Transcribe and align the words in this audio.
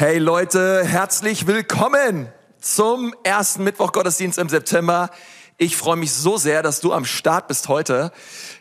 Hey 0.00 0.18
Leute, 0.18 0.84
herzlich 0.84 1.48
willkommen 1.48 2.28
zum 2.60 3.12
ersten 3.24 3.64
Mittwoch 3.64 3.90
Gottesdienst 3.90 4.38
im 4.38 4.48
September. 4.48 5.10
Ich 5.56 5.76
freue 5.76 5.96
mich 5.96 6.12
so 6.12 6.36
sehr, 6.36 6.62
dass 6.62 6.78
du 6.78 6.92
am 6.92 7.04
Start 7.04 7.48
bist 7.48 7.66
heute. 7.66 8.12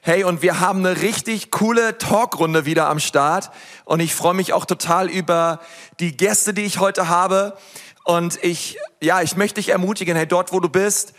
Hey, 0.01 0.23
und 0.23 0.41
wir 0.41 0.61
haben 0.61 0.83
eine 0.83 1.03
richtig 1.03 1.51
coole 1.51 1.99
Talkrunde 1.99 2.65
wieder 2.65 2.89
am 2.89 2.97
Start. 2.97 3.51
Und 3.85 3.99
ich 3.99 4.15
freue 4.15 4.33
mich 4.33 4.51
auch 4.51 4.65
total 4.65 5.11
über 5.11 5.59
die 5.99 6.17
Gäste, 6.17 6.55
die 6.55 6.63
ich 6.63 6.79
heute 6.79 7.07
habe. 7.07 7.55
Und 8.03 8.43
ich, 8.43 8.79
ja, 8.99 9.21
ich 9.21 9.35
möchte 9.35 9.61
dich 9.61 9.69
ermutigen, 9.69 10.15
hey, 10.15 10.25
dort, 10.25 10.53
wo 10.53 10.59
du 10.59 10.69
bist, 10.69 11.13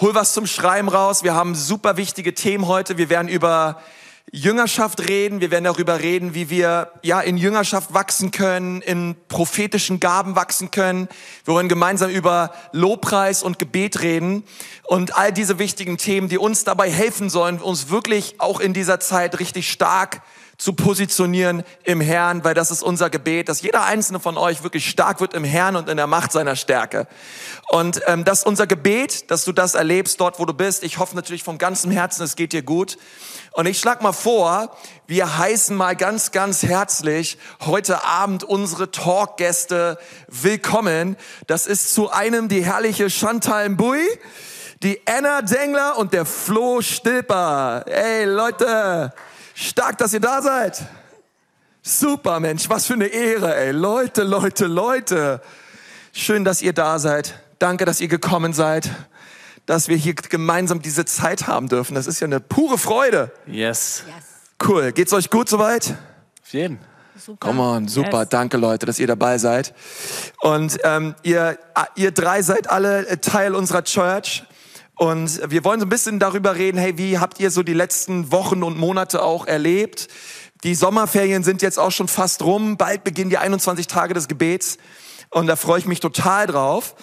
hol 0.00 0.14
was 0.14 0.32
zum 0.32 0.46
Schreiben 0.46 0.88
raus. 0.88 1.24
Wir 1.24 1.34
haben 1.34 1.54
super 1.54 1.98
wichtige 1.98 2.32
Themen 2.32 2.68
heute. 2.68 2.96
Wir 2.96 3.10
werden 3.10 3.28
über 3.28 3.82
Jüngerschaft 4.34 5.10
reden. 5.10 5.42
Wir 5.42 5.50
werden 5.50 5.64
darüber 5.64 6.00
reden, 6.00 6.32
wie 6.32 6.48
wir 6.48 6.90
ja 7.02 7.20
in 7.20 7.36
Jüngerschaft 7.36 7.92
wachsen 7.92 8.30
können, 8.30 8.80
in 8.80 9.14
prophetischen 9.28 10.00
Gaben 10.00 10.36
wachsen 10.36 10.70
können. 10.70 11.08
Wir 11.44 11.52
wollen 11.52 11.68
gemeinsam 11.68 12.10
über 12.10 12.54
Lobpreis 12.72 13.42
und 13.42 13.58
Gebet 13.58 14.00
reden 14.00 14.42
und 14.84 15.14
all 15.18 15.34
diese 15.34 15.58
wichtigen 15.58 15.98
Themen, 15.98 16.30
die 16.30 16.38
uns 16.38 16.64
dabei 16.64 16.90
helfen 16.90 17.28
sollen, 17.28 17.60
uns 17.60 17.90
wirklich 17.90 18.36
auch 18.38 18.58
in 18.58 18.72
dieser 18.72 19.00
Zeit 19.00 19.38
richtig 19.38 19.70
stark 19.70 20.22
zu 20.58 20.74
positionieren 20.74 21.64
im 21.84 22.00
Herrn, 22.00 22.44
weil 22.44 22.54
das 22.54 22.70
ist 22.70 22.82
unser 22.82 23.10
Gebet, 23.10 23.48
dass 23.48 23.62
jeder 23.62 23.84
einzelne 23.84 24.20
von 24.20 24.36
euch 24.36 24.62
wirklich 24.62 24.88
stark 24.88 25.20
wird 25.20 25.34
im 25.34 25.44
Herrn 25.44 25.76
und 25.76 25.88
in 25.88 25.96
der 25.96 26.06
Macht 26.06 26.32
seiner 26.32 26.56
Stärke. 26.56 27.06
Und 27.68 28.00
ähm, 28.06 28.24
das 28.24 28.40
ist 28.40 28.46
unser 28.46 28.66
Gebet, 28.66 29.30
dass 29.30 29.44
du 29.44 29.52
das 29.52 29.74
erlebst 29.74 30.20
dort, 30.20 30.38
wo 30.38 30.44
du 30.44 30.54
bist. 30.54 30.84
Ich 30.84 30.98
hoffe 30.98 31.16
natürlich 31.16 31.42
vom 31.42 31.58
ganzen 31.58 31.90
Herzen, 31.90 32.22
es 32.22 32.36
geht 32.36 32.52
dir 32.52 32.62
gut. 32.62 32.98
Und 33.52 33.66
ich 33.66 33.78
schlag 33.78 34.02
mal 34.02 34.12
vor, 34.12 34.76
wir 35.06 35.38
heißen 35.38 35.76
mal 35.76 35.96
ganz, 35.96 36.30
ganz 36.30 36.62
herzlich 36.62 37.38
heute 37.60 38.04
Abend 38.04 38.44
unsere 38.44 38.90
Talkgäste 38.90 39.98
willkommen. 40.28 41.16
Das 41.46 41.66
ist 41.66 41.94
zu 41.94 42.10
einem 42.10 42.48
die 42.48 42.64
herrliche 42.64 43.10
Chantal 43.10 43.68
Mbui, 43.70 44.00
die 44.82 45.00
Anna 45.06 45.42
Dengler 45.42 45.98
und 45.98 46.12
der 46.12 46.24
Flo 46.24 46.80
Stilper. 46.80 47.84
Ey 47.86 48.24
Leute, 48.24 49.12
stark, 49.54 49.98
dass 49.98 50.12
ihr 50.12 50.20
da 50.20 50.42
seid. 50.42 50.82
Super 51.82 52.40
Mensch, 52.40 52.68
was 52.68 52.86
für 52.86 52.94
eine 52.94 53.06
Ehre, 53.06 53.56
ey. 53.56 53.72
Leute, 53.72 54.22
Leute, 54.22 54.66
Leute. 54.66 55.40
Schön, 56.12 56.44
dass 56.44 56.62
ihr 56.62 56.72
da 56.72 56.98
seid. 56.98 57.40
Danke, 57.58 57.84
dass 57.84 58.00
ihr 58.00 58.08
gekommen 58.08 58.52
seid 58.52 58.90
dass 59.66 59.88
wir 59.88 59.96
hier 59.96 60.14
gemeinsam 60.14 60.82
diese 60.82 61.04
Zeit 61.04 61.46
haben 61.46 61.68
dürfen. 61.68 61.94
Das 61.94 62.06
ist 62.06 62.20
ja 62.20 62.26
eine 62.26 62.40
pure 62.40 62.78
Freude. 62.78 63.30
Yes. 63.46 64.04
Cool. 64.62 64.92
Geht's 64.92 65.12
euch 65.12 65.30
gut 65.30 65.48
soweit? 65.48 65.94
Auf 66.42 66.52
jeden. 66.52 66.78
Super. 67.16 67.46
Come 67.46 67.62
on, 67.62 67.88
super. 67.88 68.20
Yes. 68.20 68.28
Danke, 68.30 68.56
Leute, 68.56 68.86
dass 68.86 68.98
ihr 68.98 69.06
dabei 69.06 69.38
seid. 69.38 69.74
Und 70.40 70.78
ähm, 70.82 71.14
ihr, 71.22 71.58
ihr 71.94 72.10
drei 72.10 72.42
seid 72.42 72.70
alle 72.70 73.20
Teil 73.20 73.54
unserer 73.54 73.84
Church. 73.84 74.44
Und 74.96 75.40
wir 75.50 75.64
wollen 75.64 75.80
so 75.80 75.86
ein 75.86 75.90
bisschen 75.90 76.18
darüber 76.18 76.56
reden, 76.56 76.78
hey, 76.78 76.98
wie 76.98 77.18
habt 77.18 77.40
ihr 77.40 77.50
so 77.50 77.62
die 77.62 77.72
letzten 77.72 78.30
Wochen 78.30 78.62
und 78.62 78.78
Monate 78.78 79.22
auch 79.22 79.46
erlebt? 79.46 80.08
Die 80.64 80.74
Sommerferien 80.74 81.42
sind 81.42 81.62
jetzt 81.62 81.78
auch 81.78 81.90
schon 81.90 82.08
fast 82.08 82.42
rum. 82.42 82.76
Bald 82.76 83.02
beginnen 83.02 83.30
die 83.30 83.38
21 83.38 83.86
Tage 83.86 84.14
des 84.14 84.28
Gebets. 84.28 84.78
Und 85.30 85.46
da 85.46 85.56
freue 85.56 85.78
ich 85.78 85.86
mich 85.86 86.00
total 86.00 86.46
drauf. 86.46 86.94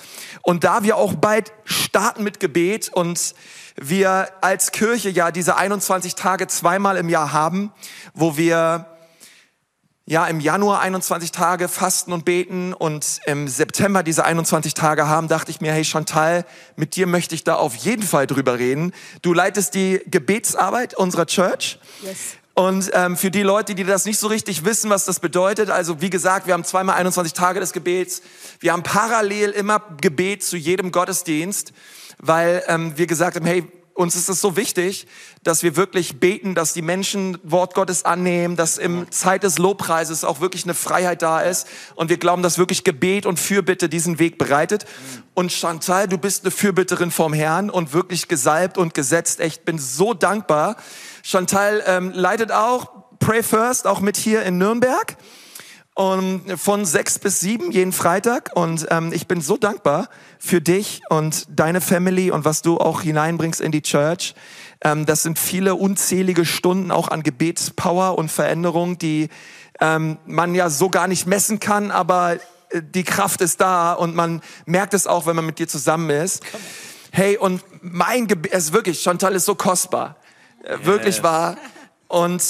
Und 0.43 0.63
da 0.63 0.83
wir 0.83 0.97
auch 0.97 1.15
bald 1.15 1.51
starten 1.65 2.23
mit 2.23 2.39
Gebet 2.39 2.89
und 2.93 3.33
wir 3.75 4.29
als 4.41 4.71
Kirche 4.71 5.09
ja 5.09 5.31
diese 5.31 5.57
21 5.57 6.15
Tage 6.15 6.47
zweimal 6.47 6.95
im 6.97 7.09
Jahr 7.09 7.33
haben, 7.33 7.73
wo 8.13 8.37
wir 8.37 8.85
ja 10.09 10.25
im 10.25 10.39
Januar 10.39 10.79
21 10.79 11.31
Tage 11.31 11.67
fasten 11.67 12.13
und 12.13 12.25
beten 12.25 12.73
und 12.73 13.21
im 13.27 13.47
September 13.47 14.01
diese 14.01 14.25
21 14.25 14.73
Tage 14.73 15.07
haben, 15.07 15.27
dachte 15.27 15.51
ich 15.51 15.61
mir, 15.61 15.71
hey 15.71 15.85
Chantal, 15.85 16.45
mit 16.75 16.95
dir 16.95 17.05
möchte 17.05 17.35
ich 17.35 17.43
da 17.43 17.55
auf 17.55 17.75
jeden 17.75 18.01
Fall 18.01 18.25
drüber 18.25 18.57
reden. 18.57 18.91
Du 19.21 19.33
leitest 19.33 19.75
die 19.75 20.01
Gebetsarbeit 20.07 20.95
unserer 20.95 21.27
Church. 21.27 21.77
Yes. 22.01 22.37
Und 22.55 22.89
ähm, 22.93 23.17
für 23.17 23.29
die 23.29 23.43
Leute, 23.43 23.75
die 23.75 23.83
das 23.83 24.05
nicht 24.05 24.17
so 24.17 24.25
richtig 24.25 24.65
wissen, 24.65 24.89
was 24.89 25.05
das 25.05 25.19
bedeutet, 25.19 25.69
also 25.69 26.01
wie 26.01 26.09
gesagt, 26.09 26.47
wir 26.47 26.55
haben 26.55 26.63
zweimal 26.63 26.95
21 26.95 27.33
Tage 27.33 27.59
des 27.59 27.71
Gebets. 27.71 28.23
Wir 28.59 28.73
haben 28.73 28.81
parallel 28.81 29.51
immer 29.51 29.79
Gebet 30.01 30.43
zu 30.43 30.57
jedem 30.57 30.91
Gottesdienst, 30.91 31.71
weil 32.17 32.63
ähm, 32.65 32.97
wir 32.97 33.05
gesagt 33.05 33.35
haben, 33.35 33.45
hey, 33.45 33.63
uns 33.99 34.15
ist 34.15 34.29
es 34.29 34.39
so 34.39 34.55
wichtig, 34.55 35.07
dass 35.43 35.61
wir 35.61 35.75
wirklich 35.75 36.21
beten, 36.21 36.55
dass 36.55 36.71
die 36.71 36.81
Menschen 36.81 37.37
Wort 37.43 37.75
Gottes 37.75 38.05
annehmen, 38.05 38.55
dass 38.55 38.77
im 38.77 39.11
Zeit 39.11 39.43
des 39.43 39.57
Lobpreises 39.57 40.23
auch 40.23 40.39
wirklich 40.39 40.63
eine 40.63 40.73
Freiheit 40.73 41.21
da 41.21 41.41
ist. 41.41 41.67
Und 41.95 42.09
wir 42.09 42.17
glauben, 42.17 42.41
dass 42.41 42.57
wirklich 42.57 42.85
Gebet 42.85 43.25
und 43.25 43.41
Fürbitte 43.41 43.89
diesen 43.89 44.17
Weg 44.17 44.37
bereitet. 44.37 44.85
Und 45.33 45.51
Chantal, 45.51 46.07
du 46.07 46.17
bist 46.17 46.45
eine 46.45 46.51
Fürbitterin 46.51 47.11
vom 47.11 47.33
Herrn 47.33 47.69
und 47.69 47.91
wirklich 47.91 48.29
gesalbt 48.29 48.77
und 48.77 48.93
gesetzt. 48.93 49.41
Ich 49.41 49.65
bin 49.65 49.77
so 49.77 50.13
dankbar, 50.13 50.77
Chantal 51.21 51.83
ähm, 51.85 52.13
leitet 52.15 52.53
auch 52.53 52.87
Pray 53.19 53.43
First, 53.43 53.85
auch 53.85 53.99
mit 53.99 54.15
hier 54.15 54.43
in 54.43 54.57
Nürnberg. 54.57 55.17
Und 55.99 56.57
von 56.57 56.85
sechs 56.85 57.19
bis 57.19 57.41
sieben 57.41 57.71
jeden 57.71 57.91
Freitag. 57.91 58.51
Und 58.55 58.87
ähm, 58.89 59.11
ich 59.11 59.27
bin 59.27 59.41
so 59.41 59.57
dankbar 59.57 60.07
für 60.37 60.61
dich 60.61 61.01
und 61.09 61.45
deine 61.49 61.81
Family 61.81 62.31
und 62.31 62.45
was 62.45 62.61
du 62.61 62.77
auch 62.77 63.01
hineinbringst 63.01 63.59
in 63.59 63.73
die 63.73 63.81
Church. 63.81 64.33
Ähm, 64.79 65.05
das 65.05 65.23
sind 65.23 65.37
viele 65.37 65.75
unzählige 65.75 66.45
Stunden 66.45 66.91
auch 66.91 67.09
an 67.09 67.21
Gebetspower 67.21 68.17
und 68.17 68.31
Veränderung, 68.31 68.97
die 68.97 69.27
ähm, 69.81 70.17
man 70.25 70.55
ja 70.55 70.69
so 70.69 70.89
gar 70.89 71.09
nicht 71.09 71.27
messen 71.27 71.59
kann, 71.59 71.91
aber 71.91 72.35
äh, 72.69 72.81
die 72.81 73.03
Kraft 73.03 73.41
ist 73.41 73.59
da 73.59 73.91
und 73.91 74.15
man 74.15 74.41
merkt 74.65 74.93
es 74.93 75.05
auch, 75.05 75.25
wenn 75.25 75.35
man 75.35 75.45
mit 75.45 75.59
dir 75.59 75.67
zusammen 75.67 76.11
ist. 76.11 76.43
Hey, 77.11 77.35
und 77.35 77.61
mein 77.81 78.25
Gebet, 78.27 78.53
es 78.53 78.67
ist 78.67 78.73
wirklich, 78.73 79.01
Chantal 79.01 79.35
ist 79.35 79.43
so 79.43 79.55
kostbar. 79.55 80.15
Äh, 80.63 80.77
wirklich 80.85 81.23
wahr. 81.23 81.57
Und 82.07 82.41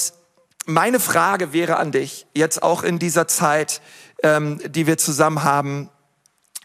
meine 0.70 1.00
Frage 1.00 1.52
wäre 1.52 1.78
an 1.78 1.92
dich, 1.92 2.28
jetzt 2.34 2.62
auch 2.64 2.84
in 2.84 3.00
dieser 3.00 3.28
Zeit, 3.28 3.82
ähm, 4.24 4.60
die 4.66 4.88
wir 4.88 4.98
zusammen 4.98 5.44
haben. 5.44 5.90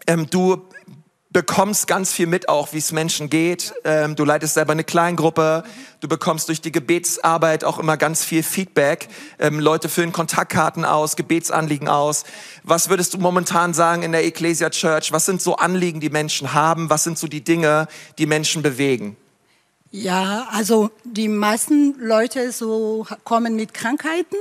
Ähm, 0.06 0.28
du 0.28 0.68
bekommst 1.30 1.88
ganz 1.88 2.12
viel 2.12 2.28
mit 2.28 2.48
auch, 2.48 2.72
wie 2.72 2.78
es 2.78 2.92
Menschen 2.92 3.28
geht. 3.28 3.74
Ähm, 3.84 4.14
du 4.14 4.24
leitest 4.24 4.54
selber 4.54 4.72
eine 4.72 4.84
Kleingruppe. 4.84 5.64
Du 6.00 6.06
bekommst 6.06 6.48
durch 6.48 6.60
die 6.60 6.70
Gebetsarbeit 6.70 7.64
auch 7.64 7.78
immer 7.78 7.96
ganz 7.96 8.24
viel 8.24 8.42
Feedback. 8.42 9.08
Ähm, 9.40 9.58
Leute 9.58 9.88
füllen 9.88 10.12
Kontaktkarten 10.12 10.84
aus, 10.84 11.16
Gebetsanliegen 11.16 11.88
aus. 11.88 12.24
Was 12.62 12.88
würdest 12.88 13.14
du 13.14 13.18
momentan 13.18 13.74
sagen 13.74 14.02
in 14.02 14.12
der 14.12 14.24
Ecclesia 14.24 14.70
Church? 14.70 15.10
Was 15.12 15.26
sind 15.26 15.42
so 15.42 15.56
Anliegen, 15.56 15.98
die 15.98 16.10
Menschen 16.10 16.52
haben? 16.52 16.88
Was 16.88 17.02
sind 17.02 17.18
so 17.18 17.26
die 17.26 17.42
Dinge, 17.42 17.88
die 18.18 18.26
Menschen 18.26 18.62
bewegen? 18.62 19.16
Ja, 19.96 20.48
also 20.50 20.90
die 21.04 21.28
meisten 21.28 21.94
Leute 22.00 22.50
so 22.50 23.06
kommen 23.22 23.54
mit 23.54 23.72
Krankheiten 23.74 24.34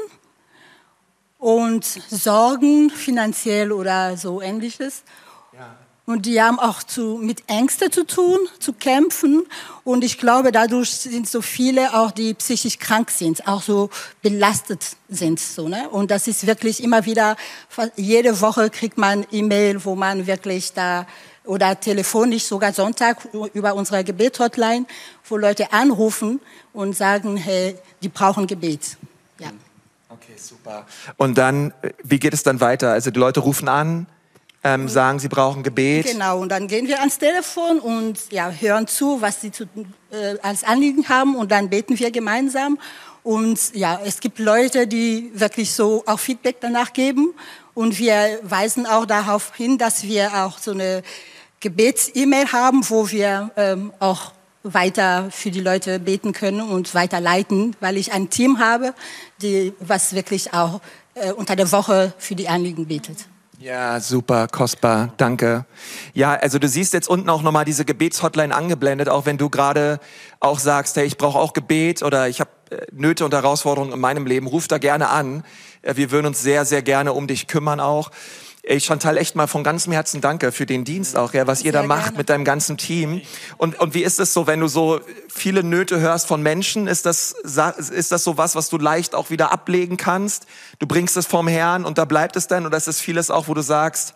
und 1.37 1.85
Sorgen 1.85 2.89
finanziell 2.89 3.71
oder 3.71 4.17
so 4.17 4.41
ähnliches. 4.41 5.03
Ja. 5.53 5.75
Und 6.07 6.25
die 6.25 6.41
haben 6.41 6.57
auch 6.57 6.81
zu, 6.81 7.19
mit 7.21 7.43
Ängsten 7.45 7.91
zu 7.91 8.03
tun, 8.03 8.39
zu 8.57 8.73
kämpfen. 8.73 9.43
Und 9.83 10.03
ich 10.03 10.17
glaube, 10.17 10.51
dadurch 10.51 10.89
sind 10.89 11.29
so 11.29 11.43
viele 11.43 11.93
auch, 11.93 12.09
die 12.09 12.33
psychisch 12.33 12.79
krank 12.79 13.11
sind, 13.11 13.47
auch 13.47 13.61
so 13.61 13.91
belastet 14.23 14.97
sind. 15.07 15.39
So, 15.39 15.67
ne? 15.67 15.87
Und 15.87 16.09
das 16.09 16.27
ist 16.27 16.47
wirklich 16.47 16.83
immer 16.83 17.05
wieder, 17.05 17.37
jede 17.95 18.41
Woche 18.41 18.71
kriegt 18.71 18.97
man 18.97 19.23
E-Mail, 19.31 19.85
wo 19.85 19.93
man 19.93 20.25
wirklich 20.25 20.73
da 20.73 21.05
oder 21.45 21.79
telefonisch 21.79 22.43
sogar 22.43 22.73
Sonntag 22.73 23.27
über 23.53 23.75
unsere 23.75 24.03
Gebethotline, 24.03 24.85
wo 25.27 25.37
Leute 25.37 25.73
anrufen 25.73 26.39
und 26.73 26.95
sagen, 26.95 27.37
hey, 27.37 27.75
die 28.01 28.09
brauchen 28.09 28.47
Gebet. 28.47 28.97
Ja. 29.39 29.47
Okay, 30.09 30.33
super. 30.37 30.85
Und 31.17 31.37
dann, 31.37 31.73
wie 32.03 32.19
geht 32.19 32.33
es 32.33 32.43
dann 32.43 32.61
weiter? 32.61 32.91
Also 32.91 33.11
die 33.11 33.19
Leute 33.19 33.41
rufen 33.41 33.67
an, 33.67 34.05
ähm, 34.63 34.87
sagen, 34.87 35.19
sie 35.19 35.27
brauchen 35.27 35.63
Gebet. 35.63 36.05
Genau, 36.05 36.39
und 36.39 36.49
dann 36.49 36.67
gehen 36.67 36.87
wir 36.87 36.99
ans 36.99 37.17
Telefon 37.17 37.79
und 37.79 38.31
ja, 38.31 38.49
hören 38.49 38.87
zu, 38.87 39.21
was 39.21 39.41
sie 39.41 39.51
zu, 39.51 39.65
äh, 40.11 40.37
als 40.41 40.63
Anliegen 40.63 41.09
haben 41.09 41.35
und 41.35 41.51
dann 41.51 41.69
beten 41.69 41.99
wir 41.99 42.11
gemeinsam. 42.11 42.79
Und 43.23 43.73
ja, 43.73 43.99
es 44.03 44.19
gibt 44.19 44.39
Leute, 44.39 44.85
die 44.85 45.31
wirklich 45.33 45.73
so 45.73 46.03
auch 46.05 46.19
Feedback 46.19 46.57
danach 46.59 46.93
geben. 46.93 47.33
Und 47.73 47.97
wir 47.97 48.39
weisen 48.43 48.85
auch 48.85 49.05
darauf 49.05 49.55
hin, 49.55 49.77
dass 49.77 50.03
wir 50.03 50.45
auch 50.45 50.59
so 50.59 50.71
eine 50.71 51.03
Gebets-E-Mail 51.63 52.51
haben, 52.51 52.81
wo 52.89 53.09
wir 53.09 53.51
ähm, 53.55 53.93
auch 53.99 54.33
weiter 54.63 55.29
für 55.31 55.49
die 55.49 55.61
Leute 55.61 55.97
beten 55.97 56.33
können 56.33 56.61
und 56.61 56.93
weiterleiten, 56.93 57.75
weil 57.79 57.95
ich 57.95 58.11
ein 58.11 58.29
Team 58.29 58.59
habe, 58.59 58.93
die 59.41 59.73
was 59.79 60.13
wirklich 60.13 60.53
auch 60.53 60.81
äh, 61.15 61.31
unter 61.31 61.55
der 61.55 61.71
Woche 61.71 62.13
für 62.17 62.35
die 62.35 62.49
Anliegen 62.49 62.87
betet. 62.87 63.25
Ja, 63.59 64.01
super, 64.01 64.47
kostbar, 64.49 65.13
danke. 65.15 65.65
Ja, 66.13 66.33
also 66.33 66.59
du 66.59 66.67
siehst 66.67 66.91
jetzt 66.91 67.07
unten 67.07 67.29
auch 67.29 67.41
nochmal 67.41 67.63
diese 67.63 67.85
Gebetshotline 67.85 68.53
angeblendet, 68.53 69.07
auch 69.07 69.25
wenn 69.25 69.37
du 69.37 69.49
gerade 69.49 70.01
auch 70.41 70.59
sagst, 70.59 70.97
hey, 70.97 71.05
ich 71.05 71.17
brauche 71.17 71.39
auch 71.39 71.53
Gebet 71.53 72.03
oder 72.03 72.27
ich 72.27 72.41
habe 72.41 72.49
äh, 72.71 72.85
Nöte 72.91 73.23
und 73.23 73.33
Herausforderungen 73.33 73.93
in 73.93 74.01
meinem 74.01 74.25
Leben, 74.25 74.47
ruf 74.47 74.67
da 74.67 74.79
gerne 74.79 75.07
an. 75.07 75.45
Äh, 75.81 75.95
wir 75.95 76.11
würden 76.11 76.27
uns 76.27 76.41
sehr, 76.41 76.65
sehr 76.65 76.81
gerne 76.81 77.13
um 77.13 77.25
dich 77.27 77.47
kümmern 77.47 77.79
auch. 77.79 78.11
Ey, 78.65 78.79
Chantal, 78.79 79.17
echt 79.17 79.35
mal 79.35 79.47
von 79.47 79.61
ganzem 79.61 79.91
Herzen 79.91 80.21
danke 80.21 80.53
für 80.53 80.65
den 80.65 80.85
Dienst 80.85 81.17
auch, 81.17 81.33
ja, 81.33 81.47
was 81.47 81.59
ihr 81.63 81.73
Sehr 81.73 81.81
da 81.81 81.83
macht 81.87 82.03
gerne. 82.03 82.17
mit 82.17 82.29
deinem 82.29 82.45
ganzen 82.45 82.77
Team. 82.77 83.21
Und, 83.57 83.77
und 83.77 83.93
wie 83.93 84.03
ist 84.03 84.21
es 84.21 84.33
so, 84.33 84.47
wenn 84.47 84.61
du 84.61 84.69
so 84.69 85.01
viele 85.27 85.63
Nöte 85.63 85.99
hörst 85.99 86.27
von 86.27 86.41
Menschen? 86.41 86.87
Ist 86.87 87.05
das, 87.05 87.33
ist 87.33 88.13
das 88.13 88.23
so 88.23 88.37
was, 88.37 88.55
was 88.55 88.69
du 88.69 88.77
leicht 88.77 89.15
auch 89.15 89.29
wieder 89.29 89.51
ablegen 89.51 89.97
kannst? 89.97 90.45
Du 90.79 90.87
bringst 90.87 91.17
es 91.17 91.25
vom 91.25 91.49
Herrn 91.49 91.83
und 91.83 91.97
da 91.97 92.05
bleibt 92.05 92.37
es 92.37 92.47
dann? 92.47 92.65
Oder 92.65 92.77
ist 92.77 92.87
es 92.87 93.01
vieles 93.01 93.29
auch, 93.29 93.49
wo 93.49 93.53
du 93.53 93.61
sagst, 93.61 94.13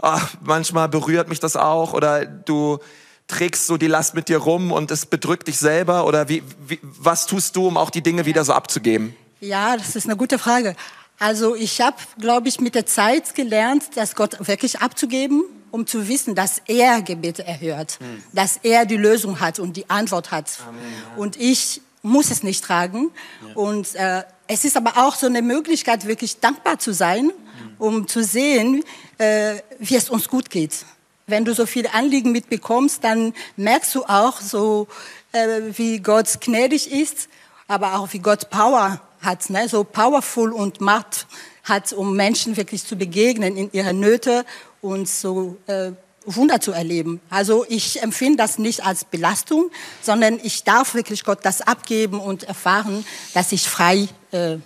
ach, 0.00 0.30
manchmal 0.42 0.88
berührt 0.88 1.28
mich 1.28 1.40
das 1.40 1.56
auch? 1.56 1.92
Oder 1.92 2.24
du 2.24 2.78
trägst 3.26 3.66
so 3.66 3.76
die 3.78 3.88
Last 3.88 4.14
mit 4.14 4.28
dir 4.28 4.38
rum 4.38 4.70
und 4.70 4.92
es 4.92 5.06
bedrückt 5.06 5.48
dich 5.48 5.58
selber? 5.58 6.06
Oder 6.06 6.28
wie, 6.28 6.44
wie 6.68 6.78
was 6.82 7.26
tust 7.26 7.56
du, 7.56 7.66
um 7.66 7.76
auch 7.76 7.90
die 7.90 8.02
Dinge 8.04 8.26
wieder 8.26 8.44
so 8.44 8.52
abzugeben? 8.52 9.16
Ja, 9.40 9.76
das 9.76 9.96
ist 9.96 10.06
eine 10.06 10.16
gute 10.16 10.38
Frage. 10.38 10.76
Also 11.18 11.54
ich 11.54 11.80
habe, 11.80 11.96
glaube 12.18 12.48
ich, 12.48 12.60
mit 12.60 12.74
der 12.74 12.86
Zeit 12.86 13.34
gelernt, 13.34 13.96
dass 13.96 14.14
Gott 14.14 14.46
wirklich 14.46 14.80
abzugeben, 14.80 15.44
um 15.70 15.86
zu 15.86 16.08
wissen, 16.08 16.34
dass 16.34 16.62
er 16.66 17.02
Gebete 17.02 17.44
erhört, 17.44 17.98
hm. 18.00 18.22
dass 18.32 18.58
er 18.62 18.86
die 18.86 18.96
Lösung 18.96 19.40
hat 19.40 19.58
und 19.58 19.76
die 19.76 19.88
Antwort 19.90 20.30
hat. 20.30 20.58
Amen. 20.66 20.80
Und 21.16 21.36
ich 21.36 21.82
muss 22.02 22.30
es 22.30 22.42
nicht 22.42 22.64
tragen. 22.64 23.10
Ja. 23.46 23.54
Und 23.54 23.94
äh, 23.96 24.22
es 24.46 24.64
ist 24.64 24.76
aber 24.76 24.96
auch 24.96 25.16
so 25.16 25.26
eine 25.26 25.42
Möglichkeit, 25.42 26.06
wirklich 26.06 26.38
dankbar 26.40 26.78
zu 26.78 26.94
sein, 26.94 27.24
hm. 27.24 27.32
um 27.78 28.08
zu 28.08 28.22
sehen, 28.22 28.84
äh, 29.18 29.56
wie 29.78 29.96
es 29.96 30.08
uns 30.08 30.28
gut 30.28 30.50
geht. 30.50 30.86
Wenn 31.26 31.44
du 31.44 31.52
so 31.52 31.66
viele 31.66 31.92
Anliegen 31.92 32.32
mitbekommst, 32.32 33.04
dann 33.04 33.34
merkst 33.56 33.94
du 33.94 34.04
auch 34.04 34.40
so, 34.40 34.86
äh, 35.32 35.60
wie 35.72 35.98
Gott 35.98 36.40
gnädig 36.40 36.90
ist, 36.90 37.28
aber 37.66 37.98
auch 37.98 38.12
wie 38.12 38.20
Gott 38.20 38.48
Power 38.48 39.00
hat, 39.20 39.50
ne, 39.50 39.68
so 39.68 39.84
powerful 39.84 40.52
und 40.52 40.80
Macht 40.80 41.26
hat, 41.64 41.92
um 41.92 42.16
Menschen 42.16 42.56
wirklich 42.56 42.84
zu 42.84 42.96
begegnen 42.96 43.56
in 43.56 43.72
ihrer 43.72 43.92
Nöte 43.92 44.44
und 44.80 45.08
so 45.08 45.56
äh, 45.66 45.92
Wunder 46.24 46.60
zu 46.60 46.72
erleben. 46.72 47.20
Also 47.30 47.64
ich 47.68 48.02
empfinde 48.02 48.36
das 48.36 48.58
nicht 48.58 48.84
als 48.84 49.04
Belastung, 49.04 49.70
sondern 50.02 50.38
ich 50.42 50.64
darf 50.64 50.94
wirklich 50.94 51.24
Gott 51.24 51.40
das 51.42 51.62
abgeben 51.62 52.20
und 52.20 52.44
erfahren, 52.44 53.04
dass 53.34 53.52
ich 53.52 53.68
frei 53.68 54.08
äh, 54.32 54.56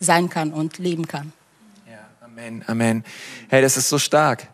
sein 0.00 0.28
kann 0.28 0.52
und 0.52 0.78
leben 0.78 1.08
kann. 1.08 1.32
Ja, 1.88 1.98
Amen, 2.20 2.64
Amen. 2.66 3.04
Hey, 3.48 3.62
das 3.62 3.76
ist 3.76 3.88
so 3.88 3.98
stark. 3.98 4.48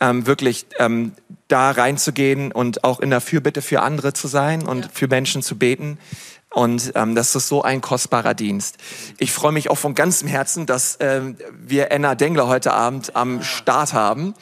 Ähm, 0.00 0.26
wirklich 0.26 0.66
ähm, 0.78 1.12
da 1.48 1.70
reinzugehen 1.70 2.52
und 2.52 2.84
auch 2.84 3.00
in 3.00 3.10
der 3.10 3.20
Fürbitte 3.20 3.62
für 3.62 3.80
andere 3.82 4.12
zu 4.12 4.28
sein 4.28 4.66
und 4.66 4.86
ja. 4.86 4.90
für 4.92 5.08
Menschen 5.08 5.42
zu 5.42 5.56
beten. 5.56 5.98
Und 6.54 6.92
ähm, 6.94 7.16
das 7.16 7.34
ist 7.34 7.48
so 7.48 7.62
ein 7.62 7.80
kostbarer 7.80 8.34
Dienst. 8.34 8.76
Ich 9.18 9.32
freue 9.32 9.50
mich 9.50 9.70
auch 9.70 9.78
von 9.78 9.94
ganzem 9.94 10.28
Herzen, 10.28 10.66
dass 10.66 10.96
ähm, 11.00 11.36
wir 11.52 11.90
Anna 11.90 12.14
Dengler 12.14 12.46
heute 12.46 12.72
Abend 12.72 13.16
am 13.16 13.42
Start 13.42 13.92
haben. 13.92 14.34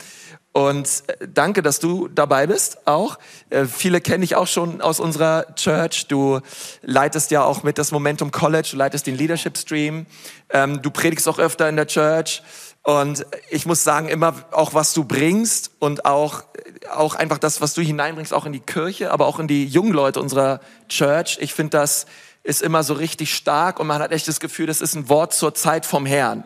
Und 0.52 1.04
äh, 1.06 1.26
danke, 1.26 1.62
dass 1.62 1.80
du 1.80 2.08
dabei 2.08 2.46
bist 2.46 2.86
auch. 2.86 3.18
Äh, 3.48 3.64
viele 3.64 4.02
kenne 4.02 4.24
ich 4.24 4.36
auch 4.36 4.46
schon 4.46 4.82
aus 4.82 5.00
unserer 5.00 5.54
Church. 5.54 6.06
Du 6.08 6.40
leitest 6.82 7.30
ja 7.30 7.44
auch 7.44 7.62
mit 7.62 7.78
das 7.78 7.92
Momentum 7.92 8.30
College, 8.30 8.68
du 8.72 8.76
leitest 8.76 9.06
den 9.06 9.16
Leadership 9.16 9.56
Stream. 9.56 10.04
Ähm, 10.50 10.82
du 10.82 10.90
predigst 10.90 11.26
auch 11.26 11.38
öfter 11.38 11.66
in 11.70 11.76
der 11.76 11.86
Church. 11.86 12.42
Und 12.82 13.24
ich 13.50 13.64
muss 13.64 13.84
sagen, 13.84 14.08
immer 14.08 14.34
auch 14.50 14.74
was 14.74 14.92
du 14.92 15.04
bringst 15.04 15.70
und 15.78 16.04
auch, 16.04 16.42
auch 16.90 17.14
einfach 17.14 17.38
das, 17.38 17.60
was 17.60 17.74
du 17.74 17.80
hineinbringst, 17.80 18.34
auch 18.34 18.44
in 18.44 18.52
die 18.52 18.60
Kirche, 18.60 19.12
aber 19.12 19.26
auch 19.26 19.38
in 19.38 19.46
die 19.46 19.66
jungen 19.66 19.92
Leute 19.92 20.20
unserer 20.20 20.60
Church. 20.88 21.38
Ich 21.40 21.54
finde, 21.54 21.78
das 21.78 22.06
ist 22.42 22.60
immer 22.60 22.82
so 22.82 22.94
richtig 22.94 23.34
stark 23.34 23.78
und 23.78 23.86
man 23.86 24.02
hat 24.02 24.10
echt 24.10 24.26
das 24.26 24.40
Gefühl, 24.40 24.66
das 24.66 24.80
ist 24.80 24.96
ein 24.96 25.08
Wort 25.08 25.32
zur 25.32 25.54
Zeit 25.54 25.86
vom 25.86 26.06
Herrn. 26.06 26.42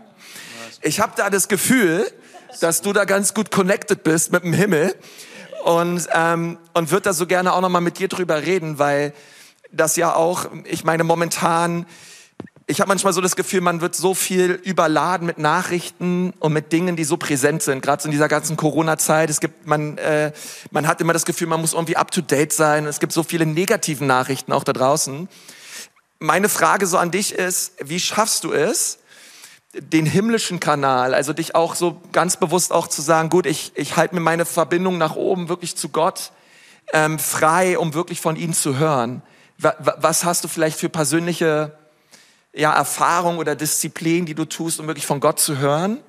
Ich 0.82 1.00
habe 1.00 1.12
da 1.16 1.30
das 1.30 1.48
Gefühl, 1.48 2.06
dass 2.60 2.82
du 2.82 2.92
da 2.92 3.06
ganz 3.06 3.32
gut 3.32 3.50
connected 3.50 4.02
bist 4.02 4.30
mit 4.30 4.44
dem 4.44 4.52
Himmel 4.52 4.94
und, 5.64 6.06
ähm, 6.12 6.58
und 6.74 6.90
würde 6.90 7.04
da 7.04 7.12
so 7.14 7.26
gerne 7.26 7.54
auch 7.54 7.62
nochmal 7.62 7.80
mit 7.80 7.98
dir 7.98 8.08
drüber 8.08 8.42
reden, 8.42 8.78
weil 8.78 9.14
das 9.72 9.96
ja 9.96 10.14
auch, 10.14 10.46
ich 10.64 10.84
meine, 10.84 11.02
momentan 11.02 11.86
ich 12.68 12.80
habe 12.80 12.88
manchmal 12.88 13.12
so 13.12 13.20
das 13.20 13.36
Gefühl, 13.36 13.60
man 13.60 13.80
wird 13.80 13.94
so 13.94 14.12
viel 14.12 14.50
überladen 14.50 15.24
mit 15.24 15.38
Nachrichten 15.38 16.32
und 16.40 16.52
mit 16.52 16.72
Dingen, 16.72 16.96
die 16.96 17.04
so 17.04 17.16
präsent 17.16 17.62
sind. 17.62 17.80
Gerade 17.80 18.02
so 18.02 18.08
in 18.08 18.10
dieser 18.10 18.26
ganzen 18.26 18.56
Corona-Zeit. 18.56 19.30
Es 19.30 19.38
gibt, 19.38 19.66
man, 19.68 19.98
äh, 19.98 20.32
man 20.72 20.88
hat 20.88 21.00
immer 21.00 21.12
das 21.12 21.24
Gefühl, 21.24 21.46
man 21.46 21.60
muss 21.60 21.74
irgendwie 21.74 21.96
up 21.96 22.10
to 22.10 22.22
date 22.22 22.52
sein. 22.52 22.86
Es 22.86 22.98
gibt 22.98 23.12
so 23.12 23.22
viele 23.22 23.46
negativen 23.46 24.08
Nachrichten 24.08 24.52
auch 24.52 24.64
da 24.64 24.72
draußen. 24.72 25.28
Meine 26.18 26.48
Frage 26.48 26.88
so 26.88 26.98
an 26.98 27.12
dich 27.12 27.34
ist: 27.34 27.74
Wie 27.84 28.00
schaffst 28.00 28.42
du 28.42 28.52
es, 28.52 28.98
den 29.74 30.04
himmlischen 30.04 30.58
Kanal, 30.58 31.14
also 31.14 31.32
dich 31.32 31.54
auch 31.54 31.76
so 31.76 32.00
ganz 32.10 32.36
bewusst 32.36 32.72
auch 32.72 32.88
zu 32.88 33.00
sagen, 33.00 33.28
gut, 33.28 33.46
ich 33.46 33.72
ich 33.76 33.96
halte 33.96 34.16
mir 34.16 34.20
meine 34.20 34.44
Verbindung 34.44 34.98
nach 34.98 35.14
oben 35.14 35.48
wirklich 35.48 35.76
zu 35.76 35.90
Gott 35.90 36.32
ähm, 36.92 37.20
frei, 37.20 37.78
um 37.78 37.94
wirklich 37.94 38.20
von 38.20 38.34
ihm 38.34 38.54
zu 38.54 38.76
hören. 38.76 39.22
Was 39.58 40.24
hast 40.24 40.42
du 40.44 40.48
vielleicht 40.48 40.78
für 40.78 40.88
persönliche 40.88 41.72
ja, 42.56 42.72
Erfahrung 42.72 43.38
oder 43.38 43.54
Disziplin, 43.54 44.26
die 44.26 44.34
du 44.34 44.44
tust, 44.44 44.80
um 44.80 44.86
wirklich 44.86 45.06
von 45.06 45.20
Gott 45.20 45.38
zu 45.38 45.58
hören 45.58 46.00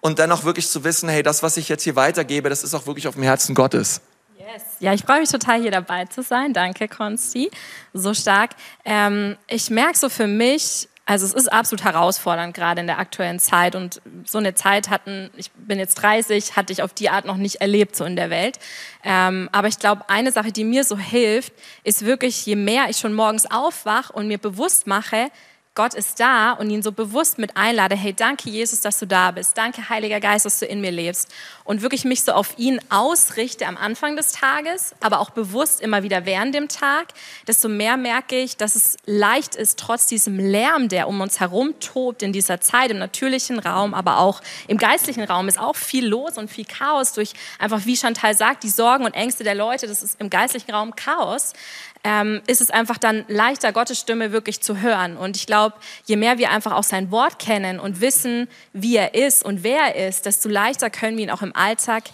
und 0.00 0.18
dann 0.18 0.30
auch 0.32 0.44
wirklich 0.44 0.68
zu 0.68 0.84
wissen, 0.84 1.08
hey, 1.08 1.22
das, 1.22 1.42
was 1.42 1.56
ich 1.56 1.68
jetzt 1.68 1.84
hier 1.84 1.96
weitergebe, 1.96 2.48
das 2.48 2.62
ist 2.62 2.74
auch 2.74 2.86
wirklich 2.86 3.08
auf 3.08 3.14
dem 3.14 3.22
Herzen 3.22 3.54
Gottes. 3.54 4.02
Yes. 4.36 4.62
Ja, 4.80 4.92
ich 4.92 5.02
freue 5.02 5.20
mich 5.20 5.30
total, 5.30 5.62
hier 5.62 5.70
dabei 5.70 6.04
zu 6.06 6.22
sein. 6.22 6.52
Danke, 6.52 6.88
Konsti. 6.88 7.50
So 7.94 8.12
stark. 8.12 8.50
Ähm, 8.84 9.36
ich 9.46 9.70
merke 9.70 9.96
so 9.96 10.08
für 10.08 10.26
mich, 10.26 10.88
also 11.06 11.24
es 11.24 11.32
ist 11.32 11.52
absolut 11.52 11.84
herausfordernd, 11.84 12.54
gerade 12.54 12.80
in 12.80 12.86
der 12.86 12.98
aktuellen 12.98 13.38
Zeit. 13.38 13.74
Und 13.74 14.02
so 14.26 14.38
eine 14.38 14.54
Zeit 14.54 14.90
hatten, 14.90 15.30
ich 15.36 15.52
bin 15.52 15.78
jetzt 15.78 15.94
30, 15.94 16.56
hatte 16.56 16.72
ich 16.72 16.82
auf 16.82 16.92
die 16.92 17.08
Art 17.08 17.24
noch 17.24 17.36
nicht 17.36 17.60
erlebt, 17.60 17.94
so 17.96 18.04
in 18.04 18.16
der 18.16 18.30
Welt. 18.30 18.58
Ähm, 19.04 19.48
aber 19.52 19.68
ich 19.68 19.78
glaube, 19.78 20.08
eine 20.08 20.32
Sache, 20.32 20.52
die 20.52 20.64
mir 20.64 20.84
so 20.84 20.98
hilft, 20.98 21.52
ist 21.84 22.04
wirklich, 22.04 22.44
je 22.44 22.56
mehr 22.56 22.86
ich 22.88 22.98
schon 22.98 23.14
morgens 23.14 23.50
aufwache 23.50 24.12
und 24.12 24.26
mir 24.26 24.38
bewusst 24.38 24.86
mache, 24.86 25.30
Gott 25.74 25.94
ist 25.94 26.20
da 26.20 26.52
und 26.52 26.68
ihn 26.68 26.82
so 26.82 26.92
bewusst 26.92 27.38
mit 27.38 27.56
einlade, 27.56 27.96
hey, 27.96 28.12
danke 28.12 28.50
Jesus, 28.50 28.82
dass 28.82 28.98
du 28.98 29.06
da 29.06 29.30
bist. 29.30 29.56
Danke 29.56 29.88
Heiliger 29.88 30.20
Geist, 30.20 30.44
dass 30.44 30.58
du 30.58 30.66
in 30.66 30.82
mir 30.82 30.90
lebst. 30.90 31.32
Und 31.64 31.80
wirklich 31.80 32.04
mich 32.04 32.24
so 32.24 32.32
auf 32.32 32.58
ihn 32.58 32.78
ausrichte 32.90 33.66
am 33.66 33.78
Anfang 33.78 34.14
des 34.14 34.32
Tages, 34.32 34.94
aber 35.00 35.20
auch 35.20 35.30
bewusst 35.30 35.80
immer 35.80 36.02
wieder 36.02 36.26
während 36.26 36.54
dem 36.54 36.68
Tag, 36.68 37.14
desto 37.46 37.70
mehr 37.70 37.96
merke 37.96 38.38
ich, 38.38 38.58
dass 38.58 38.76
es 38.76 38.98
leicht 39.06 39.54
ist, 39.54 39.78
trotz 39.78 40.04
diesem 40.06 40.38
Lärm, 40.38 40.90
der 40.90 41.08
um 41.08 41.18
uns 41.22 41.40
herum 41.40 41.80
tobt 41.80 42.22
in 42.22 42.34
dieser 42.34 42.60
Zeit, 42.60 42.90
im 42.90 42.98
natürlichen 42.98 43.58
Raum, 43.58 43.94
aber 43.94 44.18
auch 44.18 44.42
im 44.68 44.76
geistlichen 44.76 45.24
Raum 45.24 45.48
ist 45.48 45.58
auch 45.58 45.76
viel 45.76 46.06
los 46.06 46.36
und 46.36 46.50
viel 46.50 46.66
Chaos 46.66 47.14
durch 47.14 47.32
einfach, 47.58 47.86
wie 47.86 47.96
Chantal 47.96 48.36
sagt, 48.36 48.62
die 48.62 48.68
Sorgen 48.68 49.06
und 49.06 49.14
Ängste 49.14 49.42
der 49.42 49.54
Leute, 49.54 49.86
das 49.86 50.02
ist 50.02 50.20
im 50.20 50.28
geistlichen 50.28 50.70
Raum 50.70 50.94
Chaos 50.96 51.54
ähm, 52.04 52.42
ist 52.46 52.60
es 52.60 52.70
einfach 52.70 52.98
dann 52.98 53.24
leichter, 53.28 53.72
Gottes 53.72 53.98
Stimme 53.98 54.32
wirklich 54.32 54.60
zu 54.60 54.80
hören. 54.80 55.16
Und 55.16 55.36
ich 55.36 55.46
glaube, 55.46 55.76
je 56.04 56.16
mehr 56.16 56.38
wir 56.38 56.50
einfach 56.50 56.72
auch 56.72 56.82
sein 56.82 57.10
Wort 57.10 57.38
kennen 57.38 57.78
und 57.78 58.00
wissen, 58.00 58.48
wie 58.72 58.96
er 58.96 59.14
ist 59.14 59.44
und 59.44 59.62
wer 59.62 59.94
er 59.94 60.08
ist, 60.08 60.26
desto 60.26 60.48
leichter 60.48 60.90
können 60.90 61.16
wir 61.16 61.24
ihn 61.24 61.30
auch 61.30 61.42
im 61.42 61.54
Alltag 61.54 62.04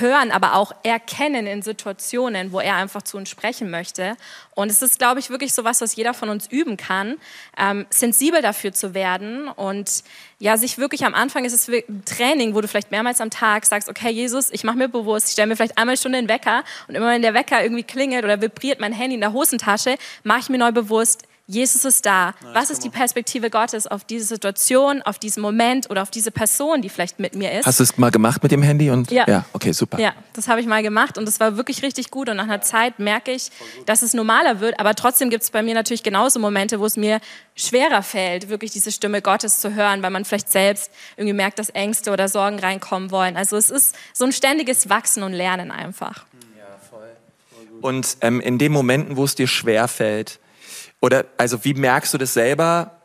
hören, 0.00 0.30
aber 0.30 0.54
auch 0.54 0.72
erkennen 0.82 1.46
in 1.46 1.62
Situationen, 1.62 2.52
wo 2.52 2.60
er 2.60 2.76
einfach 2.76 3.02
zu 3.02 3.16
uns 3.16 3.28
sprechen 3.28 3.70
möchte. 3.70 4.16
Und 4.54 4.70
es 4.70 4.82
ist, 4.82 4.98
glaube 4.98 5.20
ich, 5.20 5.30
wirklich 5.30 5.54
so 5.54 5.64
was, 5.64 5.80
was 5.80 5.96
jeder 5.96 6.14
von 6.14 6.28
uns 6.28 6.46
üben 6.46 6.76
kann, 6.76 7.16
ähm, 7.58 7.86
sensibel 7.90 8.42
dafür 8.42 8.72
zu 8.72 8.94
werden 8.94 9.48
und 9.48 10.02
ja, 10.38 10.56
sich 10.56 10.76
wirklich 10.76 11.04
am 11.04 11.14
Anfang 11.14 11.44
ist 11.44 11.52
es 11.52 11.68
ein 11.68 12.04
Training, 12.04 12.54
wo 12.54 12.60
du 12.60 12.68
vielleicht 12.68 12.90
mehrmals 12.90 13.20
am 13.20 13.30
Tag 13.30 13.64
sagst, 13.64 13.88
okay, 13.88 14.10
Jesus, 14.10 14.50
ich 14.50 14.64
mache 14.64 14.76
mir 14.76 14.88
bewusst, 14.88 15.28
ich 15.28 15.32
stelle 15.34 15.46
mir 15.46 15.56
vielleicht 15.56 15.78
einmal 15.78 15.96
Stunde 15.96 16.18
den 16.18 16.28
Wecker 16.28 16.64
und 16.88 16.96
immer 16.96 17.10
wenn 17.10 17.22
der 17.22 17.34
Wecker 17.34 17.62
irgendwie 17.62 17.84
klingelt 17.84 18.24
oder 18.24 18.40
vibriert 18.40 18.80
mein 18.80 18.92
Handy 18.92 19.14
in 19.14 19.20
der 19.20 19.32
Hosentasche, 19.32 19.96
mache 20.24 20.40
ich 20.40 20.48
mir 20.48 20.58
neu 20.58 20.72
bewusst, 20.72 21.28
Jesus 21.52 21.84
ist 21.84 22.06
da. 22.06 22.34
Was 22.54 22.70
ist 22.70 22.82
die 22.82 22.88
Perspektive 22.88 23.50
Gottes 23.50 23.86
auf 23.86 24.04
diese 24.04 24.24
Situation, 24.24 25.02
auf 25.02 25.18
diesen 25.18 25.42
Moment 25.42 25.90
oder 25.90 26.00
auf 26.00 26.10
diese 26.10 26.30
Person, 26.30 26.80
die 26.80 26.88
vielleicht 26.88 27.18
mit 27.18 27.34
mir 27.34 27.52
ist? 27.52 27.66
Hast 27.66 27.78
du 27.78 27.84
es 27.84 27.98
mal 27.98 28.10
gemacht 28.10 28.42
mit 28.42 28.52
dem 28.52 28.62
Handy? 28.62 28.90
Und, 28.90 29.10
ja. 29.10 29.24
ja 29.28 29.44
okay, 29.52 29.72
super. 29.72 29.98
Ja, 29.98 30.14
das 30.32 30.48
habe 30.48 30.62
ich 30.62 30.66
mal 30.66 30.82
gemacht 30.82 31.18
und 31.18 31.28
es 31.28 31.40
war 31.40 31.58
wirklich 31.58 31.82
richtig 31.82 32.10
gut. 32.10 32.30
Und 32.30 32.38
nach 32.38 32.44
einer 32.44 32.62
Zeit 32.62 32.98
merke 32.98 33.32
ich, 33.32 33.50
dass 33.84 34.00
es 34.00 34.14
normaler 34.14 34.60
wird. 34.60 34.80
Aber 34.80 34.94
trotzdem 34.94 35.28
gibt 35.28 35.42
es 35.42 35.50
bei 35.50 35.62
mir 35.62 35.74
natürlich 35.74 36.02
genauso 36.02 36.40
Momente, 36.40 36.80
wo 36.80 36.86
es 36.86 36.96
mir 36.96 37.20
schwerer 37.54 38.02
fällt, 38.02 38.48
wirklich 38.48 38.70
diese 38.70 38.90
Stimme 38.90 39.20
Gottes 39.20 39.60
zu 39.60 39.74
hören, 39.74 40.02
weil 40.02 40.10
man 40.10 40.24
vielleicht 40.24 40.50
selbst 40.50 40.90
irgendwie 41.18 41.34
merkt, 41.34 41.58
dass 41.58 41.68
Ängste 41.68 42.12
oder 42.12 42.28
Sorgen 42.28 42.60
reinkommen 42.60 43.10
wollen. 43.10 43.36
Also 43.36 43.58
es 43.58 43.68
ist 43.68 43.94
so 44.14 44.24
ein 44.24 44.32
ständiges 44.32 44.88
Wachsen 44.88 45.22
und 45.22 45.34
Lernen 45.34 45.70
einfach. 45.70 46.24
Ja, 46.56 46.64
voll. 46.88 47.10
Und 47.82 48.16
ähm, 48.22 48.40
in 48.40 48.56
den 48.56 48.72
Momenten, 48.72 49.18
wo 49.18 49.24
es 49.24 49.34
dir 49.34 49.46
schwer 49.46 49.86
fällt, 49.86 50.38
oder 51.02 51.26
also 51.36 51.62
wie 51.64 51.74
merkst 51.74 52.14
du 52.14 52.18
das 52.18 52.32
selber? 52.32 53.02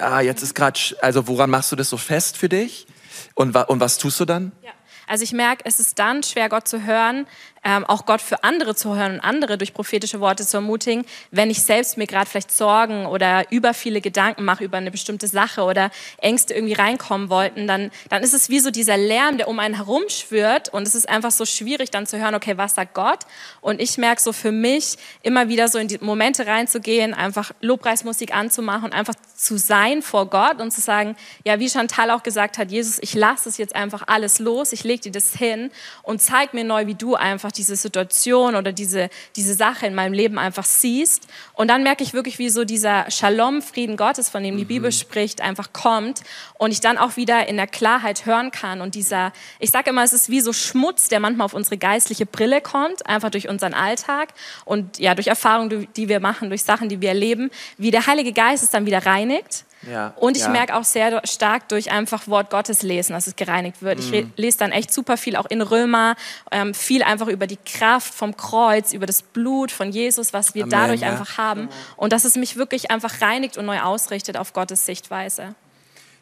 Ah, 0.00 0.20
jetzt 0.20 0.42
ist 0.42 0.54
gerade, 0.54 0.78
also 1.02 1.26
woran 1.26 1.50
machst 1.50 1.72
du 1.72 1.76
das 1.76 1.90
so 1.90 1.96
fest 1.98 2.38
für 2.38 2.48
dich? 2.48 2.86
Und, 3.34 3.54
und 3.54 3.80
was 3.80 3.98
tust 3.98 4.20
du 4.20 4.24
dann? 4.24 4.52
Ja. 4.62 4.70
Also 5.08 5.24
ich 5.24 5.32
merke, 5.32 5.64
es 5.66 5.80
ist 5.80 5.98
dann 5.98 6.22
schwer, 6.22 6.48
Gott 6.48 6.68
zu 6.68 6.86
hören, 6.86 7.26
ähm, 7.64 7.84
auch 7.84 8.06
Gott 8.06 8.20
für 8.20 8.42
andere 8.44 8.74
zu 8.74 8.96
hören 8.96 9.14
und 9.14 9.20
andere 9.20 9.56
durch 9.58 9.72
prophetische 9.72 10.20
Worte 10.20 10.44
zu 10.44 10.56
ermutigen, 10.56 11.04
wenn 11.30 11.50
ich 11.50 11.62
selbst 11.62 11.96
mir 11.96 12.06
gerade 12.06 12.28
vielleicht 12.28 12.50
Sorgen 12.50 13.06
oder 13.06 13.50
über 13.50 13.74
viele 13.74 14.00
Gedanken 14.00 14.44
mache 14.44 14.64
über 14.64 14.78
eine 14.78 14.90
bestimmte 14.90 15.28
Sache 15.28 15.62
oder 15.62 15.90
Ängste 16.18 16.54
irgendwie 16.54 16.74
reinkommen 16.74 17.28
wollten, 17.28 17.66
dann, 17.66 17.90
dann 18.08 18.22
ist 18.22 18.34
es 18.34 18.48
wie 18.48 18.58
so 18.58 18.70
dieser 18.70 18.96
Lärm, 18.96 19.38
der 19.38 19.48
um 19.48 19.58
einen 19.58 19.74
herum 19.74 20.02
schwirrt 20.08 20.68
und 20.70 20.86
es 20.86 20.94
ist 20.94 21.08
einfach 21.08 21.30
so 21.30 21.44
schwierig 21.44 21.90
dann 21.90 22.06
zu 22.06 22.18
hören, 22.18 22.34
okay, 22.34 22.56
was 22.56 22.74
sagt 22.74 22.94
Gott? 22.94 23.20
Und 23.60 23.80
ich 23.80 23.98
merke 23.98 24.20
so 24.20 24.32
für 24.32 24.52
mich 24.52 24.96
immer 25.22 25.48
wieder 25.48 25.68
so 25.68 25.78
in 25.78 25.88
die 25.88 25.98
Momente 25.98 26.46
reinzugehen, 26.46 27.14
einfach 27.14 27.52
Lobpreismusik 27.60 28.34
anzumachen 28.34 28.84
und 28.84 28.92
einfach 28.92 29.14
zu 29.36 29.56
sein 29.56 30.02
vor 30.02 30.26
Gott 30.26 30.60
und 30.60 30.72
zu 30.72 30.80
sagen, 30.80 31.16
ja, 31.44 31.58
wie 31.58 31.68
Chantal 31.68 32.10
auch 32.10 32.22
gesagt 32.22 32.58
hat, 32.58 32.70
Jesus, 32.70 32.98
ich 33.00 33.14
lasse 33.14 33.48
es 33.48 33.58
jetzt 33.58 33.74
einfach 33.74 34.04
alles 34.06 34.38
los, 34.38 34.72
ich 34.72 34.84
lege 34.84 35.02
dir 35.02 35.12
das 35.12 35.34
hin 35.34 35.70
und 36.02 36.20
zeig 36.20 36.54
mir 36.54 36.64
neu, 36.64 36.86
wie 36.86 36.94
du 36.94 37.14
einfach 37.14 37.51
einfach 37.52 37.56
diese 37.56 37.76
Situation 37.76 38.56
oder 38.56 38.72
diese, 38.72 39.10
diese 39.36 39.54
Sache 39.54 39.86
in 39.86 39.94
meinem 39.94 40.12
Leben 40.12 40.38
einfach 40.38 40.64
siehst. 40.64 41.28
Und 41.54 41.68
dann 41.68 41.82
merke 41.82 42.02
ich 42.02 42.14
wirklich, 42.14 42.38
wie 42.38 42.48
so 42.48 42.64
dieser 42.64 43.10
Shalom-Frieden 43.10 43.96
Gottes, 43.96 44.28
von 44.28 44.42
dem 44.42 44.56
die 44.56 44.64
mhm. 44.64 44.68
Bibel 44.68 44.92
spricht, 44.92 45.40
einfach 45.40 45.72
kommt 45.72 46.22
und 46.58 46.72
ich 46.72 46.80
dann 46.80 46.98
auch 46.98 47.16
wieder 47.16 47.48
in 47.48 47.56
der 47.56 47.66
Klarheit 47.66 48.26
hören 48.26 48.50
kann. 48.50 48.80
Und 48.80 48.94
dieser, 48.94 49.32
ich 49.58 49.70
sage 49.70 49.90
immer, 49.90 50.02
es 50.02 50.12
ist 50.12 50.28
wie 50.28 50.40
so 50.40 50.52
Schmutz, 50.52 51.08
der 51.08 51.20
manchmal 51.20 51.44
auf 51.44 51.54
unsere 51.54 51.76
geistliche 51.76 52.26
Brille 52.26 52.60
kommt, 52.60 53.06
einfach 53.06 53.30
durch 53.30 53.48
unseren 53.48 53.74
Alltag 53.74 54.32
und 54.64 54.98
ja, 54.98 55.14
durch 55.14 55.28
Erfahrungen, 55.28 55.88
die 55.96 56.08
wir 56.08 56.20
machen, 56.20 56.48
durch 56.48 56.62
Sachen, 56.62 56.88
die 56.88 57.00
wir 57.00 57.10
erleben, 57.10 57.50
wie 57.78 57.90
der 57.90 58.06
Heilige 58.06 58.32
Geist 58.32 58.62
es 58.62 58.70
dann 58.70 58.86
wieder 58.86 59.04
reinigt 59.04 59.64
ja, 59.90 60.14
und 60.16 60.36
ich 60.36 60.44
ja. 60.44 60.48
merke 60.48 60.76
auch 60.76 60.84
sehr 60.84 61.20
stark 61.26 61.68
durch 61.68 61.90
einfach 61.90 62.28
Wort 62.28 62.50
Gottes 62.50 62.82
lesen, 62.82 63.12
dass 63.12 63.26
es 63.26 63.36
gereinigt 63.36 63.82
wird. 63.82 63.98
Mhm. 63.98 64.14
Ich 64.14 64.26
lese 64.36 64.58
dann 64.58 64.72
echt 64.72 64.92
super 64.92 65.16
viel, 65.16 65.36
auch 65.36 65.46
in 65.46 65.60
Römer, 65.60 66.14
ähm, 66.50 66.74
viel 66.74 67.02
einfach 67.02 67.26
über 67.26 67.46
die 67.46 67.56
Kraft 67.56 68.14
vom 68.14 68.36
Kreuz, 68.36 68.92
über 68.92 69.06
das 69.06 69.22
Blut 69.22 69.72
von 69.72 69.90
Jesus, 69.90 70.32
was 70.32 70.54
wir 70.54 70.64
Amen, 70.64 70.70
dadurch 70.70 71.00
ja. 71.00 71.08
einfach 71.08 71.38
haben. 71.38 71.68
Und 71.96 72.12
dass 72.12 72.24
es 72.24 72.36
mich 72.36 72.56
wirklich 72.56 72.90
einfach 72.90 73.20
reinigt 73.20 73.56
und 73.56 73.66
neu 73.66 73.80
ausrichtet 73.80 74.36
auf 74.36 74.52
Gottes 74.52 74.86
Sichtweise. 74.86 75.54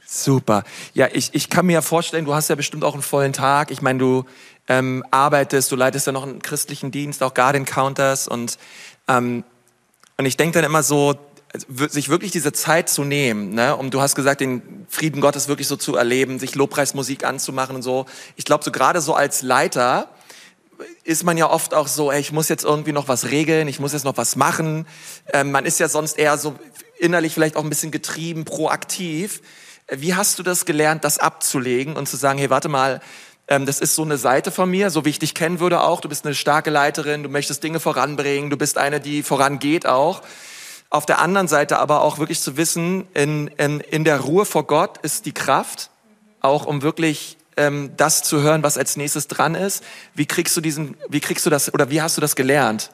Super. 0.07 0.65
Ja, 0.95 1.09
ich, 1.13 1.31
ich 1.35 1.51
kann 1.51 1.67
mir 1.67 1.75
ja 1.75 1.83
vorstellen, 1.83 2.25
du 2.25 2.35
hast 2.35 2.49
ja 2.49 2.57
bestimmt 2.57 2.83
auch 2.83 2.95
einen 2.95 3.03
vollen 3.03 3.33
Tag. 3.33 3.71
Ich 3.71 3.83
meine, 3.83 3.99
du 3.99 4.25
ähm, 4.69 5.05
arbeitest, 5.11 5.71
du 5.71 5.77
leitest 5.77 6.07
ja 6.07 6.13
noch 6.13 6.25
einen 6.25 6.41
christlichen 6.43 6.91
Dienst, 6.91 7.23
auch 7.23 7.35
Guard 7.35 7.57
Encounters 7.57 8.27
und 8.27 8.59
ähm, 9.07 9.45
und 10.21 10.27
ich 10.27 10.37
denke 10.37 10.61
dann 10.61 10.65
immer 10.65 10.83
so, 10.83 11.15
sich 11.69 12.09
wirklich 12.09 12.31
diese 12.31 12.53
Zeit 12.53 12.89
zu 12.89 13.03
nehmen, 13.05 13.55
ne, 13.55 13.77
um 13.77 13.91
du 13.91 14.01
hast 14.01 14.15
gesagt, 14.15 14.41
den 14.41 14.87
Frieden 14.89 15.21
Gottes 15.21 15.49
wirklich 15.49 15.67
so 15.67 15.77
zu 15.77 15.97
erleben, 15.97 16.39
sich 16.39 16.55
Lobpreismusik 16.55 17.25
anzumachen 17.25 17.75
und 17.77 17.83
so. 17.83 18.07
Ich 18.37 18.45
glaube, 18.45 18.63
so 18.63 18.71
gerade 18.71 19.01
so 19.01 19.15
als 19.15 19.43
Leiter 19.43 20.09
ist 21.05 21.25
man 21.25 21.37
ja 21.37 21.51
oft 21.51 21.75
auch 21.75 21.89
so, 21.89 22.13
ey, 22.13 22.21
ich 22.21 22.33
muss 22.33 22.49
jetzt 22.49 22.65
irgendwie 22.65 22.93
noch 22.93 23.09
was 23.09 23.31
regeln, 23.31 23.69
ich 23.69 23.81
muss 23.81 23.93
jetzt 23.93 24.05
noch 24.05 24.17
was 24.17 24.37
machen. 24.37 24.87
Ähm, 25.33 25.51
man 25.51 25.67
ist 25.67 25.81
ja 25.81 25.89
sonst 25.89 26.19
eher 26.19 26.39
so 26.39 26.55
innerlich 26.99 27.35
vielleicht 27.35 27.57
auch 27.57 27.65
ein 27.65 27.69
bisschen 27.69 27.91
getrieben, 27.91 28.45
proaktiv. 28.45 29.43
Wie 29.89 30.15
hast 30.15 30.39
du 30.39 30.43
das 30.43 30.67
gelernt, 30.67 31.05
das 31.05 31.19
abzulegen 31.19 31.97
und 31.97 32.09
zu 32.09 32.17
sagen, 32.17 32.39
hey, 32.39 32.49
warte 32.49 32.69
mal, 32.69 33.01
ähm, 33.49 33.67
das 33.67 33.81
ist 33.81 33.97
so 33.97 34.03
eine 34.03 34.17
Seite 34.17 34.53
von 34.53 34.71
mir, 34.71 34.91
so 34.91 35.05
wie 35.05 35.11
ich 35.11 35.19
dich 35.19 35.35
kennen 35.35 35.59
würde 35.59 35.83
auch. 35.83 36.01
Du 36.01 36.09
bist 36.09 36.25
eine 36.25 36.35
starke 36.35 36.71
Leiterin, 36.71 37.25
du 37.25 37.29
möchtest 37.29 37.65
Dinge 37.65 37.81
voranbringen, 37.81 38.49
du 38.49 38.57
bist 38.57 38.79
eine, 38.79 39.01
die 39.01 39.23
vorangeht 39.23 39.87
auch. 39.87 40.23
Auf 40.91 41.07
der 41.07 41.21
anderen 41.21 41.47
Seite 41.47 41.79
aber 41.79 42.03
auch 42.03 42.19
wirklich 42.19 42.41
zu 42.41 42.57
wissen, 42.57 43.07
in, 43.15 43.47
in, 43.57 43.79
in 43.79 44.05
der 44.05 44.21
Ruhe 44.21 44.45
vor 44.45 44.67
Gott 44.67 44.99
ist 44.99 45.25
die 45.25 45.33
Kraft, 45.33 45.91
auch 46.41 46.67
um 46.67 46.83
wirklich 46.83 47.37
ähm, 47.57 47.93
das 47.97 48.25
zu 48.25 48.43
hören, 48.43 48.65
was 48.65 48.77
als 48.77 48.97
nächstes 48.97 49.29
dran 49.29 49.55
ist. 49.55 49.85
Wie 50.15 50.27
kriegst 50.27 50.57
du 50.57 50.61
diesen, 50.61 50.97
wie 51.09 51.21
kriegst 51.21 51.47
du 51.47 51.51
das 51.51 51.73
oder 51.73 51.91
wie 51.91 52.03
hast 52.03 52.17
du 52.17 52.21
das 52.21 52.35
gelernt? 52.35 52.91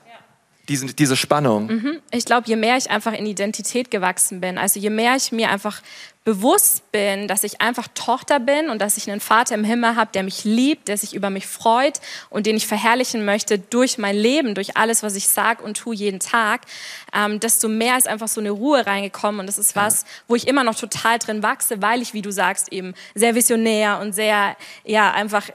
Diese, 0.68 0.86
diese 0.86 1.16
Spannung. 1.16 1.68
Mhm. 1.68 2.00
Ich 2.10 2.24
glaube, 2.24 2.48
je 2.48 2.56
mehr 2.56 2.76
ich 2.76 2.90
einfach 2.90 3.12
in 3.12 3.24
Identität 3.24 3.90
gewachsen 3.90 4.40
bin, 4.40 4.58
also 4.58 4.80
je 4.80 4.90
mehr 4.90 5.14
ich 5.16 5.32
mir 5.32 5.48
einfach 5.48 5.80
bewusst 6.26 6.90
bin, 6.90 7.28
dass 7.28 7.44
ich 7.44 7.60
einfach 7.60 7.86
Tochter 7.94 8.40
bin 8.40 8.68
und 8.68 8.82
dass 8.82 8.96
ich 8.96 9.08
einen 9.08 9.20
Vater 9.20 9.54
im 9.54 9.62
Himmel 9.62 9.94
habe, 9.94 10.10
der 10.12 10.24
mich 10.24 10.42
liebt, 10.42 10.88
der 10.88 10.98
sich 10.98 11.14
über 11.14 11.30
mich 11.30 11.46
freut 11.46 12.00
und 12.30 12.46
den 12.46 12.56
ich 12.56 12.66
verherrlichen 12.66 13.24
möchte 13.24 13.60
durch 13.60 13.96
mein 13.96 14.16
Leben, 14.16 14.56
durch 14.56 14.76
alles, 14.76 15.04
was 15.04 15.14
ich 15.14 15.28
sage 15.28 15.62
und 15.62 15.76
tue 15.76 15.94
jeden 15.94 16.18
Tag, 16.18 16.62
ähm, 17.14 17.38
desto 17.38 17.68
mehr 17.68 17.96
ist 17.96 18.08
einfach 18.08 18.26
so 18.26 18.40
eine 18.40 18.50
Ruhe 18.50 18.84
reingekommen 18.84 19.38
und 19.38 19.46
das 19.46 19.56
ist 19.56 19.76
was, 19.76 20.04
wo 20.26 20.34
ich 20.34 20.48
immer 20.48 20.64
noch 20.64 20.74
total 20.74 21.20
drin 21.20 21.44
wachse, 21.44 21.80
weil 21.80 22.02
ich, 22.02 22.12
wie 22.12 22.22
du 22.22 22.32
sagst, 22.32 22.72
eben 22.72 22.94
sehr 23.14 23.36
visionär 23.36 24.00
und 24.00 24.12
sehr, 24.12 24.56
ja, 24.84 25.12
einfach 25.12 25.48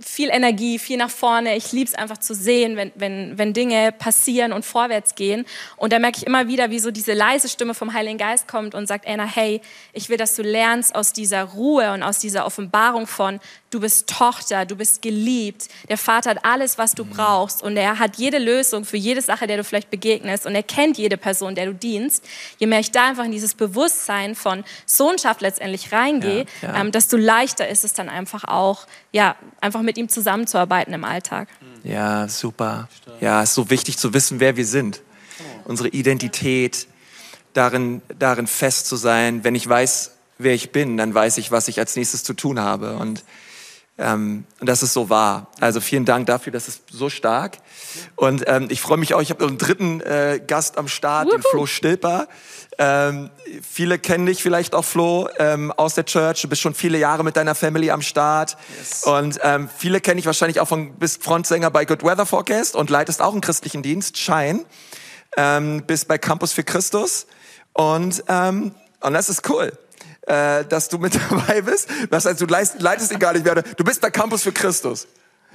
viel 0.00 0.28
Energie, 0.30 0.78
viel 0.78 0.98
nach 0.98 1.10
vorne. 1.10 1.56
Ich 1.56 1.72
liebe 1.72 1.88
es 1.88 1.94
einfach 1.94 2.18
zu 2.18 2.34
sehen, 2.34 2.76
wenn, 2.76 2.92
wenn, 2.96 3.38
wenn 3.38 3.52
Dinge 3.54 3.92
passieren 3.92 4.52
und 4.52 4.64
vorwärts 4.64 5.14
gehen. 5.14 5.46
Und 5.76 5.92
da 5.92 5.98
merke 5.98 6.18
ich 6.18 6.26
immer 6.26 6.48
wieder, 6.48 6.70
wie 6.70 6.78
so 6.78 6.90
diese 6.90 7.14
leise 7.14 7.48
Stimme 7.48 7.74
vom 7.74 7.94
Heiligen 7.94 8.18
Geist 8.18 8.46
kommt 8.46 8.74
und 8.74 8.86
sagt, 8.86 9.06
Anna, 9.06 9.24
hey, 9.24 9.60
ich 9.92 10.08
will 10.08 10.17
dass 10.18 10.34
du 10.34 10.42
lernst 10.42 10.94
aus 10.94 11.12
dieser 11.12 11.44
Ruhe 11.44 11.92
und 11.92 12.02
aus 12.02 12.18
dieser 12.18 12.44
Offenbarung 12.44 13.06
von, 13.06 13.40
du 13.70 13.80
bist 13.80 14.08
Tochter, 14.08 14.66
du 14.66 14.76
bist 14.76 15.02
geliebt. 15.02 15.68
Der 15.88 15.98
Vater 15.98 16.30
hat 16.30 16.44
alles, 16.44 16.78
was 16.78 16.92
du 16.92 17.04
brauchst 17.04 17.62
und 17.62 17.76
er 17.76 17.98
hat 17.98 18.16
jede 18.16 18.38
Lösung 18.38 18.84
für 18.84 18.96
jede 18.96 19.22
Sache, 19.22 19.46
der 19.46 19.56
du 19.56 19.64
vielleicht 19.64 19.90
begegnest 19.90 20.46
und 20.46 20.54
er 20.54 20.62
kennt 20.62 20.98
jede 20.98 21.16
Person, 21.16 21.54
der 21.54 21.66
du 21.66 21.74
dienst. 21.74 22.24
Je 22.58 22.66
mehr 22.66 22.80
ich 22.80 22.90
da 22.90 23.08
einfach 23.08 23.24
in 23.24 23.32
dieses 23.32 23.54
Bewusstsein 23.54 24.34
von 24.34 24.64
Sohnschaft 24.86 25.40
letztendlich 25.40 25.92
reingehe, 25.92 26.46
ja, 26.62 26.68
ja. 26.68 26.80
ähm, 26.80 26.92
desto 26.92 27.16
leichter 27.16 27.68
ist 27.68 27.84
es 27.84 27.92
dann 27.92 28.08
einfach 28.08 28.44
auch, 28.44 28.86
ja, 29.12 29.36
einfach 29.60 29.82
mit 29.82 29.96
ihm 29.98 30.08
zusammenzuarbeiten 30.08 30.92
im 30.92 31.04
Alltag. 31.04 31.48
Ja, 31.84 32.28
super. 32.28 32.88
Ja, 33.20 33.42
ist 33.42 33.54
so 33.54 33.70
wichtig 33.70 33.98
zu 33.98 34.12
wissen, 34.12 34.40
wer 34.40 34.56
wir 34.56 34.66
sind. 34.66 35.00
Unsere 35.64 35.88
Identität, 35.88 36.86
darin, 37.52 38.02
darin 38.18 38.46
fest 38.46 38.86
zu 38.86 38.96
sein. 38.96 39.44
Wenn 39.44 39.54
ich 39.54 39.68
weiß, 39.68 40.12
wer 40.38 40.54
ich 40.54 40.72
bin, 40.72 40.96
dann 40.96 41.14
weiß 41.14 41.38
ich, 41.38 41.50
was 41.50 41.68
ich 41.68 41.78
als 41.78 41.96
nächstes 41.96 42.24
zu 42.24 42.32
tun 42.34 42.60
habe. 42.60 42.96
Und, 42.96 43.24
ähm, 43.98 44.44
und 44.60 44.68
das 44.68 44.82
ist 44.82 44.92
so 44.92 45.10
wahr. 45.10 45.48
Also 45.60 45.80
vielen 45.80 46.04
Dank 46.04 46.26
dafür, 46.26 46.52
das 46.52 46.68
ist 46.68 46.82
so 46.90 47.10
stark. 47.10 47.58
Und 48.16 48.44
ähm, 48.46 48.68
ich 48.70 48.80
freue 48.80 48.98
mich 48.98 49.14
auch, 49.14 49.20
ich 49.20 49.30
habe 49.30 49.46
einen 49.46 49.58
dritten 49.58 50.00
äh, 50.00 50.40
Gast 50.46 50.78
am 50.78 50.88
Start, 50.88 51.26
Wuhu. 51.26 51.36
den 51.36 51.42
Flo 51.42 51.66
Stilper. 51.66 52.28
Ähm, 52.80 53.30
viele 53.60 53.98
kennen 53.98 54.26
dich 54.26 54.40
vielleicht 54.40 54.76
auch, 54.76 54.84
Flo, 54.84 55.28
ähm, 55.40 55.72
aus 55.72 55.94
der 55.94 56.04
Church. 56.04 56.42
Du 56.42 56.48
bist 56.48 56.62
schon 56.62 56.74
viele 56.74 56.96
Jahre 56.98 57.24
mit 57.24 57.36
deiner 57.36 57.56
Family 57.56 57.90
am 57.90 58.02
Start. 58.02 58.56
Yes. 58.78 59.02
Und 59.02 59.40
ähm, 59.42 59.68
viele 59.76 60.00
kennen 60.00 60.18
dich 60.18 60.26
wahrscheinlich 60.26 60.60
auch 60.60 60.68
von, 60.68 60.94
bist 60.94 61.24
Frontsänger 61.24 61.72
bei 61.72 61.84
Good 61.84 62.04
Weather 62.04 62.24
Forecast 62.24 62.76
und 62.76 62.88
leitest 62.88 63.20
auch 63.20 63.32
einen 63.32 63.40
christlichen 63.40 63.82
Dienst, 63.82 64.16
Shine. 64.16 64.64
Ähm, 65.36 65.82
bist 65.86 66.06
bei 66.06 66.18
Campus 66.18 66.52
für 66.52 66.62
Christus. 66.62 67.26
Und, 67.78 68.24
ähm, 68.26 68.74
und 69.00 69.12
das 69.12 69.28
ist 69.28 69.48
cool, 69.48 69.72
äh, 70.22 70.64
dass 70.64 70.88
du 70.88 70.98
mit 70.98 71.14
dabei 71.30 71.62
bist. 71.62 71.88
Das 72.10 72.24
heißt, 72.24 72.40
du 72.40 72.46
leitest, 72.46 72.82
leitest 72.82 73.12
ihn 73.12 73.20
gar 73.20 73.32
nicht 73.32 73.44
mehr. 73.44 73.54
Du 73.54 73.84
bist 73.84 74.00
bei 74.00 74.10
Campus 74.10 74.42
für 74.42 74.50
Christus. 74.50 75.06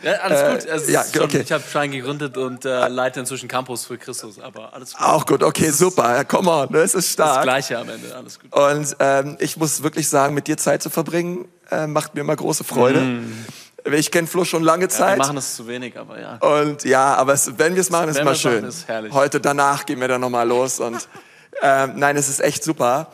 Ja, 0.01 0.13
alles 0.13 0.39
äh, 0.39 0.51
gut. 0.51 0.69
Also 0.71 0.91
ja, 0.91 1.03
schon, 1.03 1.23
okay. 1.23 1.41
Ich 1.41 1.51
habe 1.51 1.63
Schein 1.69 1.91
gegründet 1.91 2.37
und 2.37 2.63
äh, 2.63 2.87
leite 2.87 3.19
inzwischen 3.19 3.49
Campus 3.49 3.85
für 3.85 3.97
Christus, 3.97 4.39
aber 4.39 4.73
alles 4.73 4.93
gut. 4.93 5.01
Auch 5.01 5.25
gut, 5.25 5.43
okay, 5.43 5.69
super. 5.69 6.15
Ja, 6.15 6.23
come 6.23 6.49
on, 6.49 6.69
das 6.71 6.95
ist 6.95 7.11
stark. 7.11 7.35
Das 7.35 7.43
Gleiche 7.43 7.77
am 7.77 7.89
Ende, 7.89 8.15
alles 8.15 8.39
gut. 8.39 8.53
Und 8.53 8.95
ähm, 8.99 9.35
ich 9.39 9.57
muss 9.57 9.83
wirklich 9.83 10.07
sagen, 10.07 10.33
mit 10.33 10.47
dir 10.47 10.55
Zeit 10.55 10.81
zu 10.81 10.89
verbringen, 10.89 11.45
äh, 11.71 11.87
macht 11.87 12.15
mir 12.15 12.21
immer 12.21 12.35
große 12.35 12.63
Freude. 12.63 13.01
Mm. 13.01 13.45
Ich 13.93 14.11
kenne 14.11 14.27
Flo 14.27 14.45
schon 14.45 14.63
lange 14.63 14.87
Zeit. 14.87 15.01
Ja, 15.01 15.15
wir 15.15 15.17
machen 15.17 15.37
es 15.37 15.57
zu 15.57 15.67
wenig, 15.67 15.97
aber 15.97 16.19
ja. 16.19 16.37
Und 16.37 16.85
ja, 16.85 17.15
aber 17.15 17.33
es, 17.33 17.51
wenn 17.57 17.75
wir 17.75 17.81
es 17.81 17.89
machen, 17.89 18.09
ist 18.09 18.19
immer 18.19 18.33
schön. 18.33 18.55
Machen, 18.55 18.69
ist 18.69 18.87
herrlich. 18.87 19.13
Heute 19.13 19.41
danach 19.41 19.85
gehen 19.85 19.99
wir 19.99 20.07
dann 20.07 20.21
nochmal 20.21 20.47
los 20.47 20.79
und 20.79 21.05
ähm, 21.61 21.93
nein, 21.95 22.17
es 22.17 22.29
ist 22.29 22.39
echt 22.39 22.63
super. 22.63 23.11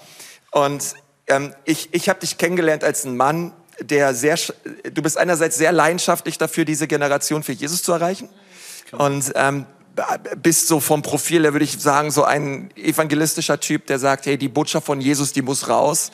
Und 0.52 0.96
ähm, 1.28 1.54
ich, 1.66 1.90
ich 1.94 2.10
habe 2.10 2.20
dich 2.20 2.38
kennengelernt 2.38 2.84
als 2.84 3.06
ein 3.06 3.16
Mann, 3.18 3.54
der 3.82 4.14
sehr, 4.14 4.38
du 4.92 5.02
bist 5.02 5.18
einerseits 5.18 5.58
sehr 5.58 5.72
leidenschaftlich 5.72 6.38
dafür, 6.38 6.66
diese 6.66 6.88
Generation 6.88 7.44
für 7.44 7.54
Jesus 7.54 7.84
zu 7.84 7.94
erreichen. 7.94 8.30
Und 8.92 9.32
ähm, 9.36 9.66
bist 10.38 10.68
so 10.68 10.80
vom 10.80 11.02
Profil, 11.02 11.44
da 11.44 11.54
würde 11.54 11.66
ich 11.66 11.80
sagen, 11.80 12.12
so 12.12 12.24
ein 12.24 12.70
evangelistischer 12.76 13.60
Typ, 13.60 13.86
der 13.88 14.00
sagt, 14.00 14.26
hey, 14.26 14.38
die 14.38 14.48
Botschaft 14.48 14.86
von 14.86 15.02
Jesus, 15.02 15.34
die 15.34 15.42
muss 15.42 15.68
raus. 15.68 16.12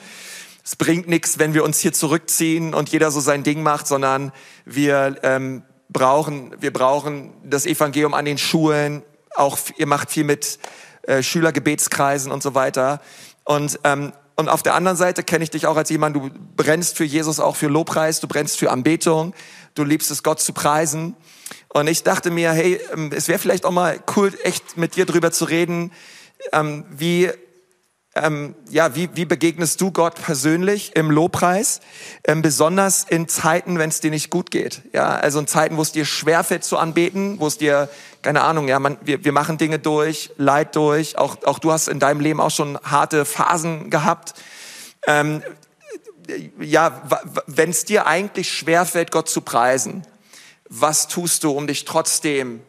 Es 0.64 0.76
bringt 0.76 1.08
nichts, 1.08 1.38
wenn 1.38 1.54
wir 1.54 1.64
uns 1.64 1.80
hier 1.80 1.94
zurückziehen 1.94 2.74
und 2.74 2.90
jeder 2.90 3.12
so 3.12 3.20
sein 3.20 3.44
Ding 3.44 3.62
macht, 3.62 3.88
sondern 3.88 4.32
wir 4.66 5.18
ähm, 5.22 5.62
brauchen, 5.90 6.56
wir 6.60 6.74
brauchen 6.74 7.34
das 7.44 7.66
Evangelium 7.66 8.14
an 8.14 8.26
den 8.26 8.38
Schulen. 8.38 9.04
Auch 9.36 9.60
ihr 9.78 9.86
macht 9.86 10.12
viel 10.12 10.24
mit 10.24 10.58
äh, 11.08 11.22
Schülergebetskreisen 11.24 12.32
und 12.32 12.44
so 12.44 12.56
weiter. 12.56 13.02
Und, 13.44 13.80
ähm, 13.84 14.12
und 14.36 14.50
auf 14.50 14.64
der 14.64 14.74
anderen 14.74 14.98
Seite 14.98 15.24
kenne 15.24 15.44
ich 15.44 15.52
dich 15.52 15.68
auch 15.68 15.78
als 15.78 15.90
jemand, 15.90 16.16
du 16.16 16.30
brennst 16.58 16.98
für 16.98 17.06
Jesus, 17.06 17.40
auch 17.40 17.56
für 17.56 17.68
Lobpreis, 17.68 18.20
du 18.20 18.28
brennst 18.28 18.58
für 18.58 18.72
Anbetung, 18.72 19.34
du 19.76 19.84
liebst 19.84 20.12
es, 20.12 20.24
Gott 20.24 20.42
zu 20.42 20.52
preisen. 20.52 21.16
Und 21.70 21.88
ich 21.88 22.04
dachte 22.04 22.32
mir, 22.32 22.52
hey, 22.52 22.80
ähm, 22.94 23.12
es 23.16 23.28
wäre 23.28 23.40
vielleicht 23.40 23.66
auch 23.66 23.72
mal 23.72 24.00
cool, 24.16 24.34
echt 24.44 24.78
mit 24.78 24.96
dir 24.96 25.06
drüber 25.06 25.32
zu 25.32 25.46
reden, 25.46 25.92
ähm, 26.52 26.86
wie, 26.90 27.30
ähm, 28.16 28.56
ja, 28.70 28.96
wie, 28.96 29.10
wie 29.14 29.26
begegnest 29.26 29.80
du 29.82 29.92
Gott 29.92 30.16
persönlich 30.16 30.96
im 30.96 31.12
Lobpreis? 31.12 31.82
Ähm, 32.24 32.42
besonders 32.42 33.04
in 33.04 33.28
Zeiten, 33.28 33.78
wenn 33.78 33.90
es 33.90 34.00
dir 34.00 34.12
nicht 34.12 34.30
gut 34.30 34.52
geht. 34.52 34.82
Ja, 34.94 35.10
also 35.16 35.40
in 35.40 35.48
Zeiten, 35.48 35.78
wo 35.78 35.82
es 35.82 35.92
dir 35.92 36.06
schwerfällt 36.06 36.64
zu 36.64 36.78
anbeten, 36.78 37.40
wo 37.40 37.48
es 37.48 37.58
dir, 37.58 37.90
keine 38.26 38.42
Ahnung, 38.42 38.68
ja, 38.68 38.80
man, 38.80 38.98
wir, 39.04 39.24
wir 39.24 39.32
machen 39.32 39.60
Dinge 39.60 39.78
durch, 39.78 40.32
Leid 40.38 40.76
durch. 40.76 41.16
Auch, 41.16 41.44
auch 41.44 41.60
du 41.60 41.72
hast 41.72 41.88
in 41.88 42.00
deinem 42.00 42.22
Leben 42.22 42.42
auch 42.42 42.50
schon 42.50 42.76
harte 42.84 43.24
Phasen 43.24 43.92
gehabt. 43.92 44.34
Ähm, 45.06 45.44
ja, 46.60 47.04
wenn 47.46 47.70
es 47.70 47.86
dir 47.86 48.08
eigentlich 48.08 48.52
schwerfällt, 48.52 49.12
Gott 49.12 49.30
zu 49.30 49.42
preisen, 49.42 50.08
was 50.68 51.08
tust 51.08 51.44
du, 51.44 51.52
um 51.52 51.68
dich 51.68 51.86
trotzdem 51.86 52.62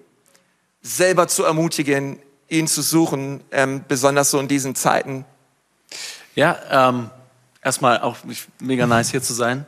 selber 0.82 1.26
zu 1.26 1.42
ermutigen, 1.44 2.18
ihn 2.50 2.68
zu 2.68 2.82
suchen, 2.82 3.42
ähm, 3.50 3.82
besonders 3.88 4.30
so 4.30 4.38
in 4.38 4.48
diesen 4.48 4.74
Zeiten? 4.74 5.24
Ja, 6.34 6.58
ähm, 6.70 7.08
erstmal 7.62 8.02
auch 8.02 8.18
mega 8.58 8.86
nice 8.86 9.10
hier 9.10 9.22
zu 9.22 9.32
sein. 9.32 9.64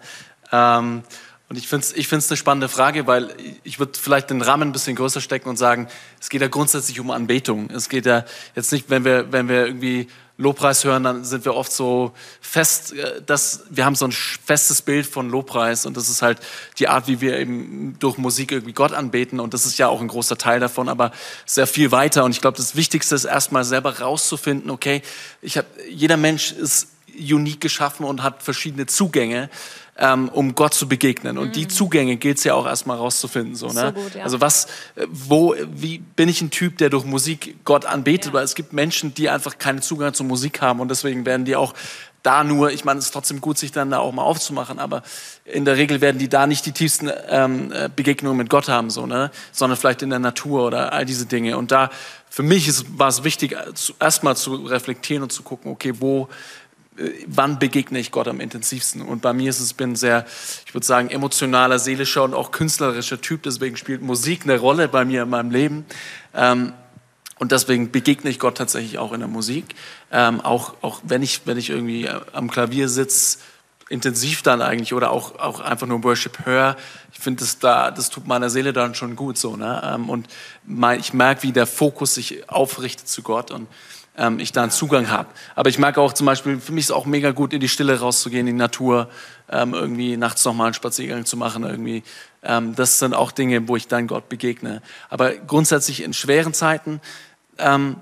Ähm, 0.52 1.02
und 1.49 1.57
ich 1.57 1.67
finde 1.67 1.87
es 1.87 1.93
ich 1.95 2.09
find's 2.09 2.31
eine 2.31 2.37
spannende 2.37 2.69
Frage, 2.69 3.07
weil 3.07 3.35
ich 3.64 3.78
würde 3.78 3.99
vielleicht 3.99 4.31
den 4.31 4.43
Rahmen 4.43 4.69
ein 4.69 4.73
bisschen 4.73 4.97
größer 4.97 5.21
stecken 5.21 5.49
und 5.49 5.57
sagen, 5.57 5.88
es 6.21 6.28
geht 6.28 6.43
ja 6.43 6.49
grundsätzlich 6.49 7.00
um 7.00 7.11
Anbetung. 7.11 7.71
Es 7.71 7.88
geht 7.88 8.05
ja 8.05 8.25
jetzt 8.55 8.71
nicht, 8.71 8.90
wenn 8.90 9.05
wir, 9.05 9.33
wenn 9.33 9.49
wir 9.49 9.64
irgendwie 9.64 10.09
Lobpreis 10.37 10.85
hören, 10.85 11.02
dann 11.02 11.25
sind 11.25 11.45
wir 11.45 11.55
oft 11.55 11.73
so 11.73 12.12
fest, 12.40 12.93
äh, 12.93 13.23
dass 13.23 13.64
wir 13.71 13.85
haben 13.85 13.97
so 13.97 14.05
ein 14.05 14.12
festes 14.12 14.83
Bild 14.83 15.07
von 15.07 15.31
Lobpreis 15.31 15.85
und 15.85 15.97
das 15.97 16.09
ist 16.09 16.23
halt 16.23 16.38
die 16.78 16.87
Art, 16.87 17.09
wie 17.09 17.21
wir 17.21 17.38
eben 17.38 17.97
durch 17.99 18.19
Musik 18.19 18.52
irgendwie 18.52 18.73
Gott 18.73 18.93
anbeten 18.93 19.40
und 19.40 19.52
das 19.52 19.67
ist 19.67 19.78
ja 19.78 19.88
auch 19.88 20.00
ein 20.00 20.09
großer 20.09 20.38
Teil 20.38 20.61
davon, 20.61 20.88
aber 20.88 21.11
sehr 21.45 21.67
viel 21.67 21.90
weiter 21.90 22.25
und 22.25 22.31
ich 22.31 22.40
glaube, 22.40 22.57
das 22.57 22.76
Wichtigste 22.76 23.17
ist 23.17 23.25
erstmal 23.25 23.64
selber 23.64 23.99
rauszufinden, 23.99 24.71
okay, 24.71 25.02
ich 25.43 25.57
habe 25.57 25.67
jeder 25.90 26.17
Mensch 26.17 26.52
ist 26.52 26.88
unique 27.19 27.61
geschaffen 27.61 28.05
und 28.05 28.23
hat 28.23 28.43
verschiedene 28.45 28.87
Zugänge 28.87 29.50
ähm, 29.99 30.28
um 30.28 30.55
Gott 30.55 30.75
zu 30.75 30.88
begegnen. 30.88 31.38
Und 31.38 31.57
die 31.57 31.64
mhm. 31.64 31.71
Zugänge 31.71 32.17
gilt 32.17 32.38
es 32.38 32.45
ja 32.45 32.55
auch 32.55 32.67
erstmal 32.67 32.97
rauszufinden. 32.97 33.57
So, 33.57 33.69
ne? 33.69 33.93
So 33.95 34.02
gut, 34.02 34.14
ja. 34.14 34.23
Also 34.23 34.40
was, 34.40 34.67
äh, 34.95 35.07
wo, 35.09 35.55
wie 35.73 35.99
bin 35.99 36.28
ich 36.28 36.40
ein 36.40 36.50
Typ, 36.50 36.78
der 36.78 36.90
durch 36.90 37.05
Musik 37.05 37.57
Gott 37.64 37.85
anbetet? 37.85 38.26
Ja. 38.26 38.33
Weil 38.35 38.45
es 38.45 38.55
gibt 38.55 38.73
Menschen, 38.73 39.14
die 39.14 39.28
einfach 39.28 39.59
keinen 39.59 39.83
Zugang 39.83 40.14
zur 40.14 40.26
Musik 40.26 40.61
haben 40.62 40.81
und 40.81 40.88
deswegen 40.88 41.26
werden 41.26 41.45
die 41.45 41.57
auch 41.57 41.75
da 42.23 42.45
nur, 42.45 42.71
ich 42.73 42.85
meine, 42.85 42.99
es 42.99 43.07
ist 43.07 43.12
trotzdem 43.12 43.40
gut, 43.40 43.59
sich 43.59 43.73
dann 43.73 43.90
da 43.90 43.99
auch 43.99 44.12
mal 44.12 44.23
aufzumachen, 44.23 44.78
aber 44.78 45.02
in 45.45 45.64
der 45.64 45.76
Regel 45.76 46.00
werden 46.00 46.19
die 46.19 46.28
da 46.28 46.47
nicht 46.47 46.67
die 46.67 46.73
tiefsten 46.73 47.11
ähm, 47.28 47.73
äh, 47.73 47.88
Begegnungen 47.95 48.37
mit 48.37 48.50
Gott 48.50 48.69
haben, 48.69 48.90
so, 48.90 49.07
ne? 49.07 49.31
sondern 49.52 49.78
vielleicht 49.78 50.02
in 50.02 50.11
der 50.11 50.19
Natur 50.19 50.67
oder 50.67 50.93
all 50.93 51.05
diese 51.05 51.26
Dinge. 51.26 51.57
Und 51.57 51.71
da, 51.71 51.90
für 52.28 52.43
mich 52.43 52.69
ist, 52.69 52.99
war 52.99 53.09
es 53.09 53.25
wichtig, 53.25 53.52
äh, 53.52 53.73
erstmal 54.00 54.37
zu 54.37 54.57
reflektieren 54.57 55.23
und 55.23 55.33
zu 55.33 55.43
gucken, 55.43 55.71
okay, 55.71 55.95
wo, 56.00 56.28
wann 57.26 57.59
begegne 57.59 57.99
ich 57.99 58.11
Gott 58.11 58.28
am 58.28 58.40
intensivsten? 58.40 59.02
Und 59.02 59.23
bei 59.23 59.33
mir 59.33 59.50
ist 59.50 59.61
es, 59.61 59.73
bin 59.73 59.97
sehr, 59.97 60.26
ich 60.67 60.75
würde 60.75 60.87
sagen, 60.87 61.11
emotionaler, 61.11 61.78
seelischer 61.78 62.25
und 62.25 62.35
auch 62.35 62.50
künstlerischer 62.50 63.21
Typ. 63.21 63.43
Deswegen 63.45 63.76
spielt 63.76 64.02
Musik 64.02 64.43
eine 64.45 64.59
Rolle 64.59 64.88
bei 64.88 65.05
mir 65.05 65.23
in 65.23 65.31
meinem 65.31 65.50
Leben. 65.50 65.87
Ähm, 66.35 66.73
und 67.38 67.52
deswegen 67.52 67.93
begegne 67.93 68.31
ich 68.31 68.40
Gott 68.40 68.57
tatsächlich 68.57 68.99
auch 68.99 69.12
in 69.12 69.21
der 69.21 69.28
Musik. 69.28 69.75
Ähm, 70.11 70.40
auch, 70.40 70.75
auch 70.83 71.00
wenn 71.05 71.23
ich, 71.23 71.43
wenn 71.47 71.57
ich 71.57 71.71
irgendwie 71.71 72.07
äh, 72.07 72.21
am 72.33 72.50
Klavier 72.50 72.88
sitze, 72.88 73.38
intensiv 73.88 74.43
dann 74.43 74.61
eigentlich 74.61 74.93
oder 74.93 75.11
auch, 75.11 75.38
auch 75.38 75.61
einfach 75.61 75.87
nur 75.87 76.02
Worship 76.05 76.45
höre. 76.45 76.76
Ich 77.12 77.21
finde, 77.21 77.40
das, 77.40 77.59
da, 77.59 77.90
das 77.90 78.11
tut 78.11 78.26
meiner 78.26 78.50
Seele 78.50 78.73
dann 78.73 78.95
schon 78.95 79.17
gut 79.17 79.38
so. 79.38 79.57
Ne? 79.57 79.81
Ähm, 79.85 80.11
und 80.11 80.28
mein, 80.67 81.00
ich 81.00 81.14
merke, 81.14 81.45
wie 81.45 81.52
der 81.52 81.67
Fokus 81.67 82.14
sich 82.14 82.50
aufrichtet 82.50 83.09
zu 83.09 83.23
Gott. 83.23 83.50
Und 83.50 83.69
ähm, 84.19 84.39
ich 84.39 84.53
da 84.53 84.63
einen 84.63 84.71
Zugang 84.71 85.09
habe. 85.09 85.29
Aber 85.55 85.71
ich 85.71 85.79
merke 85.79 86.01
auch 86.01 86.13
zum 86.13 86.27
Beispiel, 86.27 86.61
für 86.61 86.73
mich 86.73 86.85
ist 86.85 86.91
es 86.91 86.97
auch 86.97 87.07
mega 87.07 87.31
gut, 87.31 87.53
in 87.53 87.61
die 87.61 87.69
Stille 87.69 87.99
rauszugehen, 87.99 88.47
in 88.47 88.57
die 88.57 88.61
Natur, 88.61 89.09
ähm, 89.49 89.73
irgendwie 89.73 90.17
nachts 90.17 90.45
nochmal 90.45 90.67
einen 90.67 90.75
Spaziergang 90.75 91.25
zu 91.25 91.37
machen, 91.37 91.63
irgendwie. 91.63 92.03
Ähm, 92.43 92.75
das 92.75 92.99
sind 92.99 93.15
auch 93.15 93.33
Dinge, 93.33 93.67
wo 93.69 93.77
ich 93.77 93.89
dann 93.89 94.07
Gott 94.07 94.29
begegne. 94.29 94.83
Aber 95.09 95.33
grundsätzlich 95.35 96.03
in 96.03 96.13
schweren 96.13 96.53
Zeiten, 96.53 97.01
ähm, 97.59 97.97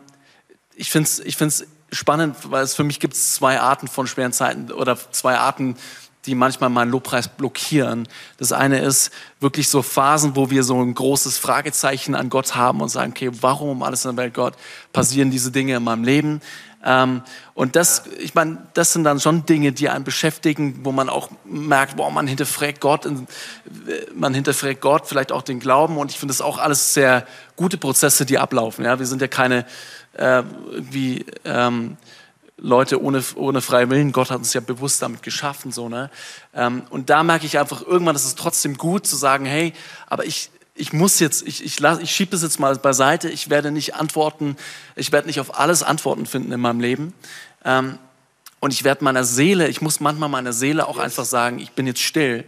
ich 0.75 0.91
finde 0.91 1.09
es 1.09 1.21
ich 1.21 1.37
find's 1.37 1.67
spannend, 1.93 2.37
weil 2.51 2.65
es 2.65 2.75
für 2.75 2.85
mich 2.85 2.99
gibt 2.99 3.15
zwei 3.15 3.61
Arten 3.61 3.87
von 3.87 4.07
schweren 4.07 4.33
Zeiten 4.33 4.73
oder 4.73 4.99
zwei 5.13 5.39
Arten, 5.39 5.77
die 6.27 6.35
manchmal 6.35 6.71
meinen 6.71 6.91
Lobpreis 6.91 7.29
blockieren. 7.29 8.09
Das 8.39 8.53
eine 8.53 8.81
ist 8.81 9.11
wirklich 9.41 9.69
so 9.69 9.83
Phasen, 9.83 10.37
wo 10.37 10.51
wir 10.51 10.65
so 10.65 10.83
ein 10.83 10.95
großes 10.95 11.39
Fragezeichen 11.39 12.15
an 12.15 12.29
Gott 12.29 12.55
haben 12.55 12.81
und 12.81 12.89
sagen, 12.89 13.13
okay, 13.13 13.31
warum 13.41 13.71
um 13.71 13.83
alles 13.83 14.05
in 14.05 14.17
der 14.17 14.25
Welt, 14.25 14.35
Gott, 14.35 14.55
passieren 14.93 15.31
diese 15.31 15.51
Dinge 15.51 15.77
in 15.77 15.85
meinem 15.85 16.05
Leben? 16.05 16.41
Ähm, 16.85 17.23
und 17.55 17.75
das, 17.75 18.05
ich 18.19 18.35
meine, 18.35 18.59
das 18.75 18.93
sind 18.93 19.05
dann 19.05 19.19
schon 19.19 19.45
Dinge, 19.47 19.73
die 19.73 19.89
einen 19.89 20.05
beschäftigen, 20.05 20.81
wo 20.85 20.93
man 20.93 21.09
auch 21.09 21.31
merkt, 21.45 21.97
boah, 21.97 22.11
man 22.11 22.27
hinterfragt 22.27 22.81
Gott, 22.81 23.09
man 24.15 24.35
hinterfragt 24.35 24.81
Gott, 24.81 25.07
vielleicht 25.07 25.33
auch 25.33 25.43
den 25.43 25.59
Glauben. 25.59 25.97
Und 25.99 26.13
ich 26.13 26.19
finde 26.19 26.33
das 26.33 26.41
auch 26.41 26.59
alles 26.59 26.95
sehr 26.95 27.27
gute 27.57 27.77
Prozesse, 27.77 28.27
die 28.27 28.39
ablaufen. 28.39 28.85
Ja, 28.85 28.99
wir 28.99 29.07
sind 29.07 29.21
ja 29.21 29.29
keine 29.29 29.65
äh, 30.13 30.43
irgendwie 30.71 31.27
ähm, 31.45 31.97
Leute 32.59 33.03
ohne, 33.03 33.23
ohne 33.35 33.61
freien 33.61 33.91
Willen. 33.91 34.13
Gott 34.13 34.31
hat 34.31 34.39
uns 34.39 34.55
ja 34.55 34.61
bewusst 34.61 35.03
damit 35.03 35.23
geschaffen, 35.23 35.73
so, 35.73 35.89
ne? 35.89 36.11
Ähm, 36.55 36.85
und 36.91 37.11
da 37.11 37.23
merke 37.23 37.45
ich 37.45 37.59
einfach, 37.59 37.83
irgendwann 37.83 38.17
ist 38.17 38.25
es 38.25 38.35
trotzdem 38.35 38.79
gut 38.79 39.07
zu 39.07 39.17
sagen, 39.17 39.45
hey, 39.45 39.75
aber 40.07 40.25
ich, 40.25 40.51
ich 40.75 40.93
muss 40.93 41.21
jetzt, 41.21 41.47
ich, 41.47 41.65
ich, 41.65 41.81
ich 41.81 42.11
schiebe 42.11 42.31
das 42.31 42.43
jetzt 42.43 42.59
mal 42.59 42.77
beiseite, 42.77 43.29
ich 43.29 43.51
werde 43.51 43.71
nicht 43.71 43.95
antworten, 43.95 44.57
ich 44.95 45.13
werde 45.13 45.27
nicht 45.27 45.41
auf 45.41 45.59
alles 45.59 45.83
Antworten 45.83 46.27
finden 46.27 46.53
in 46.53 46.61
meinem 46.61 46.81
Leben. 46.81 47.13
Ähm, 47.65 47.99
und 48.61 48.73
ich 48.73 48.85
werde 48.85 49.05
meiner 49.05 49.25
Seele, 49.25 49.69
ich 49.69 49.83
muss 49.83 50.01
manchmal 50.01 50.31
meiner 50.31 50.55
Seele 50.55 50.89
auch 50.89 50.99
einfach 50.99 51.27
sagen, 51.27 51.59
ich 51.59 51.73
bin 51.73 51.87
jetzt 51.87 52.01
still. 52.01 52.45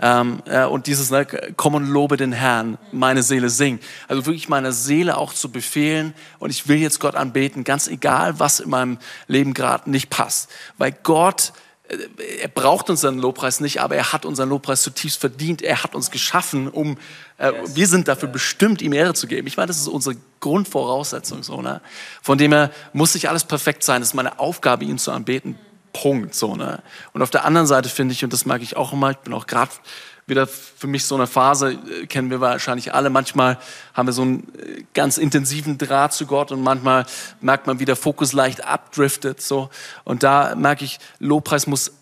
Ähm, 0.00 0.42
äh, 0.46 0.64
und 0.64 0.86
dieses, 0.86 1.10
ne, 1.10 1.26
komm 1.56 1.74
und 1.74 1.86
lobe 1.86 2.16
den 2.16 2.32
Herrn, 2.32 2.78
meine 2.92 3.22
Seele 3.22 3.48
singt. 3.48 3.82
Also 4.08 4.26
wirklich 4.26 4.48
meiner 4.48 4.72
Seele 4.72 5.16
auch 5.16 5.32
zu 5.32 5.50
befehlen 5.50 6.14
und 6.38 6.50
ich 6.50 6.68
will 6.68 6.78
jetzt 6.78 7.00
Gott 7.00 7.14
anbeten, 7.14 7.64
ganz 7.64 7.88
egal, 7.88 8.38
was 8.38 8.60
in 8.60 8.70
meinem 8.70 8.98
Leben 9.26 9.54
gerade 9.54 9.90
nicht 9.90 10.10
passt. 10.10 10.50
Weil 10.76 10.92
Gott, 11.02 11.52
äh, 11.88 11.96
er 12.42 12.48
braucht 12.48 12.90
unseren 12.90 13.18
Lobpreis 13.18 13.60
nicht, 13.60 13.80
aber 13.80 13.96
er 13.96 14.12
hat 14.12 14.26
unseren 14.26 14.50
Lobpreis 14.50 14.82
zutiefst 14.82 15.18
verdient. 15.18 15.62
Er 15.62 15.82
hat 15.82 15.94
uns 15.94 16.10
geschaffen, 16.10 16.68
um, 16.68 16.98
äh, 17.38 17.52
wir 17.68 17.86
sind 17.86 18.08
dafür 18.08 18.28
bestimmt, 18.28 18.82
ihm 18.82 18.92
Ehre 18.92 19.14
zu 19.14 19.26
geben. 19.26 19.46
Ich 19.46 19.56
meine, 19.56 19.68
das 19.68 19.78
ist 19.78 19.88
unsere 19.88 20.16
Grundvoraussetzung, 20.40 21.42
so, 21.42 21.62
ne? 21.62 21.80
Von 22.22 22.36
dem 22.36 22.52
her 22.52 22.70
muss 22.92 23.14
nicht 23.14 23.28
alles 23.28 23.44
perfekt 23.44 23.82
sein. 23.82 24.02
Es 24.02 24.08
ist 24.08 24.14
meine 24.14 24.38
Aufgabe, 24.38 24.84
ihn 24.84 24.98
zu 24.98 25.10
anbeten. 25.10 25.58
Punkt. 26.02 26.34
So, 26.34 26.56
ne? 26.56 26.82
Und 27.12 27.22
auf 27.22 27.30
der 27.30 27.44
anderen 27.44 27.66
Seite 27.66 27.88
finde 27.88 28.12
ich, 28.12 28.24
und 28.24 28.32
das 28.32 28.46
mag 28.46 28.62
ich 28.62 28.76
auch 28.76 28.92
immer, 28.92 29.10
ich 29.10 29.18
bin 29.18 29.32
auch 29.32 29.46
gerade 29.46 29.70
wieder 30.26 30.46
für 30.46 30.88
mich 30.88 31.04
so 31.04 31.14
eine 31.14 31.26
Phase, 31.26 31.72
äh, 31.72 32.06
kennen 32.06 32.30
wir 32.30 32.40
wahrscheinlich 32.40 32.92
alle. 32.92 33.10
Manchmal 33.10 33.58
haben 33.94 34.06
wir 34.06 34.12
so 34.12 34.22
einen 34.22 34.52
äh, 34.58 34.84
ganz 34.92 35.18
intensiven 35.18 35.78
Draht 35.78 36.12
zu 36.12 36.26
Gott 36.26 36.52
und 36.52 36.62
manchmal 36.62 37.06
merkt 37.40 37.66
man, 37.66 37.78
wie 37.78 37.84
der 37.84 37.96
Fokus 37.96 38.32
leicht 38.32 38.64
abdriftet. 38.64 39.40
So. 39.40 39.70
Und 40.04 40.22
da 40.22 40.54
merke 40.56 40.84
ich, 40.84 40.98
Lobpreis 41.18 41.66
muss 41.66 41.92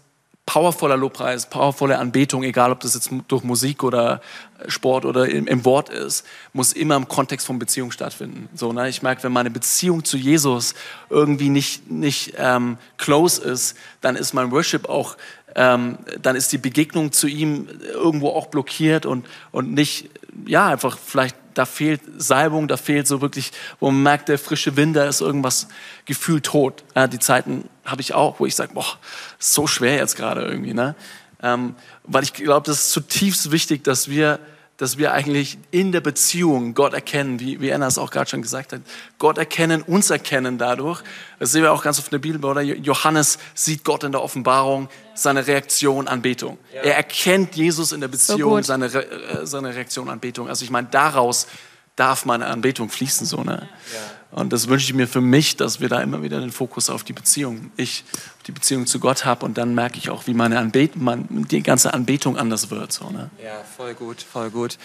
powervoller 0.46 0.96
Lobpreis, 0.96 1.46
powervolle 1.48 1.98
Anbetung, 1.98 2.42
egal 2.42 2.70
ob 2.70 2.80
das 2.80 2.94
jetzt 2.94 3.10
durch 3.28 3.44
Musik 3.44 3.82
oder 3.82 4.20
Sport 4.68 5.06
oder 5.06 5.26
im, 5.28 5.46
im, 5.46 5.64
Wort 5.64 5.88
ist, 5.88 6.26
muss 6.52 6.72
immer 6.72 6.96
im 6.96 7.08
Kontext 7.08 7.46
von 7.46 7.58
Beziehung 7.58 7.90
stattfinden. 7.90 8.48
So, 8.54 8.72
ne? 8.72 8.88
Ich 8.88 9.02
merke, 9.02 9.22
wenn 9.22 9.32
meine 9.32 9.50
Beziehung 9.50 10.04
zu 10.04 10.16
Jesus 10.16 10.74
irgendwie 11.08 11.48
nicht, 11.48 11.90
nicht 11.90 12.34
ähm, 12.36 12.76
close 12.98 13.42
ist, 13.42 13.76
dann 14.02 14.16
ist 14.16 14.34
mein 14.34 14.50
Worship 14.50 14.88
auch, 14.88 15.16
ähm, 15.54 15.98
dann 16.20 16.36
ist 16.36 16.52
die 16.52 16.58
Begegnung 16.58 17.12
zu 17.12 17.26
ihm 17.26 17.68
irgendwo 17.92 18.28
auch 18.28 18.46
blockiert 18.48 19.06
und, 19.06 19.26
und 19.50 19.72
nicht, 19.72 20.10
ja, 20.46 20.68
einfach 20.68 20.98
vielleicht 20.98 21.36
da 21.54 21.64
fehlt 21.66 22.00
Salbung, 22.18 22.68
da 22.68 22.76
fehlt 22.76 23.06
so 23.06 23.20
wirklich, 23.20 23.52
wo 23.80 23.90
man 23.90 24.02
merkt, 24.02 24.28
der 24.28 24.38
frische 24.38 24.76
Wind, 24.76 24.96
da 24.96 25.04
ist 25.04 25.20
irgendwas 25.20 25.68
gefühlt 26.04 26.44
tot. 26.44 26.84
Ja, 26.94 27.06
die 27.06 27.18
Zeiten 27.18 27.68
habe 27.84 28.00
ich 28.00 28.14
auch, 28.14 28.40
wo 28.40 28.46
ich 28.46 28.54
sage, 28.54 28.74
boah, 28.74 28.98
so 29.38 29.66
schwer 29.66 29.96
jetzt 29.96 30.16
gerade 30.16 30.42
irgendwie. 30.42 30.74
Ne? 30.74 30.94
Ähm, 31.42 31.74
weil 32.04 32.22
ich 32.22 32.32
glaube, 32.32 32.66
das 32.66 32.80
ist 32.80 32.90
zutiefst 32.90 33.50
wichtig, 33.50 33.84
dass 33.84 34.08
wir 34.08 34.38
dass 34.76 34.98
wir 34.98 35.12
eigentlich 35.12 35.58
in 35.70 35.92
der 35.92 36.00
Beziehung 36.00 36.74
Gott 36.74 36.94
erkennen, 36.94 37.38
wie, 37.38 37.60
wie 37.60 37.72
Anna 37.72 37.86
es 37.86 37.96
auch 37.96 38.10
gerade 38.10 38.28
schon 38.28 38.42
gesagt 38.42 38.72
hat. 38.72 38.80
Gott 39.18 39.38
erkennen, 39.38 39.82
uns 39.82 40.10
erkennen 40.10 40.58
dadurch. 40.58 41.02
Das 41.38 41.52
sehen 41.52 41.62
wir 41.62 41.72
auch 41.72 41.82
ganz 41.82 41.98
oft 41.98 42.08
in 42.08 42.12
der 42.12 42.18
Bibel, 42.18 42.44
oder? 42.44 42.60
Johannes 42.60 43.38
sieht 43.54 43.84
Gott 43.84 44.02
in 44.02 44.12
der 44.12 44.22
Offenbarung, 44.22 44.88
seine 45.14 45.46
Reaktion 45.46 46.08
Anbetung. 46.08 46.58
Ja. 46.74 46.82
Er 46.82 46.96
erkennt 46.96 47.54
Jesus 47.54 47.92
in 47.92 48.00
der 48.00 48.08
Beziehung, 48.08 48.56
so 48.56 48.62
seine, 48.62 48.86
äh, 48.86 49.46
seine 49.46 49.74
Reaktion 49.74 50.10
Anbetung. 50.10 50.48
Also 50.48 50.64
ich 50.64 50.70
meine, 50.70 50.88
daraus 50.90 51.46
darf 51.94 52.24
meine 52.24 52.46
Anbetung 52.46 52.88
fließen, 52.88 53.26
so, 53.26 53.44
ne? 53.44 53.68
Ja. 53.92 54.00
Und 54.34 54.52
das 54.52 54.66
wünsche 54.66 54.86
ich 54.86 54.94
mir 54.94 55.06
für 55.06 55.20
mich, 55.20 55.56
dass 55.56 55.78
wir 55.78 55.88
da 55.88 56.02
immer 56.02 56.24
wieder 56.24 56.40
den 56.40 56.50
Fokus 56.50 56.90
auf 56.90 57.04
die 57.04 57.12
Beziehung, 57.12 57.70
ich 57.76 58.02
die 58.48 58.52
Beziehung 58.52 58.84
zu 58.84 58.98
Gott 58.98 59.24
habe 59.24 59.46
und 59.46 59.56
dann 59.56 59.76
merke 59.76 59.96
ich 59.96 60.10
auch, 60.10 60.26
wie 60.26 60.34
meine 60.34 60.58
Anbetung, 60.58 61.04
mein, 61.04 61.46
die 61.48 61.62
ganze 61.62 61.94
Anbetung 61.94 62.36
anders 62.36 62.68
wird, 62.68 62.90
so, 62.90 63.10
ne? 63.10 63.30
Ja, 63.42 63.62
voll 63.76 63.94
gut, 63.94 64.20
voll 64.20 64.50
gut. 64.50 64.76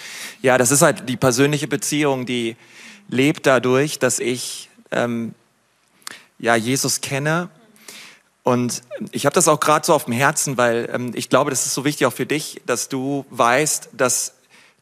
Ja, 0.44 0.60
das 0.60 0.70
ist 0.70 0.84
halt 0.84 1.10
die 1.10 1.18
persönliche 1.18 1.68
Beziehung, 1.68 2.28
die 2.28 2.58
lebt 3.08 3.48
dadurch, 3.48 3.98
dass 3.98 4.20
ich, 4.20 4.70
ähm, 4.92 5.34
ja, 6.38 6.56
Jesus 6.56 7.02
kenne 7.02 7.50
Und 8.44 8.84
ich 9.12 9.26
habe 9.26 9.34
das 9.34 9.48
auch 9.48 9.60
gerade 9.60 9.84
so 9.84 9.96
auf 9.96 10.06
dem 10.06 10.14
Herzen, 10.14 10.58
weil 10.58 10.92
ähm, 10.94 11.12
ich 11.16 11.28
glaube, 11.28 11.50
das 11.50 11.66
ist 11.66 11.74
so 11.74 11.86
wichtig 11.86 12.06
auch 12.06 12.14
für 12.14 12.28
dich, 12.28 12.62
dass 12.68 12.88
du 12.88 13.26
weißt, 13.32 13.90
dass 13.94 14.36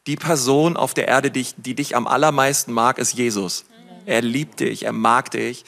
die 0.06 0.16
Person 0.16 0.76
auf 0.76 0.92
der 0.92 1.08
Erde, 1.08 1.30
die, 1.30 1.46
die 1.56 1.74
dich 1.74 1.96
am 1.96 2.06
allermeisten 2.06 2.72
mag, 2.72 2.98
ist 2.98 3.14
Jesus. 3.14 3.64
Er 4.08 4.22
liebt 4.22 4.60
dich, 4.60 4.84
er 4.84 4.92
mag 4.92 5.30
dich. 5.32 5.64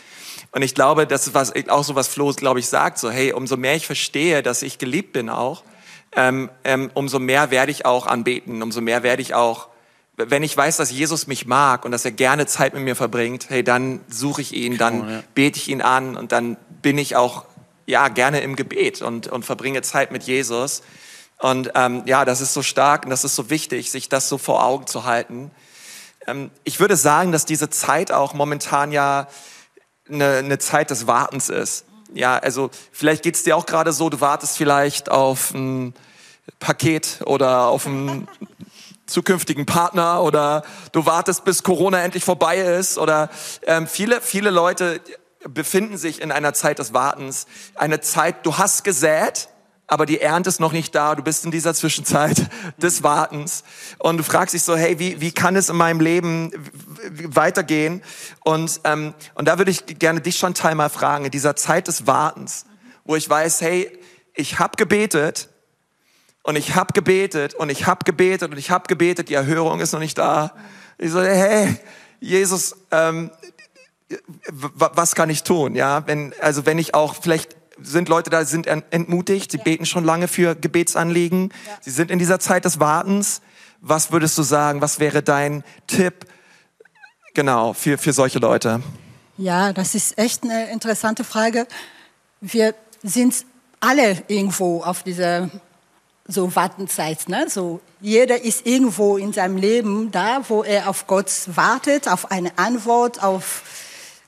Und 0.52 0.62
ich 0.62 0.74
glaube, 0.74 1.06
das 1.06 1.26
ist 1.26 1.34
was, 1.34 1.52
auch 1.68 1.84
so 1.84 1.94
was 1.94 2.08
Flo, 2.08 2.32
glaube 2.32 2.58
ich, 2.58 2.68
sagt, 2.68 2.98
so, 2.98 3.10
hey, 3.10 3.32
umso 3.32 3.58
mehr 3.58 3.76
ich 3.76 3.86
verstehe, 3.86 4.42
dass 4.42 4.62
ich 4.62 4.78
geliebt 4.78 5.12
bin 5.12 5.28
auch, 5.28 5.62
ähm, 6.16 6.50
ähm, 6.64 6.90
umso 6.94 7.18
mehr 7.18 7.50
werde 7.50 7.70
ich 7.70 7.84
auch 7.84 8.06
anbeten, 8.06 8.62
umso 8.62 8.80
mehr 8.80 9.02
werde 9.02 9.20
ich 9.20 9.34
auch, 9.34 9.68
wenn 10.16 10.42
ich 10.42 10.56
weiß, 10.56 10.78
dass 10.78 10.90
Jesus 10.90 11.26
mich 11.26 11.46
mag 11.46 11.84
und 11.84 11.92
dass 11.92 12.04
er 12.04 12.12
gerne 12.12 12.46
Zeit 12.46 12.72
mit 12.72 12.82
mir 12.82 12.96
verbringt, 12.96 13.50
hey, 13.50 13.62
dann 13.62 14.00
suche 14.08 14.40
ich 14.40 14.54
ihn, 14.54 14.78
dann 14.78 15.08
ja. 15.08 15.22
bete 15.34 15.58
ich 15.58 15.68
ihn 15.68 15.82
an 15.82 16.16
und 16.16 16.32
dann 16.32 16.56
bin 16.82 16.96
ich 16.96 17.16
auch, 17.16 17.44
ja, 17.86 18.08
gerne 18.08 18.40
im 18.40 18.56
Gebet 18.56 19.02
und, 19.02 19.28
und 19.28 19.44
verbringe 19.44 19.82
Zeit 19.82 20.12
mit 20.12 20.22
Jesus. 20.22 20.82
Und 21.38 21.72
ähm, 21.74 22.02
ja, 22.06 22.24
das 22.24 22.40
ist 22.40 22.54
so 22.54 22.62
stark 22.62 23.04
und 23.04 23.10
das 23.10 23.24
ist 23.24 23.36
so 23.36 23.50
wichtig, 23.50 23.90
sich 23.90 24.08
das 24.08 24.28
so 24.28 24.38
vor 24.38 24.64
Augen 24.64 24.86
zu 24.86 25.04
halten. 25.04 25.50
Ähm, 26.26 26.50
ich 26.64 26.80
würde 26.80 26.96
sagen, 26.96 27.32
dass 27.32 27.44
diese 27.44 27.70
Zeit 27.70 28.12
auch 28.12 28.34
momentan 28.34 28.92
ja 28.92 29.28
eine, 30.08 30.38
eine 30.38 30.58
Zeit 30.58 30.90
des 30.90 31.06
Wartens 31.06 31.48
ist. 31.48 31.84
Ja, 32.12 32.38
also 32.38 32.70
vielleicht 32.92 33.22
geht's 33.22 33.44
dir 33.44 33.56
auch 33.56 33.66
gerade 33.66 33.92
so, 33.92 34.10
du 34.10 34.20
wartest 34.20 34.56
vielleicht 34.56 35.10
auf 35.10 35.52
ein 35.54 35.94
Paket 36.58 37.20
oder 37.24 37.66
auf 37.66 37.86
einen 37.86 38.28
zukünftigen 39.06 39.66
Partner 39.66 40.22
oder 40.22 40.62
du 40.92 41.06
wartest, 41.06 41.44
bis 41.44 41.62
Corona 41.62 42.02
endlich 42.02 42.24
vorbei 42.24 42.58
ist 42.58 42.98
oder 42.98 43.28
ähm, 43.66 43.86
viele, 43.86 44.20
viele 44.20 44.50
Leute 44.50 45.00
befinden 45.48 45.96
sich 45.96 46.20
in 46.20 46.32
einer 46.32 46.52
Zeit 46.52 46.78
des 46.78 46.92
Wartens, 46.92 47.46
eine 47.74 48.00
Zeit, 48.00 48.44
du 48.44 48.58
hast 48.58 48.84
gesät, 48.84 49.48
aber 49.90 50.06
die 50.06 50.20
Ernte 50.20 50.48
ist 50.48 50.60
noch 50.60 50.70
nicht 50.70 50.94
da. 50.94 51.16
Du 51.16 51.22
bist 51.24 51.44
in 51.44 51.50
dieser 51.50 51.74
Zwischenzeit 51.74 52.48
des 52.76 53.02
Wartens 53.02 53.64
und 53.98 54.18
du 54.18 54.22
fragst 54.22 54.54
dich 54.54 54.62
so, 54.62 54.76
hey, 54.76 55.00
wie, 55.00 55.20
wie 55.20 55.32
kann 55.32 55.56
es 55.56 55.68
in 55.68 55.76
meinem 55.76 56.00
Leben 56.00 56.52
weitergehen? 57.24 58.00
Und, 58.44 58.80
ähm, 58.84 59.14
und 59.34 59.48
da 59.48 59.58
würde 59.58 59.72
ich 59.72 59.84
gerne 59.98 60.20
dich 60.20 60.38
schon 60.38 60.54
mal 60.76 60.90
fragen, 60.90 61.24
in 61.24 61.32
dieser 61.32 61.56
Zeit 61.56 61.88
des 61.88 62.06
Wartens, 62.06 62.66
wo 63.04 63.16
ich 63.16 63.28
weiß, 63.28 63.62
hey, 63.62 63.98
ich 64.34 64.60
habe 64.60 64.76
gebetet 64.76 65.48
und 66.44 66.54
ich 66.54 66.76
habe 66.76 66.92
gebetet 66.92 67.54
und 67.54 67.68
ich 67.68 67.88
habe 67.88 68.04
gebetet 68.04 68.52
und 68.52 68.58
ich 68.58 68.70
habe 68.70 68.86
gebetet, 68.86 69.28
die 69.28 69.34
Erhörung 69.34 69.80
ist 69.80 69.92
noch 69.92 69.98
nicht 69.98 70.16
da. 70.16 70.54
Ich 70.98 71.10
so, 71.10 71.20
hey, 71.20 71.76
Jesus, 72.20 72.76
ähm, 72.92 73.32
was 74.52 75.16
kann 75.16 75.30
ich 75.30 75.42
tun? 75.42 75.74
Ja, 75.74 76.06
wenn, 76.06 76.32
also 76.40 76.64
wenn 76.64 76.78
ich 76.78 76.94
auch 76.94 77.16
vielleicht 77.20 77.59
sind 77.82 78.08
Leute 78.08 78.30
da, 78.30 78.44
sind 78.44 78.66
entmutigt, 78.66 79.52
sie 79.52 79.58
ja. 79.58 79.64
beten 79.64 79.86
schon 79.86 80.04
lange 80.04 80.28
für 80.28 80.54
Gebetsanliegen, 80.54 81.52
ja. 81.66 81.78
sie 81.80 81.90
sind 81.90 82.10
in 82.10 82.18
dieser 82.18 82.38
Zeit 82.38 82.64
des 82.64 82.80
Wartens. 82.80 83.40
Was 83.80 84.12
würdest 84.12 84.36
du 84.36 84.42
sagen, 84.42 84.80
was 84.80 85.00
wäre 85.00 85.22
dein 85.22 85.64
Tipp, 85.86 86.26
genau, 87.34 87.72
für, 87.72 87.98
für 87.98 88.12
solche 88.12 88.38
Leute? 88.38 88.82
Ja, 89.38 89.72
das 89.72 89.94
ist 89.94 90.18
echt 90.18 90.42
eine 90.44 90.70
interessante 90.70 91.24
Frage. 91.24 91.66
Wir 92.40 92.74
sind 93.02 93.46
alle 93.80 94.22
irgendwo 94.28 94.82
auf 94.82 95.02
dieser 95.02 95.48
so 96.26 96.54
Wartenzeit. 96.54 97.28
Ne? 97.28 97.46
So, 97.48 97.80
jeder 98.00 98.42
ist 98.42 98.66
irgendwo 98.66 99.16
in 99.16 99.32
seinem 99.32 99.56
Leben 99.56 100.10
da, 100.10 100.42
wo 100.48 100.62
er 100.62 100.88
auf 100.88 101.06
Gott 101.06 101.30
wartet, 101.46 102.08
auf 102.08 102.30
eine 102.30 102.56
Antwort, 102.58 103.22
auf 103.22 103.62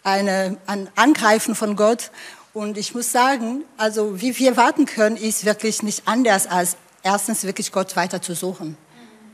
eine, 0.03 0.57
ein 0.67 0.89
Angreifen 0.97 1.55
von 1.55 1.77
Gott. 1.77 2.11
Und 2.55 2.77
ich 2.77 2.95
muss 2.95 3.11
sagen, 3.11 3.65
also 3.77 4.21
wie 4.21 4.39
wir 4.39 4.57
warten 4.57 4.85
können, 4.85 5.17
ist 5.17 5.45
wirklich 5.45 5.83
nicht 5.83 6.03
anders 6.07 6.47
als 6.47 6.77
erstens 7.03 7.45
wirklich 7.45 7.73
Gott 7.73 7.97
weiter 7.97 8.21
zu 8.21 8.35
suchen. 8.35 8.77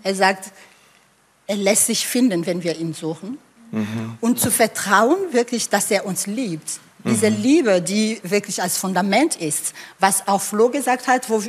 Er 0.03 0.15
sagt, 0.15 0.53
er 1.47 1.57
lässt 1.57 1.87
sich 1.87 2.07
finden, 2.07 2.47
wenn 2.47 2.63
wir 2.63 2.77
ihn 2.77 2.95
suchen. 2.95 3.39
Mhm. 3.73 4.19
Und 4.21 4.39
zu 4.39 4.51
vertrauen 4.51 5.33
wirklich, 5.33 5.69
dass 5.69 5.91
er 5.91 6.07
uns 6.07 6.27
liebt. 6.27 6.81
Diese 7.05 7.31
mhm. 7.31 7.43
Liebe, 7.43 7.83
die 7.83 8.21
wirklich 8.23 8.63
als 8.63 8.77
Fundament 8.77 9.37
ist, 9.37 9.73
was 9.99 10.27
auch 10.27 10.41
Flo 10.41 10.69
gesagt 10.69 11.07
hat, 11.07 11.31
wo 11.31 11.41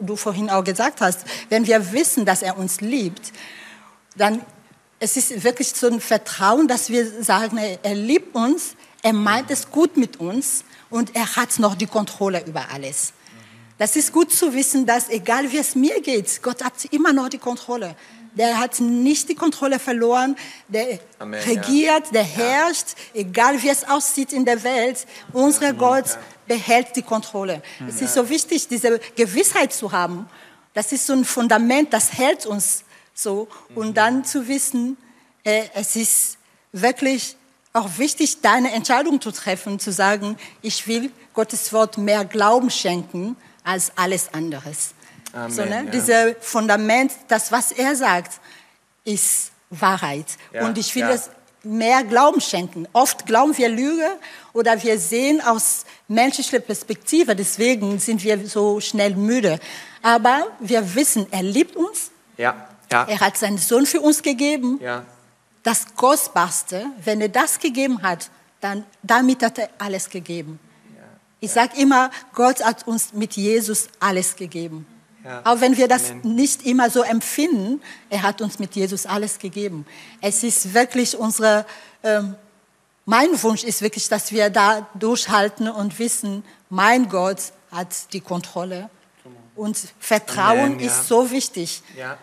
du 0.00 0.16
vorhin 0.16 0.50
auch 0.50 0.64
gesagt 0.64 1.00
hast, 1.00 1.20
wenn 1.50 1.66
wir 1.66 1.92
wissen, 1.92 2.24
dass 2.24 2.42
er 2.42 2.58
uns 2.58 2.80
liebt, 2.80 3.32
dann 4.16 4.40
es 5.00 5.16
ist 5.16 5.44
wirklich 5.44 5.68
so 5.70 5.88
ein 5.88 6.00
Vertrauen, 6.00 6.68
dass 6.68 6.88
wir 6.88 7.22
sagen, 7.22 7.58
er 7.58 7.94
liebt 7.94 8.34
uns, 8.34 8.74
er 9.02 9.12
meint 9.12 9.50
es 9.50 9.70
gut 9.70 9.96
mit 9.96 10.18
uns 10.18 10.64
und 10.94 11.16
er 11.16 11.34
hat 11.34 11.58
noch 11.58 11.74
die 11.74 11.88
Kontrolle 11.88 12.44
über 12.46 12.70
alles. 12.72 13.12
Das 13.78 13.96
ist 13.96 14.12
gut 14.12 14.32
zu 14.32 14.54
wissen, 14.54 14.86
dass 14.86 15.08
egal 15.08 15.50
wie 15.50 15.58
es 15.58 15.74
mir 15.74 16.00
geht, 16.00 16.40
Gott 16.40 16.62
hat 16.62 16.84
immer 16.92 17.12
noch 17.12 17.28
die 17.28 17.38
Kontrolle. 17.38 17.96
Der 18.34 18.60
hat 18.60 18.78
nicht 18.78 19.28
die 19.28 19.34
Kontrolle 19.34 19.80
verloren, 19.80 20.36
der 20.68 21.00
Amen, 21.18 21.42
regiert, 21.42 22.14
der 22.14 22.22
herrscht, 22.22 22.94
egal 23.12 23.60
wie 23.60 23.70
es 23.70 23.82
aussieht 23.88 24.32
in 24.32 24.44
der 24.44 24.62
Welt. 24.62 25.04
Unser 25.32 25.72
Gott 25.72 26.16
behält 26.46 26.94
die 26.94 27.02
Kontrolle. 27.02 27.60
Es 27.88 28.00
ist 28.00 28.14
so 28.14 28.28
wichtig, 28.28 28.68
diese 28.68 29.00
Gewissheit 29.16 29.72
zu 29.72 29.90
haben. 29.90 30.28
Das 30.74 30.92
ist 30.92 31.06
so 31.06 31.12
ein 31.12 31.24
Fundament, 31.24 31.92
das 31.92 32.12
hält 32.12 32.46
uns 32.46 32.84
so. 33.14 33.48
Und 33.74 33.88
mhm. 33.88 33.94
dann 33.94 34.24
zu 34.24 34.46
wissen, 34.46 34.96
äh, 35.42 35.64
es 35.74 35.96
ist 35.96 36.38
wirklich 36.70 37.36
auch 37.74 37.98
wichtig, 37.98 38.40
deine 38.40 38.72
Entscheidung 38.72 39.20
zu 39.20 39.32
treffen, 39.32 39.78
zu 39.78 39.92
sagen, 39.92 40.38
ich 40.62 40.86
will 40.86 41.10
Gottes 41.34 41.72
Wort 41.72 41.98
mehr 41.98 42.24
Glauben 42.24 42.70
schenken 42.70 43.36
als 43.64 43.92
alles 43.96 44.32
anderes. 44.32 44.94
Amen, 45.32 45.50
so, 45.50 45.64
ne? 45.64 45.82
ja. 45.84 45.90
Dieses 45.90 46.36
Fundament, 46.40 47.12
das, 47.26 47.50
was 47.50 47.72
er 47.72 47.96
sagt, 47.96 48.40
ist 49.04 49.50
Wahrheit. 49.70 50.26
Ja, 50.52 50.64
Und 50.64 50.78
ich 50.78 50.94
will 50.94 51.02
ja. 51.02 51.10
es 51.10 51.30
mehr 51.64 52.04
Glauben 52.04 52.40
schenken. 52.40 52.86
Oft 52.92 53.26
glauben 53.26 53.56
wir 53.58 53.68
Lüge 53.68 54.08
oder 54.52 54.80
wir 54.80 54.98
sehen 55.00 55.40
aus 55.40 55.84
menschlicher 56.06 56.60
Perspektive, 56.60 57.34
deswegen 57.34 57.98
sind 57.98 58.22
wir 58.22 58.46
so 58.46 58.80
schnell 58.80 59.16
müde. 59.16 59.58
Aber 60.00 60.46
wir 60.60 60.94
wissen, 60.94 61.26
er 61.32 61.42
liebt 61.42 61.74
uns. 61.74 62.12
Ja, 62.36 62.68
ja. 62.92 63.04
Er 63.08 63.18
hat 63.18 63.36
seinen 63.36 63.58
Sohn 63.58 63.86
für 63.86 64.00
uns 64.00 64.22
gegeben. 64.22 64.78
Ja 64.80 65.04
das 65.64 65.96
Kostbarste, 65.96 66.86
wenn 67.02 67.20
er 67.20 67.30
das 67.30 67.58
gegeben 67.58 68.02
hat, 68.02 68.30
dann 68.60 68.84
damit 69.02 69.42
hat 69.42 69.58
er 69.58 69.70
alles 69.78 70.08
gegeben. 70.08 70.60
Ich 71.40 71.50
sage 71.50 71.78
immer, 71.78 72.10
Gott 72.32 72.64
hat 72.64 72.86
uns 72.86 73.12
mit 73.12 73.34
Jesus 73.34 73.88
alles 74.00 74.36
gegeben. 74.36 74.86
Ja. 75.24 75.42
Auch 75.44 75.60
wenn 75.60 75.76
wir 75.76 75.88
das 75.88 76.10
Amen. 76.10 76.34
nicht 76.34 76.64
immer 76.64 76.88
so 76.88 77.02
empfinden, 77.02 77.82
er 78.08 78.22
hat 78.22 78.40
uns 78.40 78.58
mit 78.58 78.74
Jesus 78.74 79.04
alles 79.04 79.38
gegeben. 79.38 79.86
Es 80.20 80.42
ist 80.42 80.72
wirklich 80.72 81.16
unsere, 81.18 81.66
ähm, 82.02 82.34
mein 83.04 83.42
Wunsch 83.42 83.64
ist 83.64 83.82
wirklich, 83.82 84.08
dass 84.08 84.32
wir 84.32 84.48
da 84.48 84.86
durchhalten 84.94 85.68
und 85.68 85.98
wissen, 85.98 86.44
mein 86.70 87.08
Gott 87.08 87.52
hat 87.70 88.12
die 88.12 88.20
Kontrolle. 88.20 88.88
Und 89.56 89.78
Vertrauen 89.98 90.74
Amen, 90.74 90.80
ja. 90.80 90.86
ist 90.86 91.08
so 91.08 91.30
wichtig. 91.30 91.82
Ja 91.96 92.18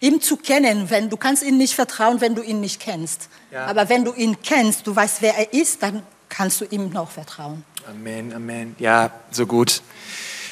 ihm 0.00 0.20
zu 0.20 0.36
kennen, 0.36 0.90
wenn 0.90 1.10
du 1.10 1.16
kannst 1.16 1.42
ihm 1.42 1.58
nicht 1.58 1.74
vertrauen, 1.74 2.20
wenn 2.20 2.34
du 2.34 2.42
ihn 2.42 2.60
nicht 2.60 2.80
kennst. 2.80 3.28
Ja. 3.50 3.66
Aber 3.66 3.88
wenn 3.88 4.04
du 4.04 4.12
ihn 4.12 4.36
kennst, 4.42 4.86
du 4.86 4.94
weißt, 4.94 5.22
wer 5.22 5.36
er 5.36 5.52
ist, 5.52 5.82
dann 5.82 6.02
kannst 6.28 6.60
du 6.60 6.64
ihm 6.66 6.90
noch 6.90 7.10
vertrauen. 7.10 7.64
Amen, 7.88 8.32
Amen. 8.34 8.76
Ja, 8.78 9.10
so 9.30 9.46
gut. 9.46 9.82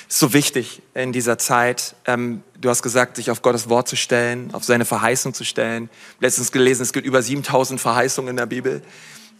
So 0.06 0.32
wichtig 0.32 0.82
in 0.94 1.12
dieser 1.12 1.38
Zeit. 1.38 1.96
Ähm, 2.06 2.42
du 2.60 2.70
hast 2.70 2.82
gesagt, 2.82 3.16
sich 3.16 3.30
auf 3.30 3.42
Gottes 3.42 3.68
Wort 3.68 3.88
zu 3.88 3.96
stellen, 3.96 4.54
auf 4.54 4.62
seine 4.62 4.84
Verheißung 4.84 5.34
zu 5.34 5.44
stellen. 5.44 5.90
Letztens 6.20 6.52
gelesen, 6.52 6.82
es 6.82 6.92
gibt 6.92 7.06
über 7.06 7.20
7000 7.20 7.80
Verheißungen 7.80 8.30
in 8.30 8.36
der 8.36 8.46
Bibel. 8.46 8.82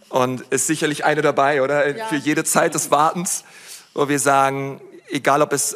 Und 0.09 0.41
ist 0.49 0.67
sicherlich 0.67 1.05
eine 1.05 1.21
dabei, 1.21 1.61
oder? 1.61 1.95
Ja. 1.95 2.07
Für 2.07 2.15
jede 2.15 2.43
Zeit 2.43 2.75
des 2.75 2.91
Wartens, 2.91 3.43
wo 3.93 4.09
wir 4.09 4.19
sagen, 4.19 4.81
egal 5.09 5.41
ob 5.41 5.53
es 5.53 5.75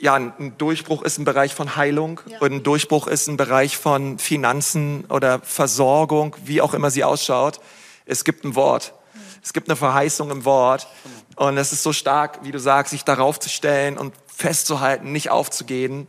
ja, 0.00 0.14
ein 0.14 0.54
Durchbruch 0.56 1.02
ist 1.02 1.18
ein 1.18 1.24
Bereich 1.24 1.54
von 1.54 1.76
Heilung 1.76 2.20
ja. 2.26 2.38
und 2.38 2.52
ein 2.52 2.62
Durchbruch 2.62 3.06
ist 3.06 3.28
ein 3.28 3.36
Bereich 3.36 3.76
von 3.76 4.18
Finanzen 4.18 5.04
oder 5.10 5.40
Versorgung, 5.40 6.34
wie 6.44 6.62
auch 6.62 6.72
immer 6.72 6.90
sie 6.90 7.04
ausschaut. 7.04 7.60
Es 8.06 8.24
gibt 8.24 8.44
ein 8.44 8.54
Wort. 8.54 8.94
Mhm. 9.12 9.20
Es 9.42 9.52
gibt 9.52 9.68
eine 9.68 9.76
Verheißung 9.76 10.30
im 10.30 10.46
Wort. 10.46 10.88
Und 11.36 11.58
es 11.58 11.72
ist 11.72 11.82
so 11.82 11.92
stark, 11.92 12.40
wie 12.42 12.50
du 12.50 12.58
sagst, 12.58 12.92
sich 12.92 13.04
darauf 13.04 13.38
zu 13.38 13.50
stellen 13.50 13.98
und 13.98 14.14
festzuhalten, 14.26 15.12
nicht 15.12 15.30
aufzugehen. 15.30 16.06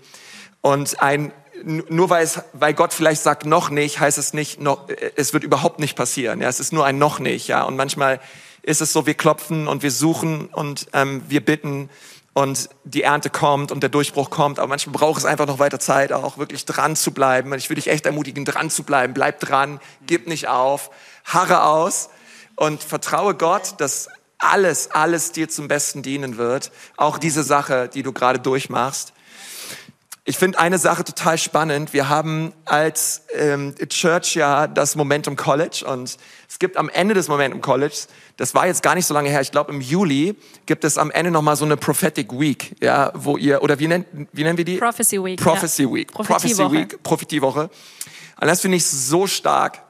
Und 0.62 1.02
ein, 1.02 1.34
nur 1.64 2.10
weil, 2.10 2.24
es, 2.24 2.42
weil 2.54 2.74
Gott 2.74 2.94
vielleicht 2.94 3.22
sagt 3.22 3.46
noch 3.46 3.70
nicht, 3.70 4.00
heißt 4.00 4.18
es 4.18 4.34
nicht, 4.34 4.62
noch, 4.62 4.88
es 5.18 5.34
wird 5.34 5.44
überhaupt 5.44 5.80
nicht 5.80 5.98
passieren. 5.98 6.40
Ja, 6.40 6.48
es 6.48 6.62
ist 6.62 6.72
nur 6.72 6.86
ein 6.86 6.98
noch 6.98 7.20
nicht. 7.20 7.48
Ja, 7.50 7.64
und 7.64 7.76
manchmal 7.76 8.22
ist 8.62 8.80
es 8.80 8.94
so, 8.94 9.06
wir 9.06 9.16
klopfen 9.16 9.68
und 9.68 9.84
wir 9.84 9.92
suchen 9.92 10.46
und 10.48 10.88
ähm, 10.94 11.24
wir 11.28 11.44
bitten 11.44 11.90
und 12.34 12.70
die 12.84 13.04
Ernte 13.04 13.30
kommt 13.30 13.72
und 13.72 13.82
der 13.82 13.90
Durchbruch 13.90 14.30
kommt. 14.30 14.60
Aber 14.60 14.68
manchmal 14.68 14.94
braucht 14.94 15.20
es 15.20 15.26
einfach 15.26 15.48
noch 15.48 15.60
weiter 15.60 15.80
Zeit, 15.80 16.14
auch 16.14 16.38
wirklich 16.38 16.66
dran 16.66 16.96
zu 16.96 17.12
bleiben. 17.12 17.54
Ich 17.54 17.70
würde 17.70 17.82
dich 17.82 17.92
echt 17.92 18.06
ermutigen, 18.06 18.46
dran 18.46 18.70
zu 18.70 18.84
bleiben. 18.84 19.14
Bleib 19.14 19.40
dran, 19.40 19.80
gib 20.08 20.28
nicht 20.28 20.48
auf, 20.48 20.92
harre 21.26 21.64
aus 21.64 22.10
und 22.56 22.84
vertraue 22.84 23.36
Gott, 23.36 23.76
dass 23.80 24.08
alles, 24.38 24.92
alles 24.92 25.32
dir 25.34 25.50
zum 25.50 25.68
Besten 25.68 26.02
dienen 26.02 26.38
wird. 26.38 26.72
Auch 26.98 27.18
diese 27.18 27.44
Sache, 27.44 27.90
die 27.94 28.04
du 28.04 28.12
gerade 28.12 28.40
durchmachst. 28.40 29.14
Ich 30.24 30.38
finde 30.38 30.60
eine 30.60 30.78
Sache 30.78 31.04
total 31.04 31.40
spannend. 31.40 31.94
Wir 31.94 32.08
haben 32.08 32.54
als 32.66 33.24
ähm, 33.34 33.74
Church 33.90 34.36
ja 34.36 34.68
das 34.68 34.96
Momentum 34.96 35.36
College 35.36 35.84
und 35.88 36.16
es 36.48 36.60
gibt 36.60 36.78
am 36.78 36.90
Ende 36.90 37.16
des 37.16 37.28
Momentum 37.28 37.60
College, 37.60 38.06
das 38.38 38.54
war 38.54 38.68
jetzt 38.68 38.84
gar 38.84 38.94
nicht 38.94 39.08
so 39.08 39.16
lange 39.16 39.30
her, 39.30 39.42
ich 39.42 39.50
glaube 39.50 39.72
im 39.74 39.82
Juli 39.82 40.36
gibt 40.68 40.84
es 40.84 41.00
am 41.00 41.10
Ende 41.10 41.32
noch 41.32 41.42
mal 41.42 41.56
so 41.56 41.66
eine 41.66 41.76
Prophetic 41.76 42.32
Week, 42.40 42.76
ja, 42.82 43.12
wo 43.16 43.36
ihr 43.36 43.64
oder 43.64 43.80
wie 43.80 43.88
nennen 43.88 44.28
wie 44.32 44.44
nennen 44.44 44.60
wir 44.60 44.66
die? 44.66 44.78
Prophecy 44.78 45.24
Week. 45.24 45.42
Prophecy 45.42 45.84
ja. 45.84 45.92
Week. 45.92 46.14
Prophecy 46.14 46.72
Week, 46.72 47.02
Prophetiewoche. 47.02 47.72
Und 48.40 48.48
das 48.48 48.62
finde 48.62 48.78
ich 48.78 48.86
so 48.86 49.26
stark. 49.26 49.82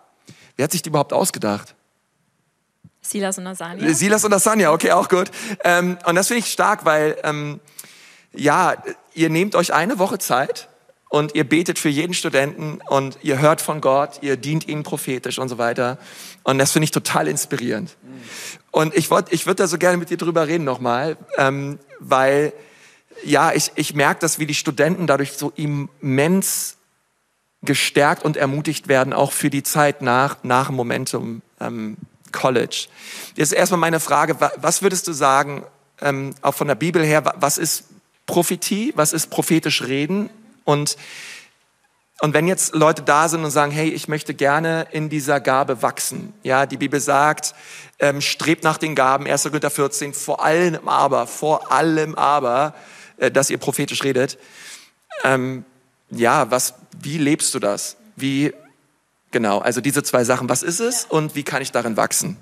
Wer 0.55 0.63
hat 0.63 0.71
sich 0.71 0.81
die 0.81 0.89
überhaupt 0.89 1.11
ausgedacht? 1.11 1.75
Silas 3.01 3.37
und 3.37 3.47
Asania. 3.47 3.93
Silas 3.93 4.23
und 4.23 4.31
Asania, 4.31 4.71
okay, 4.71 4.91
auch 4.91 5.09
gut. 5.09 5.29
Ähm, 5.65 5.97
und 6.05 6.15
das 6.15 6.27
finde 6.27 6.39
ich 6.39 6.51
stark, 6.51 6.85
weil 6.85 7.17
ähm, 7.23 7.59
ja, 8.33 8.75
ihr 9.13 9.29
nehmt 9.29 9.55
euch 9.55 9.73
eine 9.73 9.99
Woche 9.99 10.19
Zeit 10.19 10.69
und 11.09 11.35
ihr 11.35 11.43
betet 11.43 11.77
für 11.77 11.89
jeden 11.89 12.13
Studenten 12.13 12.79
und 12.87 13.17
ihr 13.21 13.39
hört 13.39 13.61
von 13.61 13.81
Gott, 13.81 14.19
ihr 14.21 14.37
dient 14.37 14.67
ihnen 14.67 14.83
prophetisch 14.83 15.39
und 15.39 15.49
so 15.49 15.57
weiter. 15.57 15.97
Und 16.43 16.57
das 16.57 16.71
finde 16.71 16.85
ich 16.85 16.91
total 16.91 17.27
inspirierend. 17.27 17.97
Und 18.71 18.95
ich 18.95 19.11
wollte, 19.11 19.33
ich 19.33 19.45
würde 19.45 19.63
da 19.63 19.67
so 19.67 19.77
gerne 19.77 19.97
mit 19.97 20.09
dir 20.09 20.17
drüber 20.17 20.47
reden 20.47 20.63
nochmal, 20.63 21.17
ähm, 21.37 21.79
weil 21.99 22.53
ja, 23.23 23.51
ich, 23.53 23.71
ich 23.75 23.93
merke, 23.93 24.21
dass 24.21 24.39
wir 24.39 24.47
die 24.47 24.53
Studenten 24.53 25.05
dadurch 25.05 25.33
so 25.33 25.51
immens 25.55 26.77
gestärkt 27.61 28.23
und 28.23 28.37
ermutigt 28.37 28.87
werden, 28.87 29.13
auch 29.13 29.33
für 29.33 29.49
die 29.49 29.63
Zeit 29.63 30.01
nach, 30.01 30.37
nach 30.43 30.71
Momentum 30.71 31.41
ähm, 31.59 31.97
College. 32.31 32.87
Jetzt 33.35 33.53
erstmal 33.53 33.79
meine 33.79 33.99
Frage, 33.99 34.37
was 34.55 34.81
würdest 34.81 35.07
du 35.07 35.13
sagen, 35.13 35.65
ähm, 36.01 36.33
auch 36.41 36.55
von 36.55 36.67
der 36.67 36.75
Bibel 36.75 37.03
her, 37.03 37.33
was 37.35 37.57
ist 37.57 37.83
Prophetie, 38.31 38.93
was 38.95 39.11
ist 39.11 39.29
prophetisch 39.29 39.83
Reden 39.83 40.29
und 40.63 40.95
und 42.21 42.35
wenn 42.35 42.47
jetzt 42.47 42.75
Leute 42.75 43.01
da 43.01 43.27
sind 43.27 43.43
und 43.43 43.49
sagen, 43.49 43.71
hey, 43.71 43.89
ich 43.89 44.07
möchte 44.07 44.35
gerne 44.35 44.87
in 44.91 45.09
dieser 45.09 45.39
Gabe 45.39 45.81
wachsen, 45.81 46.33
ja, 46.43 46.67
die 46.67 46.77
Bibel 46.77 46.99
sagt, 46.99 47.55
ähm, 47.97 48.21
strebt 48.21 48.63
nach 48.63 48.77
den 48.77 48.93
Gaben, 48.93 49.25
1. 49.25 49.43
Korinther 49.45 49.71
14, 49.71 50.13
vor 50.13 50.45
allem 50.45 50.87
aber, 50.87 51.25
vor 51.25 51.71
allem 51.71 52.13
aber, 52.13 52.75
äh, 53.17 53.31
dass 53.31 53.49
ihr 53.49 53.57
prophetisch 53.57 54.03
redet. 54.03 54.37
Ähm, 55.23 55.65
ja, 56.11 56.51
was, 56.51 56.75
wie 57.01 57.17
lebst 57.17 57.55
du 57.55 57.59
das? 57.59 57.97
Wie, 58.15 58.53
genau, 59.31 59.57
also 59.57 59.81
diese 59.81 60.03
zwei 60.03 60.23
Sachen, 60.23 60.47
was 60.47 60.61
ist 60.61 60.79
es 60.79 61.05
und 61.05 61.33
wie 61.33 61.43
kann 61.43 61.63
ich 61.63 61.71
darin 61.71 61.97
wachsen? 61.97 62.37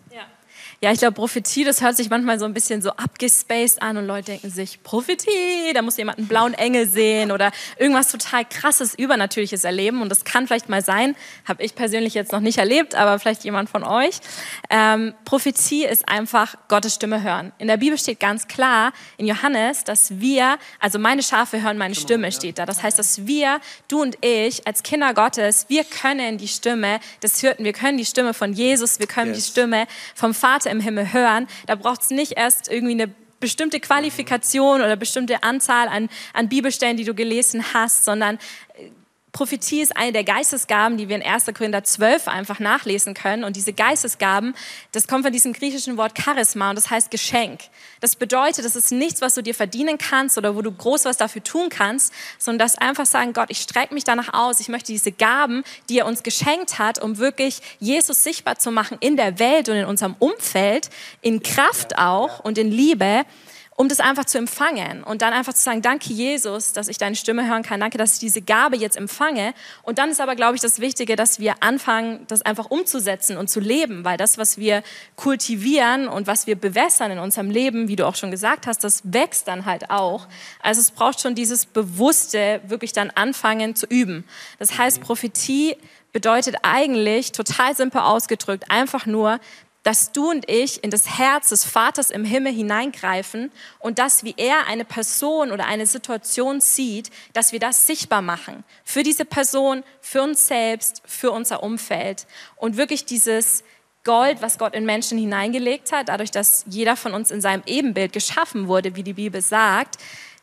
Ja. 0.81 0.91
Ich 0.91 0.99
glaube, 0.99 1.13
Prophetie, 1.13 1.65
das 1.65 1.81
hört 1.81 1.97
sich 1.97 2.09
manchmal 2.09 2.39
so 2.39 2.45
ein 2.45 2.53
bisschen 2.53 2.81
so 2.81 2.91
abgespaced 2.91 3.81
an 3.81 3.97
und 3.97 4.07
Leute 4.07 4.31
denken 4.31 4.49
sich, 4.49 4.81
Prophetie, 4.81 5.73
da 5.73 5.81
muss 5.81 5.97
jemand 5.97 6.19
einen 6.19 6.27
blauen 6.27 6.53
Engel 6.53 6.87
sehen 6.87 7.31
oder 7.31 7.51
irgendwas 7.77 8.09
total 8.09 8.45
krasses, 8.45 8.95
übernatürliches 8.95 9.65
erleben. 9.65 10.01
Und 10.01 10.09
das 10.09 10.23
kann 10.23 10.47
vielleicht 10.47 10.69
mal 10.69 10.83
sein, 10.83 11.15
habe 11.45 11.63
ich 11.63 11.75
persönlich 11.75 12.13
jetzt 12.13 12.31
noch 12.31 12.39
nicht 12.39 12.59
erlebt, 12.59 12.95
aber 12.95 13.19
vielleicht 13.19 13.43
jemand 13.43 13.69
von 13.69 13.83
euch. 13.83 14.19
Ähm, 14.69 15.13
Prophetie 15.25 15.85
ist 15.85 16.07
einfach 16.07 16.55
Gottes 16.69 16.95
Stimme 16.95 17.23
hören. 17.23 17.51
In 17.57 17.67
der 17.67 17.77
Bibel 17.77 17.97
steht 17.97 18.19
ganz 18.21 18.47
klar 18.47 18.93
in 19.17 19.27
Johannes, 19.27 19.83
dass 19.83 20.19
wir, 20.19 20.57
also 20.79 20.97
meine 20.97 21.23
Schafe 21.23 21.61
hören 21.61 21.77
meine 21.77 21.95
Stimme, 21.95 22.31
steht 22.31 22.57
da. 22.57 22.65
Das 22.65 22.83
heißt, 22.83 22.97
dass 22.97 23.27
wir, 23.27 23.59
du 23.89 24.01
und 24.01 24.17
ich, 24.23 24.65
als 24.65 24.83
Kinder 24.83 25.13
Gottes, 25.13 25.65
wir 25.67 25.83
können 25.83 26.37
die 26.37 26.47
Stimme 26.47 26.99
des 27.21 27.39
Hirten, 27.41 27.65
wir 27.65 27.73
können 27.73 27.97
die 27.97 28.05
Stimme 28.05 28.33
von 28.33 28.53
Jesus, 28.53 28.99
wir 28.99 29.07
können 29.07 29.33
yes. 29.33 29.43
die 29.43 29.51
Stimme 29.51 29.87
vom 30.15 30.33
Vater 30.33 30.68
im 30.69 30.79
Himmel 30.79 31.13
hören. 31.13 31.47
Da 31.67 31.75
braucht 31.75 32.01
es 32.03 32.09
nicht 32.09 32.33
erst 32.33 32.71
irgendwie 32.71 32.93
eine 32.93 33.13
bestimmte 33.39 33.79
Qualifikation 33.79 34.81
oder 34.81 34.95
bestimmte 34.95 35.43
Anzahl 35.43 35.87
an, 35.87 36.09
an 36.33 36.49
Bibelstellen, 36.49 36.97
die 36.97 37.05
du 37.05 37.13
gelesen 37.13 37.63
hast, 37.73 38.05
sondern 38.05 38.37
Prophetie 39.31 39.81
ist 39.81 39.95
eine 39.95 40.11
der 40.11 40.23
Geistesgaben, 40.23 40.97
die 40.97 41.07
wir 41.07 41.15
in 41.15 41.21
1. 41.21 41.45
Korinther 41.55 41.83
12 41.83 42.27
einfach 42.27 42.59
nachlesen 42.59 43.13
können. 43.13 43.43
Und 43.43 43.55
diese 43.55 43.73
Geistesgaben, 43.73 44.55
das 44.91 45.07
kommt 45.07 45.23
von 45.23 45.31
diesem 45.31 45.53
griechischen 45.53 45.97
Wort 45.97 46.17
Charisma 46.19 46.71
und 46.71 46.75
das 46.75 46.89
heißt 46.89 47.11
Geschenk. 47.11 47.61
Das 47.99 48.15
bedeutet, 48.15 48.65
das 48.65 48.75
ist 48.75 48.91
nichts, 48.91 49.21
was 49.21 49.35
du 49.35 49.43
dir 49.43 49.53
verdienen 49.53 49.97
kannst 49.97 50.37
oder 50.37 50.55
wo 50.55 50.61
du 50.61 50.71
groß 50.71 51.05
was 51.05 51.17
dafür 51.17 51.43
tun 51.43 51.69
kannst, 51.69 52.11
sondern 52.39 52.65
das 52.65 52.77
einfach 52.77 53.05
sagen, 53.05 53.33
Gott, 53.33 53.49
ich 53.51 53.59
strecke 53.59 53.93
mich 53.93 54.03
danach 54.03 54.33
aus. 54.33 54.59
Ich 54.59 54.67
möchte 54.67 54.91
diese 54.91 55.11
Gaben, 55.11 55.63
die 55.89 55.99
er 55.99 56.07
uns 56.07 56.23
geschenkt 56.23 56.79
hat, 56.79 56.99
um 56.99 57.19
wirklich 57.19 57.61
Jesus 57.79 58.23
sichtbar 58.23 58.57
zu 58.57 58.71
machen 58.71 58.97
in 58.99 59.15
der 59.15 59.37
Welt 59.37 59.69
und 59.69 59.75
in 59.75 59.85
unserem 59.85 60.15
Umfeld, 60.17 60.89
in 61.21 61.43
Kraft 61.43 61.97
auch 61.99 62.39
und 62.39 62.57
in 62.57 62.71
Liebe 62.71 63.25
um 63.79 63.87
das 63.87 64.01
einfach 64.01 64.25
zu 64.25 64.37
empfangen 64.37 65.05
und 65.05 65.21
dann 65.21 65.31
einfach 65.31 65.53
zu 65.53 65.63
sagen, 65.63 65.81
danke 65.81 66.11
Jesus, 66.11 66.73
dass 66.73 66.89
ich 66.89 66.97
deine 66.97 67.15
Stimme 67.15 67.47
hören 67.47 67.63
kann, 67.63 67.79
danke, 67.79 67.97
dass 67.97 68.15
ich 68.15 68.19
diese 68.19 68.41
Gabe 68.41 68.75
jetzt 68.75 68.97
empfange. 68.97 69.53
Und 69.83 69.99
dann 69.99 70.09
ist 70.09 70.19
aber, 70.19 70.35
glaube 70.35 70.55
ich, 70.55 70.61
das 70.61 70.81
Wichtige, 70.81 71.15
dass 71.15 71.39
wir 71.39 71.63
anfangen, 71.63 72.25
das 72.27 72.41
einfach 72.41 72.69
umzusetzen 72.69 73.37
und 73.37 73.49
zu 73.49 73.61
leben, 73.61 74.03
weil 74.03 74.17
das, 74.17 74.37
was 74.37 74.57
wir 74.57 74.83
kultivieren 75.15 76.09
und 76.09 76.27
was 76.27 76.45
wir 76.45 76.57
bewässern 76.57 77.11
in 77.11 77.19
unserem 77.19 77.49
Leben, 77.49 77.87
wie 77.87 77.95
du 77.95 78.05
auch 78.05 78.15
schon 78.15 78.31
gesagt 78.31 78.67
hast, 78.67 78.83
das 78.83 79.01
wächst 79.05 79.47
dann 79.47 79.63
halt 79.63 79.89
auch. 79.89 80.27
Also 80.61 80.81
es 80.81 80.91
braucht 80.91 81.21
schon 81.21 81.33
dieses 81.33 81.65
bewusste, 81.65 82.59
wirklich 82.67 82.91
dann 82.91 83.11
anfangen 83.11 83.77
zu 83.77 83.85
üben. 83.85 84.25
Das 84.57 84.77
heißt, 84.77 84.99
Prophetie 84.99 85.77
bedeutet 86.11 86.57
eigentlich, 86.63 87.31
total 87.31 87.77
simpel 87.77 88.01
ausgedrückt, 88.01 88.65
einfach 88.69 89.05
nur, 89.05 89.39
dass 89.83 90.11
du 90.11 90.29
und 90.29 90.49
ich 90.49 90.83
in 90.83 90.89
das 90.89 91.17
Herz 91.17 91.49
des 91.49 91.65
Vaters 91.65 92.09
im 92.09 92.25
Himmel 92.25 92.53
hineingreifen 92.53 93.51
und 93.79 93.97
dass, 93.97 94.23
wie 94.23 94.33
er 94.37 94.67
eine 94.67 94.85
Person 94.85 95.51
oder 95.51 95.65
eine 95.65 95.85
Situation 95.85 96.59
sieht, 96.59 97.09
dass 97.33 97.53
wir 97.53 97.59
das 97.59 97.87
sichtbar 97.87 98.21
machen. 98.21 98.63
Für 98.83 99.03
diese 99.03 99.25
Person, 99.25 99.83
für 100.01 100.21
uns 100.21 100.47
selbst, 100.47 101.01
für 101.05 101.31
unser 101.31 101.63
Umfeld. 101.63 102.27
Und 102.57 102.77
wirklich 102.77 103.05
dieses 103.05 103.63
Gold, 104.03 104.41
was 104.41 104.57
Gott 104.57 104.75
in 104.75 104.85
Menschen 104.85 105.17
hineingelegt 105.17 105.91
hat, 105.91 106.09
dadurch, 106.09 106.31
dass 106.31 106.65
jeder 106.67 106.95
von 106.95 107.13
uns 107.13 107.31
in 107.31 107.41
seinem 107.41 107.63
Ebenbild 107.65 108.13
geschaffen 108.13 108.67
wurde, 108.67 108.95
wie 108.95 109.03
die 109.03 109.13
Bibel 109.13 109.41
sagt, 109.41 109.97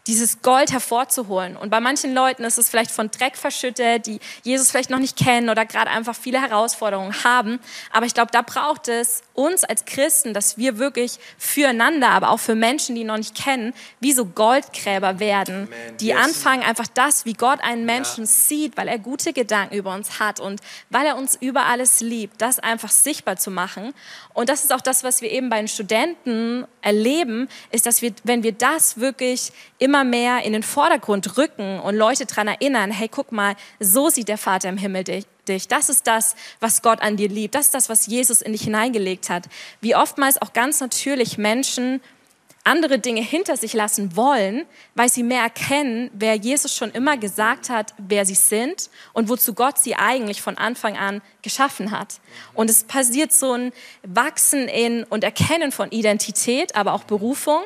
dieses 0.06 0.42
Gold 0.42 0.72
hervorzuholen. 0.72 1.56
Und 1.56 1.70
bei 1.70 1.80
manchen 1.80 2.14
Leuten 2.14 2.44
ist 2.44 2.58
es 2.58 2.68
vielleicht 2.68 2.90
von 2.90 3.10
Dreck 3.10 3.36
verschüttet, 3.36 4.06
die 4.06 4.20
Jesus 4.42 4.70
vielleicht 4.70 4.90
noch 4.90 4.98
nicht 4.98 5.16
kennen 5.16 5.48
oder 5.48 5.66
gerade 5.66 5.90
einfach 5.90 6.14
viele 6.14 6.40
Herausforderungen 6.40 7.24
haben. 7.24 7.58
Aber 7.92 8.06
ich 8.06 8.14
glaube, 8.14 8.30
da 8.30 8.42
braucht 8.42 8.88
es 8.88 9.22
uns 9.34 9.64
als 9.64 9.84
Christen, 9.84 10.32
dass 10.32 10.56
wir 10.58 10.78
wirklich 10.78 11.18
füreinander, 11.38 12.10
aber 12.10 12.30
auch 12.30 12.40
für 12.40 12.54
Menschen, 12.54 12.94
die 12.94 13.04
noch 13.04 13.16
nicht 13.16 13.34
kennen, 13.34 13.74
wie 14.00 14.12
so 14.12 14.24
Goldgräber 14.24 15.18
werden, 15.18 15.68
Amen. 15.68 15.96
die 15.98 16.08
yes. 16.08 16.24
anfangen 16.24 16.62
einfach 16.62 16.86
das, 16.94 17.24
wie 17.24 17.34
Gott 17.34 17.60
einen 17.62 17.84
Menschen 17.84 18.24
ja. 18.24 18.30
sieht, 18.30 18.76
weil 18.76 18.88
er 18.88 18.98
gute 18.98 19.32
Gedanken 19.32 19.74
über 19.74 19.92
uns 19.94 20.20
hat 20.20 20.40
und 20.40 20.60
weil 20.90 21.06
er 21.06 21.16
uns 21.16 21.36
über 21.40 21.66
alles 21.66 22.00
liebt, 22.00 22.40
das 22.40 22.58
einfach 22.58 22.90
sichtbar 22.90 23.36
zu 23.36 23.50
machen. 23.50 23.92
Und 24.34 24.48
das 24.48 24.64
ist 24.64 24.72
auch 24.72 24.80
das, 24.80 25.02
was 25.02 25.20
wir 25.20 25.30
eben 25.30 25.48
bei 25.48 25.58
den 25.58 25.68
Studenten 25.68 26.66
erleben, 26.82 27.48
ist, 27.70 27.86
dass 27.86 28.02
wir, 28.02 28.12
wenn 28.24 28.42
wir 28.42 28.52
das 28.52 28.98
wirklich 28.98 29.52
immer 29.78 29.95
mehr 30.04 30.42
in 30.44 30.52
den 30.52 30.62
Vordergrund 30.62 31.36
rücken 31.36 31.80
und 31.80 31.96
Leute 31.96 32.26
daran 32.26 32.48
erinnern, 32.48 32.90
hey, 32.90 33.08
guck 33.08 33.32
mal, 33.32 33.54
so 33.80 34.08
sieht 34.08 34.28
der 34.28 34.38
Vater 34.38 34.68
im 34.68 34.78
Himmel 34.78 35.04
dich 35.04 35.26
dich. 35.48 35.68
Das 35.68 35.88
ist 35.88 36.06
das, 36.06 36.34
was 36.60 36.82
Gott 36.82 37.00
an 37.02 37.16
dir 37.16 37.28
liebt. 37.28 37.54
Das 37.54 37.66
ist 37.66 37.74
das, 37.74 37.88
was 37.88 38.06
Jesus 38.06 38.42
in 38.42 38.52
dich 38.52 38.62
hineingelegt 38.62 39.30
hat. 39.30 39.44
Wie 39.80 39.94
oftmals 39.94 40.40
auch 40.40 40.52
ganz 40.52 40.80
natürlich 40.80 41.38
Menschen 41.38 42.00
andere 42.64 42.98
Dinge 42.98 43.20
hinter 43.20 43.56
sich 43.56 43.74
lassen 43.74 44.16
wollen, 44.16 44.66
weil 44.96 45.08
sie 45.08 45.22
mehr 45.22 45.42
erkennen, 45.42 46.10
wer 46.12 46.34
Jesus 46.34 46.74
schon 46.74 46.90
immer 46.90 47.16
gesagt 47.16 47.70
hat, 47.70 47.94
wer 47.96 48.26
sie 48.26 48.34
sind 48.34 48.90
und 49.12 49.28
wozu 49.28 49.54
Gott 49.54 49.78
sie 49.78 49.94
eigentlich 49.94 50.42
von 50.42 50.58
Anfang 50.58 50.96
an 50.96 51.22
geschaffen 51.42 51.92
hat. 51.92 52.14
Und 52.54 52.68
es 52.68 52.82
passiert 52.82 53.32
so 53.32 53.52
ein 53.52 53.72
Wachsen 54.02 54.66
in 54.66 55.04
und 55.04 55.22
Erkennen 55.22 55.70
von 55.70 55.92
Identität, 55.92 56.74
aber 56.74 56.94
auch 56.94 57.04
Berufung. 57.04 57.62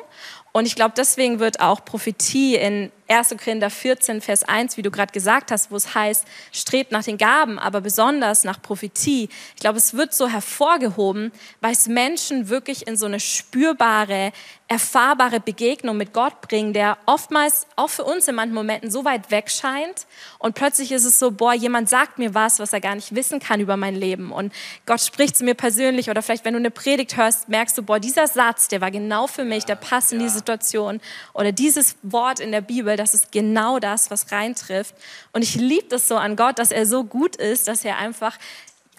Und 0.53 0.65
ich 0.65 0.75
glaube, 0.75 0.93
deswegen 0.97 1.39
wird 1.39 1.59
auch 1.59 1.85
Prophetie 1.85 2.55
in 2.55 2.91
1. 3.11 3.35
Korinther 3.37 3.69
14, 3.69 4.21
Vers 4.21 4.43
1, 4.43 4.77
wie 4.77 4.81
du 4.81 4.91
gerade 4.91 5.11
gesagt 5.11 5.51
hast, 5.51 5.71
wo 5.71 5.75
es 5.75 5.93
heißt, 5.93 6.25
strebt 6.51 6.91
nach 6.91 7.03
den 7.03 7.17
Gaben, 7.17 7.59
aber 7.59 7.81
besonders 7.81 8.43
nach 8.43 8.61
Prophetie. 8.61 9.29
Ich 9.55 9.61
glaube, 9.61 9.77
es 9.77 9.93
wird 9.93 10.13
so 10.13 10.27
hervorgehoben, 10.27 11.31
weil 11.59 11.73
es 11.73 11.87
Menschen 11.87 12.49
wirklich 12.49 12.87
in 12.87 12.97
so 12.97 13.05
eine 13.05 13.19
spürbare, 13.19 14.31
erfahrbare 14.71 15.41
Begegnung 15.41 15.97
mit 15.97 16.13
Gott 16.13 16.39
bringen, 16.39 16.71
der 16.71 16.97
oftmals 17.05 17.67
auch 17.75 17.89
für 17.89 18.05
uns 18.05 18.29
in 18.29 18.35
manchen 18.35 18.53
Momenten 18.53 18.89
so 18.89 19.03
weit 19.03 19.29
weg 19.29 19.49
scheint. 19.51 20.07
Und 20.39 20.55
plötzlich 20.55 20.93
ist 20.93 21.03
es 21.03 21.19
so, 21.19 21.31
boah, 21.31 21.53
jemand 21.53 21.89
sagt 21.89 22.19
mir 22.19 22.33
was, 22.33 22.59
was 22.59 22.71
er 22.71 22.79
gar 22.79 22.95
nicht 22.95 23.13
wissen 23.13 23.39
kann 23.39 23.59
über 23.59 23.75
mein 23.75 23.95
Leben. 23.95 24.31
Und 24.31 24.53
Gott 24.85 25.01
spricht 25.01 25.35
zu 25.35 25.43
mir 25.43 25.55
persönlich 25.55 26.09
oder 26.09 26.21
vielleicht, 26.21 26.45
wenn 26.45 26.53
du 26.53 26.59
eine 26.59 26.71
Predigt 26.71 27.17
hörst, 27.17 27.49
merkst 27.49 27.77
du, 27.77 27.83
boah, 27.83 27.99
dieser 27.99 28.27
Satz, 28.27 28.69
der 28.69 28.79
war 28.79 28.91
genau 28.91 29.27
für 29.27 29.43
mich, 29.43 29.65
der 29.65 29.75
passt 29.75 30.13
in 30.13 30.19
die 30.19 30.29
Situation. 30.29 31.01
Oder 31.33 31.51
dieses 31.51 31.97
Wort 32.01 32.39
in 32.39 32.53
der 32.53 32.61
Bibel, 32.61 32.95
das 33.01 33.13
ist 33.13 33.31
genau 33.31 33.79
das, 33.79 34.11
was 34.11 34.31
reintrifft. 34.31 34.93
Und 35.33 35.41
ich 35.41 35.55
liebe 35.55 35.87
das 35.89 36.07
so 36.07 36.17
an 36.17 36.35
Gott, 36.35 36.59
dass 36.59 36.71
er 36.71 36.85
so 36.85 37.03
gut 37.03 37.35
ist, 37.35 37.67
dass 37.67 37.83
er 37.83 37.97
einfach 37.97 38.37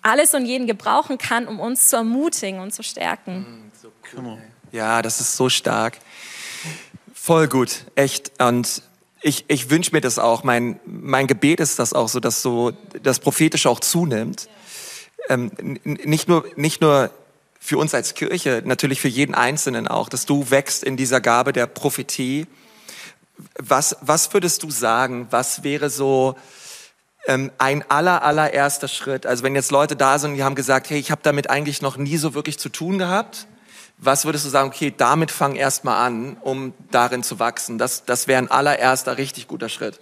alles 0.03 0.35
und 0.35 0.45
jeden 0.45 0.67
gebrauchen 0.67 1.19
kann, 1.19 1.47
um 1.47 1.61
uns 1.61 1.89
zu 1.89 1.97
ermutigen 1.97 2.61
und 2.61 2.75
zu 2.75 2.83
stärken. 2.83 3.41
Mm, 3.41 3.71
so 3.81 3.93
cool, 4.13 4.39
Ja, 4.73 5.01
das 5.01 5.21
ist 5.21 5.37
so 5.37 5.49
stark. 5.49 5.99
Voll 7.15 7.47
gut, 7.47 7.87
echt. 7.95 8.33
Und 8.43 8.83
ich, 9.21 9.45
ich 9.47 9.71
wünsche 9.71 9.93
mir 9.93 10.01
das 10.01 10.19
auch. 10.19 10.43
Mein, 10.43 10.81
mein 10.85 11.29
Gebet 11.29 11.61
ist 11.61 11.79
das 11.79 11.93
auch 11.93 12.09
so, 12.09 12.19
dass 12.19 12.43
so 12.43 12.73
das 13.03 13.21
Prophetische 13.21 13.71
auch 13.71 13.79
zunimmt. 13.79 14.49
Ähm, 15.29 15.53
nicht, 15.85 16.29
nur, 16.29 16.45
nicht 16.57 16.81
nur 16.81 17.11
für 17.61 17.79
uns 17.79 17.95
als 17.95 18.15
Kirche, 18.15 18.63
natürlich 18.65 19.01
für 19.01 19.07
jeden 19.07 19.37
Einzelnen 19.37 19.87
auch, 19.87 20.09
dass 20.09 20.27
du 20.27 20.51
wächst 20.51 20.83
in 20.83 20.97
dieser 20.97 21.21
Gabe 21.21 21.53
der 21.53 21.69
Prophetie. 21.69 22.49
Was, 23.59 23.97
was 24.01 24.33
würdest 24.33 24.63
du 24.63 24.71
sagen? 24.71 25.27
Was 25.31 25.63
wäre 25.63 25.91
so 25.91 26.37
ähm, 27.27 27.51
ein 27.59 27.85
aller, 27.91 28.23
allererster 28.23 28.89
Schritt? 28.89 29.27
Also 29.27 29.43
wenn 29.43 29.55
jetzt 29.55 29.71
Leute 29.71 29.97
da 29.97 30.19
sind, 30.19 30.35
die 30.35 30.45
haben 30.45 30.55
gesagt, 30.55 30.91
hey, 30.91 30.99
ich 30.99 31.11
habe 31.11 31.23
damit 31.23 31.51
eigentlich 31.51 31.83
noch 31.83 31.97
nie 31.97 32.17
so 32.17 32.35
wirklich 32.35 32.59
zu 32.59 32.69
tun 32.69 32.99
gehabt 32.99 33.47
was 34.05 34.25
würdest 34.25 34.45
du 34.45 34.49
sagen, 34.49 34.69
okay, 34.69 34.93
damit 34.95 35.31
fang 35.31 35.55
erst 35.55 35.85
mal 35.85 36.05
an, 36.05 36.37
um 36.41 36.75
darin 36.91 37.23
zu 37.23 37.39
wachsen? 37.39 37.79
Das, 37.79 38.05
das 38.05 38.27
wäre 38.27 38.39
ein 38.39 38.51
allererster 38.51 39.17
richtig 39.17 39.47
guter 39.47 39.69
Schritt. 39.69 40.01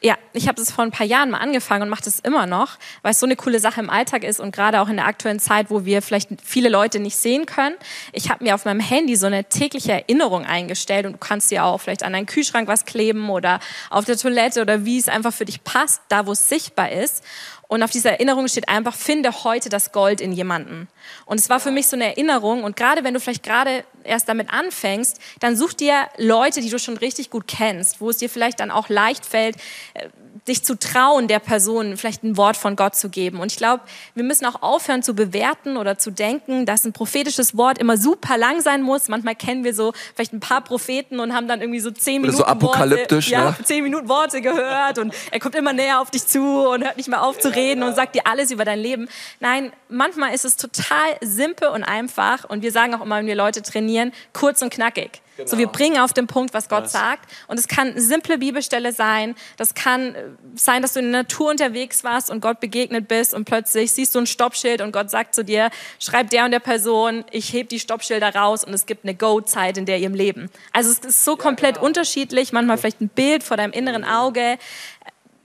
Ja, 0.00 0.16
ich 0.32 0.46
habe 0.46 0.54
das 0.54 0.70
vor 0.70 0.84
ein 0.84 0.92
paar 0.92 1.06
Jahren 1.06 1.30
mal 1.30 1.38
angefangen 1.38 1.82
und 1.82 1.88
mache 1.88 2.04
das 2.04 2.20
immer 2.20 2.46
noch, 2.46 2.78
weil 3.02 3.10
es 3.10 3.18
so 3.18 3.26
eine 3.26 3.34
coole 3.34 3.58
Sache 3.58 3.80
im 3.80 3.90
Alltag 3.90 4.22
ist 4.22 4.38
und 4.38 4.54
gerade 4.54 4.80
auch 4.80 4.88
in 4.88 4.96
der 4.96 5.06
aktuellen 5.06 5.40
Zeit, 5.40 5.70
wo 5.70 5.84
wir 5.84 6.02
vielleicht 6.02 6.28
viele 6.44 6.68
Leute 6.68 7.00
nicht 7.00 7.16
sehen 7.16 7.46
können. 7.46 7.74
Ich 8.12 8.30
habe 8.30 8.44
mir 8.44 8.54
auf 8.54 8.64
meinem 8.64 8.78
Handy 8.78 9.16
so 9.16 9.26
eine 9.26 9.44
tägliche 9.44 9.90
Erinnerung 9.90 10.46
eingestellt 10.46 11.04
und 11.04 11.14
du 11.14 11.18
kannst 11.18 11.50
dir 11.50 11.64
auch 11.64 11.78
vielleicht 11.78 12.04
an 12.04 12.12
deinen 12.12 12.26
Kühlschrank 12.26 12.68
was 12.68 12.84
kleben 12.84 13.28
oder 13.28 13.58
auf 13.90 14.04
der 14.04 14.16
Toilette 14.16 14.62
oder 14.62 14.84
wie 14.84 14.98
es 14.98 15.08
einfach 15.08 15.32
für 15.32 15.44
dich 15.44 15.64
passt, 15.64 16.00
da 16.08 16.26
wo 16.26 16.32
es 16.32 16.48
sichtbar 16.48 16.92
ist. 16.92 17.24
Und 17.68 17.82
auf 17.82 17.90
dieser 17.90 18.12
Erinnerung 18.12 18.48
steht 18.48 18.68
einfach, 18.70 18.94
finde 18.94 19.44
heute 19.44 19.68
das 19.68 19.92
Gold 19.92 20.22
in 20.22 20.32
jemanden. 20.32 20.88
Und 21.26 21.38
es 21.38 21.50
war 21.50 21.60
für 21.60 21.70
mich 21.70 21.86
so 21.86 21.96
eine 21.96 22.06
Erinnerung. 22.06 22.64
Und 22.64 22.76
gerade 22.76 23.04
wenn 23.04 23.12
du 23.12 23.20
vielleicht 23.20 23.42
gerade 23.42 23.84
erst 24.04 24.26
damit 24.26 24.50
anfängst, 24.50 25.20
dann 25.40 25.54
such 25.54 25.74
dir 25.74 26.08
Leute, 26.16 26.62
die 26.62 26.70
du 26.70 26.78
schon 26.78 26.96
richtig 26.96 27.28
gut 27.28 27.46
kennst, 27.46 28.00
wo 28.00 28.08
es 28.08 28.16
dir 28.16 28.30
vielleicht 28.30 28.60
dann 28.60 28.70
auch 28.70 28.88
leicht 28.88 29.26
fällt, 29.26 29.56
äh, 29.92 30.08
dich 30.46 30.64
zu 30.64 30.78
trauen, 30.78 31.28
der 31.28 31.40
Person 31.40 31.98
vielleicht 31.98 32.22
ein 32.22 32.38
Wort 32.38 32.56
von 32.56 32.74
Gott 32.74 32.96
zu 32.96 33.10
geben. 33.10 33.40
Und 33.40 33.52
ich 33.52 33.58
glaube, 33.58 33.82
wir 34.14 34.24
müssen 34.24 34.46
auch 34.46 34.62
aufhören 34.62 35.02
zu 35.02 35.14
bewerten 35.14 35.76
oder 35.76 35.98
zu 35.98 36.10
denken, 36.10 36.64
dass 36.64 36.86
ein 36.86 36.94
prophetisches 36.94 37.56
Wort 37.56 37.76
immer 37.76 37.98
super 37.98 38.38
lang 38.38 38.62
sein 38.62 38.80
muss. 38.80 39.08
Manchmal 39.08 39.34
kennen 39.34 39.62
wir 39.62 39.74
so 39.74 39.92
vielleicht 40.14 40.32
ein 40.32 40.40
paar 40.40 40.62
Propheten 40.62 41.20
und 41.20 41.34
haben 41.34 41.48
dann 41.48 41.60
irgendwie 41.60 41.80
so 41.80 41.90
zehn 41.90 42.22
Minuten 42.22 42.38
so 42.38 42.44
apokalyptisch, 42.44 43.30
Worte, 43.30 43.44
ne? 43.44 43.56
ja, 43.58 43.64
zehn 43.64 43.84
Minuten 43.84 44.08
Worte 44.08 44.40
gehört 44.40 44.98
und 44.98 45.14
er 45.30 45.38
kommt 45.38 45.54
immer 45.54 45.74
näher 45.74 46.00
auf 46.00 46.10
dich 46.10 46.26
zu 46.26 46.40
und 46.70 46.82
hört 46.82 46.96
nicht 46.96 47.08
mehr 47.08 47.22
auf 47.22 47.38
zu 47.38 47.48
reden 47.48 47.57
und 47.82 47.94
sagt 47.94 48.14
dir 48.14 48.26
alles 48.26 48.50
über 48.50 48.64
dein 48.64 48.78
Leben. 48.78 49.08
Nein, 49.40 49.72
manchmal 49.88 50.34
ist 50.34 50.44
es 50.44 50.56
total 50.56 51.16
simpel 51.20 51.68
und 51.68 51.84
einfach 51.84 52.44
und 52.44 52.62
wir 52.62 52.72
sagen 52.72 52.94
auch 52.94 53.02
immer, 53.02 53.18
wenn 53.18 53.26
wir 53.26 53.36
Leute 53.36 53.62
trainieren, 53.62 54.12
kurz 54.32 54.62
und 54.62 54.72
knackig. 54.72 55.22
Genau. 55.38 55.50
So, 55.50 55.58
wir 55.58 55.68
bringen 55.68 55.98
auf 56.00 56.12
den 56.12 56.26
Punkt, 56.26 56.52
was 56.52 56.68
Gott 56.68 56.84
was? 56.84 56.92
sagt. 56.92 57.30
Und 57.46 57.60
es 57.60 57.68
kann 57.68 57.92
eine 57.92 58.00
simple 58.00 58.38
Bibelstelle 58.38 58.92
sein. 58.92 59.36
Das 59.56 59.74
kann 59.74 60.14
äh, 60.14 60.24
sein, 60.56 60.82
dass 60.82 60.94
du 60.94 60.98
in 60.98 61.12
der 61.12 61.22
Natur 61.22 61.50
unterwegs 61.50 62.02
warst 62.02 62.28
und 62.28 62.40
Gott 62.40 62.58
begegnet 62.58 63.06
bist 63.06 63.34
und 63.34 63.44
plötzlich 63.44 63.92
siehst 63.92 64.16
du 64.16 64.18
ein 64.18 64.26
Stoppschild 64.26 64.80
und 64.80 64.90
Gott 64.90 65.10
sagt 65.10 65.36
zu 65.36 65.44
dir, 65.44 65.70
schreib 66.00 66.30
der 66.30 66.44
und 66.44 66.50
der 66.50 66.58
Person, 66.58 67.24
ich 67.30 67.52
heb 67.52 67.68
die 67.68 67.78
Stoppschilder 67.78 68.34
raus 68.34 68.64
und 68.64 68.74
es 68.74 68.84
gibt 68.84 69.04
eine 69.04 69.14
Go-Zeit 69.14 69.78
in 69.78 69.86
der 69.86 69.98
ihrem 69.98 70.14
Leben. 70.14 70.50
Also 70.72 70.90
es 70.90 70.98
ist 70.98 71.24
so 71.24 71.36
komplett 71.36 71.76
genau. 71.76 71.86
unterschiedlich. 71.86 72.52
Manchmal 72.52 72.76
vielleicht 72.76 73.00
ein 73.00 73.08
Bild 73.08 73.44
vor 73.44 73.56
deinem 73.56 73.72
inneren 73.72 74.04
Auge. 74.04 74.58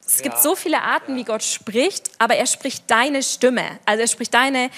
Es 0.05 0.21
gibt 0.21 0.37
so 0.37 0.55
viele 0.55 0.81
Arten, 0.81 1.15
wie 1.15 1.23
Gott 1.23 1.43
spricht, 1.43 2.11
aber 2.19 2.35
er 2.35 2.45
spricht 2.45 2.89
deine 2.89 3.23
Stimme. 3.23 3.63
Also 3.85 4.01
er 4.01 4.07
spricht 4.07 4.33
deine, 4.33 4.69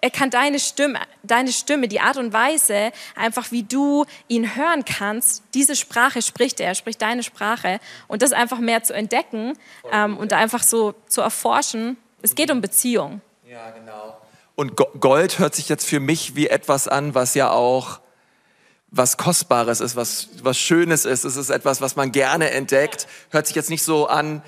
er 0.00 0.10
kann 0.10 0.30
deine 0.30 0.58
Stimme, 0.58 1.00
deine 1.22 1.52
Stimme, 1.52 1.88
die 1.88 2.00
Art 2.00 2.16
und 2.16 2.32
Weise, 2.32 2.92
einfach 3.14 3.50
wie 3.50 3.62
du 3.62 4.04
ihn 4.28 4.56
hören 4.56 4.84
kannst, 4.84 5.42
diese 5.54 5.76
Sprache 5.76 6.22
spricht 6.22 6.60
er, 6.60 6.68
er 6.68 6.74
spricht 6.74 7.00
deine 7.02 7.22
Sprache. 7.22 7.80
Und 8.06 8.22
das 8.22 8.32
einfach 8.32 8.58
mehr 8.58 8.82
zu 8.82 8.92
entdecken 8.92 9.54
ähm, 9.90 10.16
und 10.16 10.32
einfach 10.32 10.62
so 10.62 10.94
zu 11.08 11.20
erforschen. 11.20 11.96
Es 12.22 12.34
geht 12.34 12.50
um 12.50 12.60
Beziehung. 12.60 13.20
Ja, 13.48 13.70
genau. 13.70 14.18
Und 14.54 14.76
Gold 14.76 15.38
hört 15.38 15.54
sich 15.54 15.68
jetzt 15.68 15.86
für 15.86 16.00
mich 16.00 16.34
wie 16.34 16.48
etwas 16.48 16.88
an, 16.88 17.14
was 17.14 17.34
ja 17.34 17.50
auch 17.50 18.00
was 18.90 19.16
Kostbares 19.16 19.80
ist, 19.80 19.96
was, 19.96 20.28
was 20.42 20.58
Schönes 20.58 21.04
ist. 21.04 21.24
Es 21.24 21.36
ist 21.36 21.50
etwas, 21.50 21.80
was 21.80 21.96
man 21.96 22.12
gerne 22.12 22.50
entdeckt. 22.50 23.06
Hört 23.30 23.46
sich 23.46 23.56
jetzt 23.56 23.68
nicht 23.68 23.82
so 23.82 24.06
an, 24.06 24.42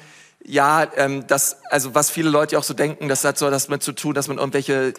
ja, 0.49 0.87
ähm, 0.97 1.27
das, 1.27 1.59
also 1.71 1.95
was 1.95 2.11
viele 2.11 2.31
Leute 2.31 2.59
auch 2.59 2.63
so 2.65 2.75
denken, 2.75 3.09
das 3.09 3.23
hat 3.25 3.39
so 3.39 3.51
das 3.51 3.69
mit 3.69 3.83
zu 3.83 3.93
tun, 3.93 4.15
dass 4.15 4.29
man 4.29 4.39
irgendwelche 4.39 4.95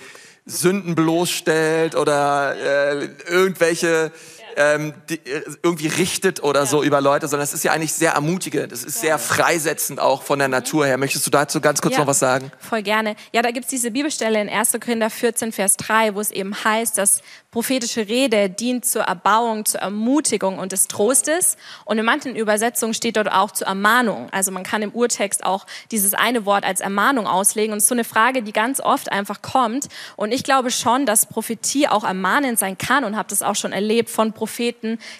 Sünden 0.46 0.96
bloßstellt 0.96 1.96
oder 1.96 2.56
äh, 2.56 3.10
irgendwelche 3.28 4.12
ähm, 4.60 4.94
die, 5.10 5.16
äh, 5.16 5.42
irgendwie 5.64 5.88
richtet 5.88 6.44
oder 6.44 6.62
ja. 6.62 6.66
so 6.68 6.84
über 6.84 7.02
Leute, 7.02 7.28
sondern 7.28 7.46
es 7.46 7.54
ist 7.54 7.64
ja 7.64 7.72
eigentlich 7.72 7.94
sehr 7.94 8.12
ermutigend. 8.12 8.72
Es 8.72 8.84
ist 8.84 9.02
sehr 9.02 9.18
freisetzend 9.18 10.00
auch 10.00 10.22
von 10.22 10.38
der. 10.38 10.50
Natur 10.50 10.86
her. 10.86 10.98
Möchtest 10.98 11.26
du 11.26 11.32
dazu 11.32 11.62
ganz 11.62 11.82
kurz 11.82 11.94
ja. 11.94 12.02
noch 12.02 12.08
was 12.08 12.20
sagen? 12.20 12.52
Voll 12.60 12.82
gerne. 12.82 13.16
Ja, 13.32 13.42
da 13.42 13.52
gibt's 13.52 13.70
diese 13.70 13.92
Bibelstelle 13.92 14.42
in 14.42 14.50
1. 14.50 14.74
Korinther 14.84 15.10
14, 15.10 15.52
Vers 15.52 15.78
3, 15.78 16.16
wo 16.16 16.20
es 16.20 16.32
eben 16.32 16.56
heißt, 16.64 16.98
dass 16.98 17.22
prophetische 17.52 18.08
Rede 18.08 18.50
dient 18.50 18.86
zur 18.86 19.04
Erbauung, 19.04 19.66
zur 19.66 19.80
Ermutigung 19.80 20.60
und 20.60 20.72
des 20.72 20.88
Trostes. 20.88 21.58
Und 21.86 21.98
in 21.98 22.06
manchen 22.06 22.36
Übersetzungen 22.36 22.94
steht 22.94 23.18
dort 23.18 23.32
auch 23.32 23.52
zur 23.52 23.68
Ermahnung. 23.68 24.30
Also 24.32 24.52
man 24.52 24.64
kann 24.64 24.82
im 24.82 24.92
Urtext 24.92 25.44
auch 25.46 25.66
dieses 25.92 26.14
eine 26.14 26.46
Wort 26.46 26.66
als 26.66 26.82
Ermahnung 26.82 27.28
auslegen. 27.28 27.72
Und 27.72 27.78
es 27.78 27.86
ist 27.86 27.90
so 27.90 27.96
eine 27.96 28.04
Frage, 28.04 28.44
die 28.44 28.52
ganz 28.52 28.80
oft 28.82 29.12
einfach 29.12 29.42
kommt. 29.42 29.88
Und 30.16 30.32
ich 30.32 30.44
glaube 30.44 30.72
schon, 30.72 31.06
dass 31.06 31.26
Prophetie 31.26 31.88
auch 31.88 32.04
ermahnend 32.04 32.60
sein 32.60 32.78
kann 32.78 33.04
und 33.04 33.16
habe 33.16 33.30
das 33.30 33.42
auch 33.42 33.56
schon 33.56 33.72
erlebt 33.72 34.10
von 34.10 34.34
Propheten, 34.34 34.49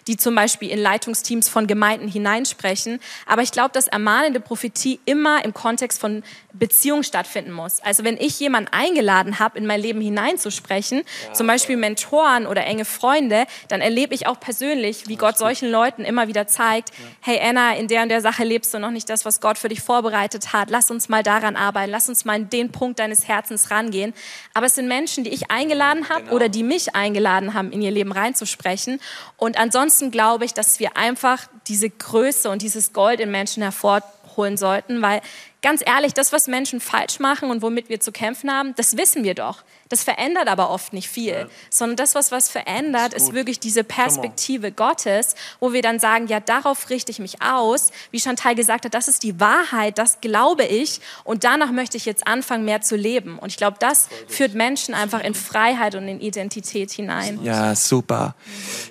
die 0.08 0.18
zum 0.18 0.36
Beispiel 0.36 0.70
in 0.70 0.80
Leitungsteams 0.80 1.50
von 1.50 1.68
Gemeinden 1.68 2.08
hineinsprechen. 2.08 3.00
Aber 3.26 3.42
ich 3.42 3.52
glaube, 3.52 3.72
dass 3.74 3.88
ermahnende 3.88 4.40
Prophetie 4.40 5.00
immer 5.06 5.44
im 5.46 5.54
Kontext 5.54 6.00
von 6.00 6.24
Beziehung 6.54 7.04
stattfinden 7.04 7.52
muss. 7.52 7.80
Also 7.82 8.04
wenn 8.04 8.18
ich 8.18 8.40
jemanden 8.40 8.72
eingeladen 8.74 9.40
habe, 9.40 9.58
in 9.58 9.66
mein 9.66 9.82
Leben 9.82 10.02
hineinzusprechen, 10.02 11.04
ja. 11.28 11.34
zum 11.34 11.48
Beispiel 11.48 11.78
Mentoren 11.78 12.48
oder 12.48 12.66
enge 12.66 12.86
Freunde, 12.86 13.46
dann 13.68 13.82
erlebe 13.82 14.16
ich 14.16 14.28
auch 14.28 14.40
persönlich, 14.40 15.08
wie 15.08 15.16
Gott 15.16 15.38
solchen 15.38 15.70
Leuten 15.70 16.04
immer 16.04 16.28
wieder 16.28 16.48
zeigt, 16.48 16.90
ja. 16.90 17.06
hey 17.22 17.40
Anna, 17.42 17.76
in 17.76 17.88
der 17.88 18.04
und 18.04 18.10
der 18.10 18.22
Sache 18.22 18.44
lebst 18.44 18.74
du 18.74 18.80
noch 18.80 18.92
nicht 18.92 19.10
das, 19.10 19.26
was 19.26 19.42
Gott 19.42 19.58
für 19.58 19.70
dich 19.70 19.82
vorbereitet 19.82 20.54
hat. 20.54 20.70
Lass 20.70 20.90
uns 20.90 21.10
mal 21.10 21.24
daran 21.24 21.56
arbeiten, 21.56 21.92
lass 21.92 22.10
uns 22.10 22.26
mal 22.26 22.36
in 22.36 22.50
den 22.50 22.72
Punkt 22.72 23.00
deines 23.00 23.28
Herzens 23.28 23.72
rangehen. 23.72 24.14
Aber 24.54 24.66
es 24.66 24.76
sind 24.76 24.88
Menschen, 24.88 25.24
die 25.24 25.30
ich 25.30 25.52
eingeladen 25.52 26.10
habe 26.10 26.24
genau. 26.24 26.36
oder 26.36 26.50
die 26.50 26.64
mich 26.64 26.96
eingeladen 26.96 27.54
haben, 27.54 27.72
in 27.72 27.82
ihr 27.82 27.92
Leben 27.92 28.12
reinzusprechen. 28.12 29.00
Und 29.38 29.58
ansonsten 29.58 30.12
glaube 30.12 30.46
ich, 30.46 30.54
dass 30.54 30.80
wir 30.80 30.98
einfach 30.98 31.48
diese 31.68 31.90
Größe 31.90 32.50
und 32.50 32.62
dieses 32.62 32.94
Gold 32.94 33.20
in 33.20 33.32
Menschen 33.32 33.64
hervorholen 33.64 34.58
sollten, 34.58 35.02
weil 35.02 35.22
ganz 35.62 35.84
ehrlich, 35.86 36.14
das, 36.14 36.32
was 36.32 36.48
Menschen 36.48 36.80
falsch 36.80 37.20
machen 37.20 37.52
und 37.52 37.62
womit 37.62 37.90
wir 37.90 38.00
zu 38.00 38.12
kämpfen 38.12 38.52
haben, 38.52 38.76
das 38.76 38.98
wissen 38.98 39.24
wir 39.24 39.36
doch. 39.36 39.64
Das 39.90 40.04
verändert 40.04 40.48
aber 40.48 40.70
oft 40.70 40.94
nicht 40.94 41.10
viel, 41.10 41.34
ja. 41.34 41.48
sondern 41.70 41.98
das, 41.98 42.14
was 42.14 42.32
was 42.32 42.48
verändert, 42.50 43.14
ist, 43.14 43.30
ist 43.30 43.34
wirklich 43.34 43.60
diese 43.60 43.84
Perspektive 43.84 44.72
Gottes, 44.72 45.36
wo 45.60 45.74
wir 45.74 45.82
dann 45.82 46.00
sagen, 46.00 46.28
ja, 46.28 46.40
darauf 46.40 46.90
richte 46.92 47.12
ich 47.12 47.18
mich 47.18 47.42
aus. 47.42 47.92
Wie 48.12 48.20
Chantal 48.20 48.54
gesagt 48.54 48.86
hat, 48.86 48.94
das 48.94 49.08
ist 49.08 49.24
die 49.24 49.40
Wahrheit, 49.40 49.98
das 49.98 50.22
glaube 50.22 50.64
ich 50.64 51.02
und 51.24 51.44
danach 51.44 51.72
möchte 51.72 51.98
ich 51.98 52.06
jetzt 52.06 52.28
anfangen, 52.28 52.66
mehr 52.66 52.82
zu 52.82 52.96
leben. 52.96 53.40
Und 53.40 53.50
ich 53.50 53.58
glaube, 53.58 53.78
das 53.80 54.10
führt 54.28 54.54
Menschen 54.54 54.94
einfach 54.94 55.24
in 55.24 55.34
Freiheit 55.34 55.96
und 55.96 56.08
in 56.08 56.22
Identität 56.22 56.92
hinein. 56.92 57.40
Ja, 57.44 57.76
super. 57.76 58.36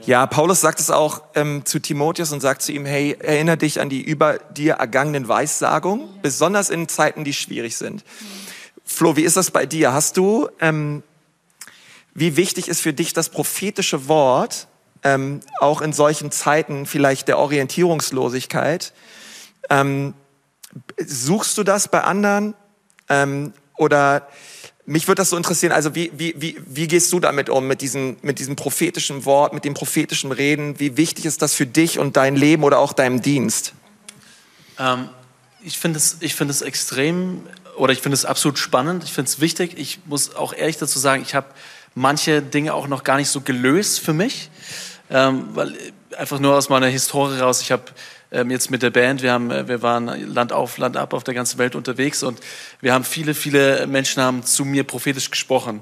Ja, 0.04 0.26
Paulus 0.26 0.60
sagt 0.60 0.80
es 0.80 0.90
auch 0.90 1.22
ähm, 1.34 1.64
zu 1.64 1.78
Timotheus 1.78 2.32
und 2.32 2.40
sagt 2.40 2.62
zu 2.62 2.72
ihm, 2.72 2.84
hey, 2.86 3.16
erinnere 3.20 3.56
dich 3.56 3.80
an 3.80 3.88
die 3.88 4.02
über 4.02 4.38
dir 4.50 4.74
ergangenen 4.74 5.28
Weissagungen, 5.28 6.08
besonders 6.22 6.70
in 6.70 6.88
Zeiten, 6.88 7.22
die 7.22 7.32
schwierig 7.32 7.76
sind. 7.76 8.02
Flo, 8.90 9.16
wie 9.16 9.22
ist 9.22 9.36
das 9.36 9.50
bei 9.50 9.66
dir? 9.66 9.92
Hast 9.92 10.16
du, 10.16 10.48
ähm, 10.60 11.02
wie 12.14 12.36
wichtig 12.36 12.68
ist 12.68 12.80
für 12.80 12.94
dich 12.94 13.12
das 13.12 13.28
prophetische 13.28 14.08
Wort, 14.08 14.66
ähm, 15.04 15.40
auch 15.60 15.82
in 15.82 15.92
solchen 15.92 16.32
Zeiten 16.32 16.86
vielleicht 16.86 17.28
der 17.28 17.38
Orientierungslosigkeit? 17.38 18.94
Ähm, 19.68 20.14
suchst 20.96 21.58
du 21.58 21.64
das 21.64 21.88
bei 21.88 22.02
anderen? 22.02 22.54
Ähm, 23.10 23.52
oder 23.76 24.26
mich 24.86 25.06
würde 25.06 25.20
das 25.20 25.30
so 25.30 25.36
interessieren, 25.36 25.72
also 25.72 25.94
wie, 25.94 26.10
wie, 26.16 26.34
wie, 26.38 26.56
wie 26.64 26.88
gehst 26.88 27.12
du 27.12 27.20
damit 27.20 27.50
um, 27.50 27.66
mit 27.66 27.82
diesem, 27.82 28.16
mit 28.22 28.38
diesem 28.38 28.56
prophetischen 28.56 29.26
Wort, 29.26 29.52
mit 29.52 29.66
dem 29.66 29.74
prophetischen 29.74 30.32
Reden? 30.32 30.80
Wie 30.80 30.96
wichtig 30.96 31.26
ist 31.26 31.42
das 31.42 31.52
für 31.52 31.66
dich 31.66 31.98
und 31.98 32.16
dein 32.16 32.36
Leben 32.36 32.64
oder 32.64 32.78
auch 32.78 32.94
deinem 32.94 33.20
Dienst? 33.20 33.74
Ähm, 34.78 35.10
ich 35.62 35.78
finde 35.78 35.98
es, 35.98 36.16
ich 36.20 36.34
finde 36.34 36.52
es 36.52 36.62
extrem 36.62 37.42
oder 37.78 37.92
ich 37.92 38.00
finde 38.00 38.14
es 38.14 38.24
absolut 38.24 38.58
spannend, 38.58 39.04
ich 39.04 39.12
finde 39.12 39.28
es 39.28 39.40
wichtig. 39.40 39.78
Ich 39.78 40.00
muss 40.06 40.34
auch 40.34 40.52
ehrlich 40.52 40.76
dazu 40.76 40.98
sagen, 40.98 41.22
ich 41.22 41.34
habe 41.34 41.46
manche 41.94 42.42
Dinge 42.42 42.74
auch 42.74 42.88
noch 42.88 43.04
gar 43.04 43.16
nicht 43.16 43.28
so 43.28 43.40
gelöst 43.40 44.00
für 44.00 44.12
mich, 44.12 44.50
ähm, 45.10 45.48
weil 45.54 45.74
einfach 46.16 46.38
nur 46.38 46.56
aus 46.56 46.68
meiner 46.68 46.86
Historie 46.86 47.38
raus, 47.38 47.60
ich 47.62 47.72
habe 47.72 47.84
ähm, 48.30 48.50
jetzt 48.50 48.70
mit 48.70 48.82
der 48.82 48.90
Band. 48.90 49.22
Wir, 49.22 49.32
haben, 49.32 49.50
äh, 49.50 49.68
wir 49.68 49.82
waren 49.82 50.06
Land 50.32 50.52
auf, 50.52 50.78
Land 50.78 50.96
ab 50.96 51.12
auf 51.14 51.24
der 51.24 51.34
ganzen 51.34 51.58
Welt 51.58 51.74
unterwegs 51.74 52.22
und 52.22 52.40
wir 52.80 52.92
haben 52.92 53.04
viele, 53.04 53.34
viele 53.34 53.86
Menschen 53.86 54.22
haben 54.22 54.42
zu 54.42 54.64
mir 54.64 54.84
prophetisch 54.84 55.30
gesprochen 55.30 55.80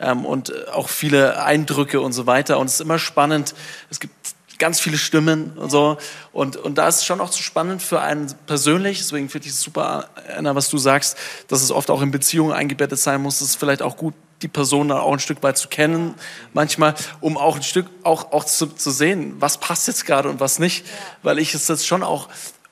ähm, 0.00 0.24
und 0.24 0.50
äh, 0.50 0.66
auch 0.72 0.88
viele 0.88 1.42
Eindrücke 1.42 2.00
und 2.00 2.12
so 2.12 2.26
weiter. 2.26 2.58
Und 2.58 2.66
es 2.66 2.74
ist 2.74 2.80
immer 2.80 2.98
spannend. 2.98 3.54
Es 3.90 4.00
gibt 4.00 4.14
ganz 4.58 4.80
viele 4.80 4.98
Stimmen 4.98 5.52
und 5.56 5.70
so. 5.70 5.98
Und, 6.32 6.56
und 6.56 6.76
da 6.78 6.88
ist 6.88 6.96
es 6.96 7.04
schon 7.04 7.20
auch 7.20 7.30
zu 7.30 7.42
spannend 7.42 7.82
für 7.82 8.00
einen 8.00 8.32
persönlich. 8.46 8.98
Deswegen 8.98 9.28
finde 9.28 9.48
ich 9.48 9.54
es 9.54 9.60
super, 9.60 10.08
Anna, 10.36 10.54
was 10.54 10.68
du 10.68 10.78
sagst, 10.78 11.16
dass 11.48 11.62
es 11.62 11.70
oft 11.70 11.90
auch 11.90 12.02
in 12.02 12.10
Beziehungen 12.10 12.52
eingebettet 12.52 12.98
sein 12.98 13.22
muss. 13.22 13.40
Es 13.40 13.50
ist 13.50 13.56
vielleicht 13.56 13.82
auch 13.82 13.96
gut, 13.96 14.14
die 14.42 14.48
Person 14.48 14.88
dann 14.88 14.98
auch 14.98 15.12
ein 15.12 15.18
Stück 15.18 15.42
weit 15.42 15.56
zu 15.56 15.68
kennen, 15.68 16.14
manchmal, 16.52 16.94
um 17.20 17.38
auch 17.38 17.56
ein 17.56 17.62
Stück 17.62 17.86
auch, 18.02 18.32
auch 18.32 18.44
zu, 18.44 18.66
zu 18.66 18.90
sehen, 18.90 19.36
was 19.38 19.58
passt 19.58 19.88
jetzt 19.88 20.04
gerade 20.04 20.28
und 20.28 20.40
was 20.40 20.58
nicht. 20.58 20.84
Weil 21.22 21.38
ich 21.38 21.54
es 21.54 21.68
jetzt 21.68 21.86
schon 21.86 22.02
auch 22.02 22.28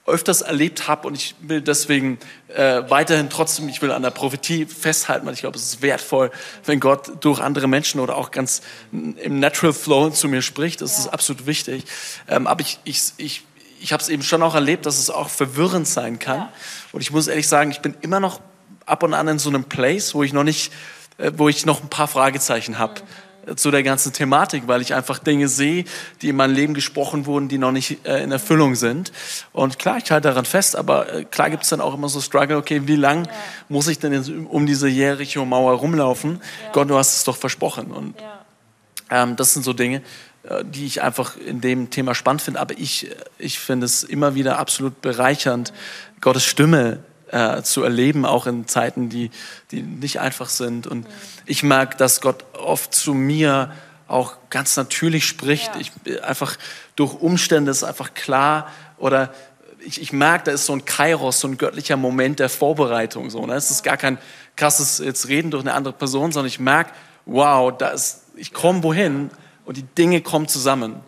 öfters 0.07 0.43
erlebt 0.43 0.87
habe 0.87 1.09
und 1.09 1.15
ich 1.15 1.35
will 1.41 1.63
deswegen 1.63 2.19
äh, 2.49 2.83
weiterhin 2.89 3.31
trotzdem, 3.31 3.69
ich 3.69 3.81
will 3.81 3.91
an 3.91 4.03
der 4.03 4.11
Prophetie 4.11 4.67
festhalten, 4.67 5.27
weil 5.27 5.33
ich 5.33 5.41
glaube, 5.41 5.57
es 5.57 5.65
ist 5.65 5.83
wertvoll, 5.83 6.31
wenn 6.67 6.79
Gott 6.79 7.25
durch 7.25 7.41
andere 7.41 7.69
Menschen 7.69 8.01
oder 8.01 8.17
auch 8.17 8.31
ganz 8.31 8.61
im 8.93 9.41
Natural 9.41 9.73
Flow 9.73 10.11
zu 10.11 10.29
mir 10.29 10.43
spricht. 10.43 10.83
Das 10.83 10.99
ist 10.99 11.09
absolut 11.09 11.47
wichtig. 11.47 11.85
Ähm, 12.29 12.47
aber 12.47 12.61
ich, 12.61 12.79
ich, 12.85 13.13
ich, 13.17 13.43
ich 13.81 13.93
habe 13.95 14.03
es 14.03 14.11
eben 14.11 14.23
schon 14.23 14.43
auch 14.43 14.55
erlebt, 14.55 14.85
dass 14.85 14.99
es 14.99 15.09
auch 15.09 15.31
verwirrend 15.31 15.89
sein 15.89 16.19
kann. 16.19 16.39
Ja. 16.39 16.53
Und 16.93 17.01
ich 17.01 17.11
muss 17.11 17.27
ehrlich 17.27 17.49
sagen, 17.49 17.71
ich 17.71 17.81
bin 17.81 17.95
immer 18.03 18.21
noch 18.21 18.41
ab 18.85 19.03
und 19.03 19.15
an 19.15 19.27
in 19.29 19.39
so 19.39 19.49
einem 19.49 19.65
Place, 19.65 20.15
wo 20.15 20.23
ich 20.23 20.35
noch 20.35 20.45
nicht, 20.45 20.71
äh, 21.17 21.33
wo 21.35 21.49
ich 21.49 21.65
noch 21.65 21.83
ein 21.83 21.89
paar 21.89 22.09
Fragezeichen 22.09 22.79
habe. 22.79 23.01
Mhm 23.01 23.24
zu 23.57 23.71
der 23.71 23.83
ganzen 23.83 24.13
Thematik, 24.13 24.65
weil 24.67 24.81
ich 24.81 24.95
einfach 24.95 25.19
Dinge 25.19 25.49
sehe, 25.49 25.85
die 26.23 26.29
in 26.29 26.37
meinem 26.37 26.55
Leben 26.55 26.75
gesprochen 26.75 27.27
wurden, 27.27 27.49
die 27.49 27.59
noch 27.59 27.73
nicht 27.73 28.07
äh, 28.07 28.23
in 28.23 28.33
Erfüllung 28.33 28.75
sind. 28.75 29.13
Und 29.53 29.79
klar, 29.79 29.99
ich 29.99 30.11
halte 30.11 30.29
daran 30.29 30.45
fest, 30.45 30.77
aber 30.77 31.13
äh, 31.13 31.25
klar 31.25 31.51
gibt 31.51 31.65
es 31.65 31.69
dann 31.69 31.81
auch 31.81 31.95
immer 31.95 32.09
so 32.09 32.21
Struggle, 32.21 32.57
okay, 32.57 32.83
wie 32.87 32.97
lang 32.97 33.27
ja. 33.27 33.33
muss 33.69 33.89
ich 33.89 33.99
denn 33.99 34.47
um 34.47 34.67
diese 34.67 34.89
Jericho-Mauer 34.89 35.75
rumlaufen? 35.75 36.41
Ja. 36.65 36.73
Gott, 36.73 36.91
du 36.91 36.97
hast 36.97 37.17
es 37.17 37.25
doch 37.25 37.37
versprochen. 37.37 37.91
Und 37.91 38.15
ja. 38.21 39.23
ähm, 39.23 39.37
das 39.37 39.55
sind 39.55 39.65
so 39.65 39.73
Dinge, 39.73 40.03
äh, 40.45 40.65
die 40.65 40.87
ich 40.87 41.03
einfach 41.03 41.37
in 41.37 41.61
dem 41.61 41.91
Thema 41.91 42.15
spannend 42.15 42.43
finde. 42.43 42.61
Aber 42.61 42.79
ich, 42.79 43.11
ich 43.39 43.59
finde 43.59 43.87
es 43.87 44.05
immer 44.05 44.35
wieder 44.35 44.59
absolut 44.59 45.01
bereichernd, 45.01 45.73
mhm. 45.73 46.21
Gottes 46.21 46.45
Stimme 46.45 47.01
äh, 47.35 47.63
zu 47.63 47.83
erleben, 47.83 48.25
auch 48.25 48.47
in 48.47 48.69
Zeiten, 48.69 49.09
die, 49.09 49.31
die 49.73 49.83
nicht 49.83 50.21
einfach 50.21 50.49
sind. 50.49 50.87
Und 50.87 51.07
ich 51.47 51.65
merke, 51.65 51.97
dass 51.97 52.21
Gott 52.21 52.45
oft 52.55 52.95
zu 52.95 53.13
mir 53.13 53.73
auch 54.07 54.37
ganz 54.51 54.77
natürlich 54.77 55.27
spricht. 55.27 55.75
Ja. 55.75 55.81
Ich 55.81 56.23
einfach 56.23 56.57
durch 56.95 57.13
Umstände 57.15 57.73
ist 57.73 57.83
einfach 57.83 58.15
klar 58.15 58.69
oder 58.99 59.35
ich, 59.81 60.01
ich 60.01 60.13
merke, 60.13 60.45
da 60.45 60.53
ist 60.53 60.67
so 60.67 60.75
ein 60.75 60.85
Kairos, 60.85 61.41
so 61.41 61.49
ein 61.49 61.59
göttlicher 61.59 61.97
Moment 61.97 62.39
der 62.39 62.49
Vorbereitung. 62.49 63.31
So, 63.31 63.45
ne? 63.45 63.55
Es 63.55 63.71
ist 63.73 63.83
gar 63.83 63.97
kein 63.97 64.19
krasses 64.55 64.99
jetzt 64.99 65.27
Reden 65.29 65.51
durch 65.51 65.65
eine 65.65 65.75
andere 65.75 65.93
Person, 65.93 66.31
sondern 66.31 66.47
ich 66.47 66.61
merke, 66.61 66.93
wow, 67.27 67.77
da 67.77 67.89
ist, 67.89 68.23
ich 68.37 68.53
komme 68.53 68.85
wohin 68.85 69.31
und 69.65 69.77
die 69.77 69.83
Dinge 69.83 70.21
kommen 70.21 70.47
zusammen. 70.47 71.01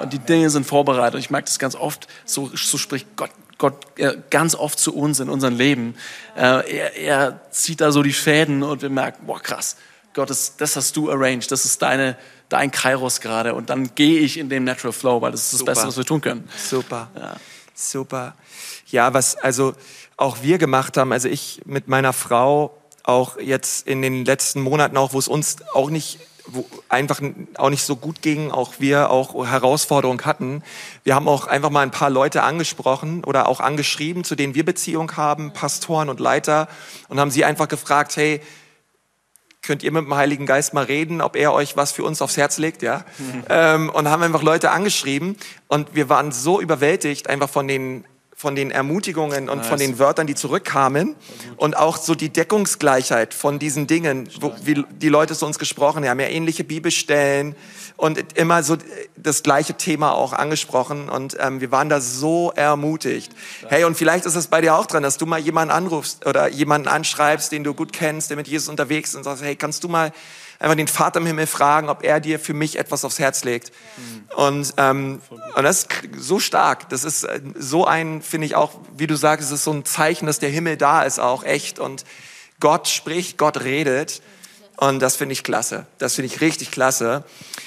Und 0.00 0.12
die 0.12 0.18
Dinge 0.18 0.50
sind 0.50 0.66
vorbereitet. 0.66 1.14
Und 1.14 1.20
ich 1.20 1.30
merke 1.30 1.44
das 1.44 1.60
ganz 1.60 1.76
oft, 1.76 2.08
so, 2.24 2.50
so 2.54 2.78
spricht 2.78 3.06
Gott 3.16 3.30
Gott 3.58 3.84
ganz 4.30 4.54
oft 4.54 4.78
zu 4.78 4.94
uns 4.94 5.20
in 5.20 5.28
unserem 5.28 5.56
Leben. 5.56 5.94
Äh, 6.36 6.76
er, 6.76 6.96
er 6.96 7.50
zieht 7.50 7.80
da 7.80 7.92
so 7.92 8.02
die 8.02 8.12
Fäden 8.12 8.62
und 8.62 8.82
wir 8.82 8.90
merken, 8.90 9.26
boah 9.26 9.40
krass, 9.40 9.76
Gott, 10.14 10.30
das, 10.30 10.56
das 10.56 10.76
hast 10.76 10.96
du 10.96 11.10
arranged, 11.10 11.50
das 11.50 11.64
ist 11.64 11.82
deine, 11.82 12.16
dein 12.48 12.70
Kairos 12.70 13.20
gerade 13.20 13.54
und 13.54 13.70
dann 13.70 13.94
gehe 13.94 14.20
ich 14.20 14.38
in 14.38 14.48
dem 14.48 14.64
Natural 14.64 14.92
Flow, 14.92 15.20
weil 15.20 15.32
das 15.32 15.42
ist 15.42 15.52
das 15.52 15.58
Super. 15.60 15.72
Beste, 15.72 15.88
was 15.88 15.96
wir 15.96 16.04
tun 16.04 16.20
können. 16.20 16.48
Super, 16.56 17.10
ja. 17.16 17.36
super. 17.74 18.34
Ja, 18.86 19.12
was 19.12 19.36
also 19.36 19.74
auch 20.16 20.42
wir 20.42 20.58
gemacht 20.58 20.96
haben, 20.96 21.12
also 21.12 21.28
ich 21.28 21.62
mit 21.64 21.88
meiner 21.88 22.12
Frau 22.12 22.78
auch 23.02 23.38
jetzt 23.38 23.86
in 23.86 24.02
den 24.02 24.24
letzten 24.24 24.60
Monaten 24.60 24.96
auch, 24.96 25.12
wo 25.12 25.18
es 25.18 25.28
uns 25.28 25.56
auch 25.74 25.90
nicht 25.90 26.18
wo 26.46 26.66
einfach 26.88 27.20
auch 27.56 27.70
nicht 27.70 27.84
so 27.84 27.96
gut 27.96 28.20
ging, 28.20 28.50
auch 28.50 28.74
wir 28.78 29.10
auch 29.10 29.46
Herausforderungen 29.46 30.24
hatten. 30.24 30.62
Wir 31.02 31.14
haben 31.14 31.26
auch 31.26 31.46
einfach 31.46 31.70
mal 31.70 31.80
ein 31.80 31.90
paar 31.90 32.10
Leute 32.10 32.42
angesprochen 32.42 33.24
oder 33.24 33.48
auch 33.48 33.60
angeschrieben, 33.60 34.24
zu 34.24 34.34
denen 34.34 34.54
wir 34.54 34.64
Beziehung 34.64 35.16
haben, 35.16 35.52
Pastoren 35.52 36.08
und 36.08 36.20
Leiter, 36.20 36.68
und 37.08 37.18
haben 37.18 37.30
sie 37.30 37.44
einfach 37.44 37.68
gefragt, 37.68 38.16
hey, 38.16 38.40
könnt 39.62 39.82
ihr 39.82 39.92
mit 39.92 40.04
dem 40.04 40.14
Heiligen 40.14 40.44
Geist 40.44 40.74
mal 40.74 40.84
reden, 40.84 41.22
ob 41.22 41.36
er 41.36 41.54
euch 41.54 41.76
was 41.76 41.92
für 41.92 42.04
uns 42.04 42.20
aufs 42.20 42.36
Herz 42.36 42.58
legt, 42.58 42.82
ja? 42.82 43.04
Mhm. 43.18 43.44
Ähm, 43.48 43.90
und 43.90 44.08
haben 44.08 44.22
einfach 44.22 44.42
Leute 44.42 44.70
angeschrieben 44.70 45.36
und 45.68 45.94
wir 45.94 46.10
waren 46.10 46.32
so 46.32 46.60
überwältigt 46.60 47.30
einfach 47.30 47.48
von 47.48 47.66
den 47.66 48.04
von 48.44 48.54
den 48.54 48.70
Ermutigungen 48.70 49.48
und 49.48 49.60
nice. 49.60 49.68
von 49.68 49.78
den 49.78 49.98
Wörtern, 49.98 50.26
die 50.26 50.34
zurückkamen. 50.34 51.16
Und 51.56 51.78
auch 51.78 51.96
so 51.96 52.14
die 52.14 52.28
Deckungsgleichheit 52.28 53.32
von 53.32 53.58
diesen 53.58 53.86
Dingen, 53.86 54.28
wo, 54.38 54.52
wie 54.62 54.84
die 55.00 55.08
Leute 55.08 55.34
zu 55.34 55.46
uns 55.46 55.58
gesprochen 55.58 56.06
haben, 56.06 56.20
ja 56.20 56.26
ähnliche 56.26 56.62
Bibelstellen 56.62 57.56
und 57.96 58.36
immer 58.36 58.62
so 58.62 58.76
das 59.16 59.42
gleiche 59.42 59.72
Thema 59.78 60.12
auch 60.12 60.34
angesprochen. 60.34 61.08
Und 61.08 61.38
ähm, 61.40 61.62
wir 61.62 61.72
waren 61.72 61.88
da 61.88 62.02
so 62.02 62.52
ermutigt. 62.54 63.32
Hey, 63.68 63.84
und 63.84 63.96
vielleicht 63.96 64.26
ist 64.26 64.34
es 64.34 64.48
bei 64.48 64.60
dir 64.60 64.74
auch 64.74 64.84
dran, 64.84 65.02
dass 65.02 65.16
du 65.16 65.24
mal 65.24 65.40
jemanden 65.40 65.72
anrufst 65.72 66.26
oder 66.26 66.48
jemanden 66.48 66.88
anschreibst, 66.88 67.50
den 67.50 67.64
du 67.64 67.72
gut 67.72 67.94
kennst, 67.94 68.28
der 68.28 68.36
mit 68.36 68.46
Jesus 68.46 68.68
unterwegs 68.68 69.10
ist 69.10 69.16
und 69.16 69.24
sagst, 69.24 69.42
hey, 69.42 69.56
kannst 69.56 69.84
du 69.84 69.88
mal 69.88 70.12
einfach 70.64 70.76
den 70.76 70.88
Vater 70.88 71.20
im 71.20 71.26
Himmel 71.26 71.46
fragen, 71.46 71.88
ob 71.88 72.02
er 72.02 72.20
dir 72.20 72.40
für 72.40 72.54
mich 72.54 72.78
etwas 72.78 73.04
aufs 73.04 73.18
Herz 73.18 73.44
legt. 73.44 73.70
Ja. 74.30 74.46
Und, 74.46 74.74
ähm, 74.78 75.20
und 75.30 75.62
das 75.62 75.82
ist 75.82 75.88
so 76.18 76.40
stark. 76.40 76.88
Das 76.88 77.04
ist 77.04 77.24
äh, 77.24 77.40
so 77.54 77.86
ein, 77.86 78.22
finde 78.22 78.46
ich 78.46 78.54
auch, 78.54 78.72
wie 78.96 79.06
du 79.06 79.14
sagst, 79.14 79.46
es 79.46 79.52
ist 79.52 79.64
so 79.64 79.72
ein 79.72 79.84
Zeichen, 79.84 80.26
dass 80.26 80.38
der 80.38 80.50
Himmel 80.50 80.76
da 80.76 81.02
ist, 81.02 81.20
auch 81.20 81.44
echt. 81.44 81.78
Und 81.78 82.04
Gott 82.60 82.88
spricht, 82.88 83.38
Gott 83.38 83.62
redet. 83.62 84.22
Und 84.76 85.00
das 85.00 85.16
finde 85.16 85.34
ich 85.34 85.44
klasse. 85.44 85.86
Das 85.98 86.14
finde 86.14 86.26
ich 86.26 86.40
richtig 86.40 86.70
klasse. 86.70 87.24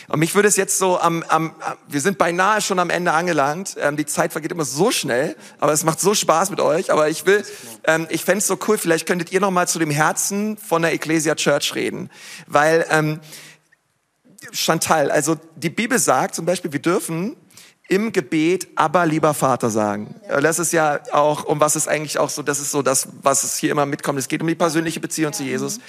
Und 0.10 0.20
mich 0.20 0.36
würde 0.36 0.48
es 0.48 0.58
jetzt 0.58 0.78
so 0.78 1.00
am, 1.00 1.24
am, 1.30 1.56
wir 1.88 2.02
sind 2.02 2.18
beinahe 2.18 2.62
schon 2.62 2.80
am 2.80 2.90
Ende 2.90 3.14
angelangt. 3.14 3.78
Ähm, 3.80 3.96
die 3.96 4.06
Zeit 4.06 4.34
vergeht 4.34 4.52
immer 4.52 4.66
so 4.66 4.92
schnell, 4.92 5.36
aber 5.60 5.72
es 5.72 5.84
macht 5.84 6.02
so 6.02 6.14
Spaß 6.14 6.50
mit 6.50 6.60
euch. 6.60 6.92
Aber 6.92 7.10
ich 7.10 7.26
will, 7.26 7.46
ähm, 7.86 8.08
ich 8.10 8.26
fände 8.26 8.40
es 8.40 8.48
so 8.48 8.60
cool, 8.68 8.78
vielleicht 8.78 9.08
könntet 9.08 9.32
ihr 9.32 9.40
noch 9.40 9.52
mal 9.52 9.68
zu 9.68 9.80
dem 9.80 9.92
Herzen 9.92 10.58
von 10.58 10.82
der 10.82 10.94
Ecclesia 10.94 11.36
Church 11.36 11.76
reden. 11.76 12.10
Weil, 12.46 12.86
ähm, 12.90 13.22
Chantal, 14.52 15.12
also 15.12 15.38
die 15.56 15.70
Bibel 15.70 16.00
sagt 16.00 16.36
zum 16.36 16.46
Beispiel, 16.46 16.72
wir 16.72 16.82
dürfen 16.82 17.36
im 17.90 18.12
Gebet, 18.12 18.68
aber 18.76 19.06
lieber 19.06 19.34
Vater 19.34 19.70
sagen. 19.70 20.16
Das 20.28 20.60
ist 20.60 20.74
ja 20.74 21.00
auch, 21.12 21.46
um 21.46 21.60
was 21.60 21.76
es 21.76 21.88
eigentlich 21.88 22.20
auch 22.20 22.30
so, 22.30 22.44
das 22.44 22.60
ist 22.60 22.72
so 22.72 22.82
das, 22.82 23.08
was 23.22 23.44
es 23.44 23.58
hier 23.58 23.72
immer 23.72 23.86
mitkommt. 23.86 24.20
Es 24.20 24.28
geht 24.28 24.42
um 24.42 24.48
die 24.48 24.56
persönliche 24.56 25.00
Beziehung 25.00 25.32
ja. 25.32 25.38
zu 25.38 25.44
Jesus. 25.44 25.80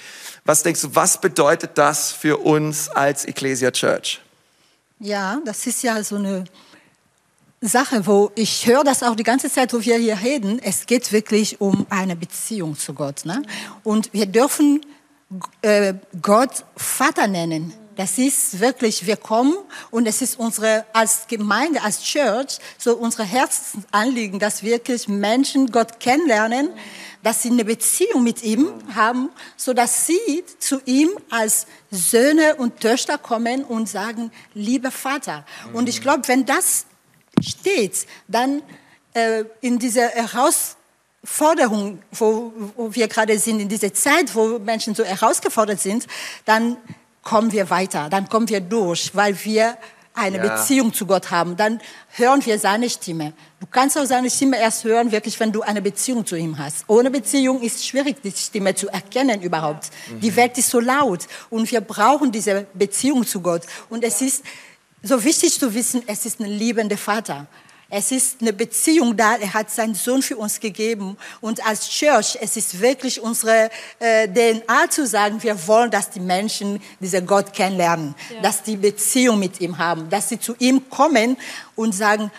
Was 0.45 0.63
denkst 0.63 0.81
du, 0.81 0.95
was 0.95 1.19
bedeutet 1.19 1.71
das 1.75 2.11
für 2.11 2.37
uns 2.37 2.89
als 2.89 3.25
Ecclesia 3.25 3.71
Church? 3.71 4.21
Ja, 4.99 5.39
das 5.45 5.65
ist 5.67 5.83
ja 5.83 6.03
so 6.03 6.17
eine 6.17 6.43
Sache, 7.61 8.05
wo 8.05 8.31
ich 8.35 8.65
höre 8.65 8.83
das 8.83 9.03
auch 9.03 9.15
die 9.15 9.23
ganze 9.23 9.51
Zeit, 9.51 9.73
wo 9.73 9.81
wir 9.81 9.97
hier 9.97 10.17
reden. 10.21 10.59
Es 10.59 10.85
geht 10.85 11.11
wirklich 11.11 11.59
um 11.59 11.85
eine 11.89 12.15
Beziehung 12.15 12.77
zu 12.77 12.93
Gott. 12.93 13.25
Ne? 13.25 13.41
Und 13.83 14.13
wir 14.13 14.25
dürfen 14.25 14.81
äh, 15.61 15.93
Gott 16.21 16.63
Vater 16.75 17.27
nennen. 17.27 17.73
Das 17.97 18.17
ist 18.17 18.61
wirklich, 18.61 19.05
wir 19.05 19.17
kommen 19.17 19.55
und 19.91 20.07
es 20.07 20.21
ist 20.21 20.39
unsere, 20.39 20.85
als 20.93 21.27
Gemeinde, 21.27 21.81
als 21.83 22.01
Church, 22.01 22.59
so 22.77 22.95
unsere 22.95 23.25
Herzensanliegen, 23.25 24.39
dass 24.39 24.63
wirklich 24.63 25.09
Menschen 25.09 25.69
Gott 25.69 25.99
kennenlernen, 25.99 26.69
dass 27.23 27.41
sie 27.41 27.49
eine 27.49 27.65
Beziehung 27.65 28.23
mit 28.23 28.43
ihm 28.43 28.71
haben, 28.95 29.29
so 29.57 29.73
dass 29.73 30.07
sie 30.07 30.43
zu 30.59 30.81
ihm 30.85 31.09
als 31.29 31.67
Söhne 31.91 32.55
und 32.55 32.79
Töchter 32.79 33.17
kommen 33.17 33.63
und 33.63 33.89
sagen, 33.89 34.31
lieber 34.53 34.91
Vater. 34.91 35.45
Und 35.73 35.89
ich 35.89 36.01
glaube, 36.01 36.27
wenn 36.27 36.45
das 36.45 36.85
steht, 37.41 38.05
dann 38.27 38.61
äh, 39.13 39.43
in 39.61 39.79
dieser 39.79 40.07
Herausforderung, 40.09 41.99
wo, 42.11 42.53
wo 42.75 42.93
wir 42.95 43.07
gerade 43.07 43.37
sind, 43.37 43.59
in 43.59 43.69
dieser 43.69 43.93
Zeit, 43.93 44.33
wo 44.35 44.59
Menschen 44.59 44.95
so 44.95 45.03
herausgefordert 45.03 45.79
sind, 45.79 46.07
dann 46.45 46.77
kommen 47.23 47.51
wir 47.51 47.69
weiter, 47.69 48.09
dann 48.09 48.29
kommen 48.29 48.47
wir 48.49 48.61
durch, 48.61 49.13
weil 49.13 49.37
wir 49.43 49.77
eine 50.19 50.37
ja. 50.37 50.55
Beziehung 50.55 50.93
zu 50.93 51.05
Gott 51.05 51.31
haben. 51.31 51.55
Dann 51.55 51.79
hören 52.11 52.45
wir 52.45 52.59
seine 52.59 52.89
Stimme. 52.89 53.33
Du 53.59 53.67
kannst 53.67 53.97
auch 53.97 54.05
seine 54.05 54.29
Stimme 54.29 54.59
erst 54.59 54.83
hören, 54.83 55.11
wirklich, 55.11 55.39
wenn 55.39 55.51
du 55.51 55.61
eine 55.61 55.81
Beziehung 55.81 56.25
zu 56.25 56.35
ihm 56.35 56.57
hast. 56.57 56.85
Ohne 56.87 57.09
Beziehung 57.09 57.61
ist 57.61 57.77
es 57.77 57.87
schwierig, 57.87 58.21
die 58.21 58.31
Stimme 58.31 58.75
zu 58.75 58.89
erkennen 58.89 59.41
überhaupt. 59.41 59.89
Mhm. 60.09 60.19
Die 60.19 60.35
Welt 60.35 60.57
ist 60.57 60.69
so 60.69 60.79
laut 60.79 61.27
und 61.49 61.71
wir 61.71 61.81
brauchen 61.81 62.31
diese 62.31 62.67
Beziehung 62.73 63.25
zu 63.25 63.41
Gott. 63.41 63.63
Und 63.89 64.03
es 64.03 64.21
ist 64.21 64.43
so 65.01 65.23
wichtig 65.23 65.59
zu 65.59 65.73
wissen, 65.73 66.03
es 66.07 66.25
ist 66.25 66.39
ein 66.39 66.45
liebender 66.45 66.97
Vater. 66.97 67.47
Es 67.89 68.11
ist 68.11 68.41
eine 68.41 68.53
Beziehung 68.53 69.17
da. 69.17 69.35
Er 69.37 69.53
hat 69.53 69.71
seinen 69.71 69.95
Sohn 69.95 70.21
für 70.21 70.37
uns 70.37 70.59
gegeben. 70.59 71.17
Und 71.41 71.65
als 71.65 71.89
Church, 71.89 72.37
es 72.39 72.55
ist 72.55 72.79
wirklich 72.79 73.19
unsere 73.19 73.71
äh, 73.97 74.27
DNA 74.27 74.89
zu 74.89 75.07
sagen, 75.07 75.41
wir 75.41 75.67
wollen, 75.67 75.89
dass 75.89 76.11
die 76.11 76.19
Menschen 76.19 76.79
diesen 76.99 77.25
Gott 77.25 77.51
kennenlernen, 77.51 78.13
ja. 78.33 78.41
dass 78.41 78.61
die 78.61 78.77
Beziehung 78.77 79.39
mit 79.39 79.59
ihm 79.59 79.77
haben, 79.77 80.09
dass 80.09 80.29
sie 80.29 80.39
zu 80.39 80.55
ihm 80.59 80.89
kommen 80.89 81.35
und 81.75 81.95
sagen, 81.95 82.31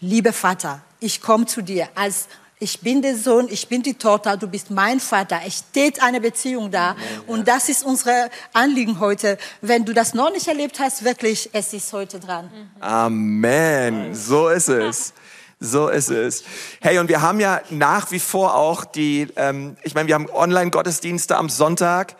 liebe 0.00 0.32
Vater, 0.32 0.80
ich 1.00 1.20
komme 1.20 1.44
zu 1.44 1.62
dir 1.62 1.88
als 1.94 2.26
ich 2.60 2.80
bin 2.80 3.02
der 3.02 3.16
Sohn, 3.16 3.48
ich 3.50 3.68
bin 3.68 3.82
die 3.82 3.94
Tochter, 3.94 4.36
du 4.36 4.48
bist 4.48 4.70
mein 4.70 5.00
Vater. 5.00 5.40
Es 5.46 5.58
steht 5.58 6.02
eine 6.02 6.20
Beziehung 6.20 6.70
da. 6.70 6.96
Und 7.26 7.46
das 7.46 7.68
ist 7.68 7.84
unser 7.84 8.30
Anliegen 8.52 8.98
heute. 9.00 9.38
Wenn 9.60 9.84
du 9.84 9.92
das 9.92 10.14
noch 10.14 10.32
nicht 10.32 10.48
erlebt 10.48 10.80
hast, 10.80 11.04
wirklich, 11.04 11.50
es 11.52 11.72
ist 11.72 11.92
heute 11.92 12.18
dran. 12.18 12.50
Amen. 12.80 14.14
So 14.14 14.48
ist 14.48 14.68
es. 14.68 15.12
So 15.60 15.88
ist 15.88 16.10
es. 16.10 16.44
Hey, 16.80 16.98
und 16.98 17.08
wir 17.08 17.20
haben 17.20 17.40
ja 17.40 17.60
nach 17.70 18.10
wie 18.12 18.20
vor 18.20 18.54
auch 18.54 18.84
die, 18.84 19.26
ähm, 19.36 19.76
ich 19.82 19.94
meine, 19.94 20.06
wir 20.06 20.14
haben 20.14 20.30
Online-Gottesdienste 20.30 21.36
am 21.36 21.48
Sonntag. 21.48 22.14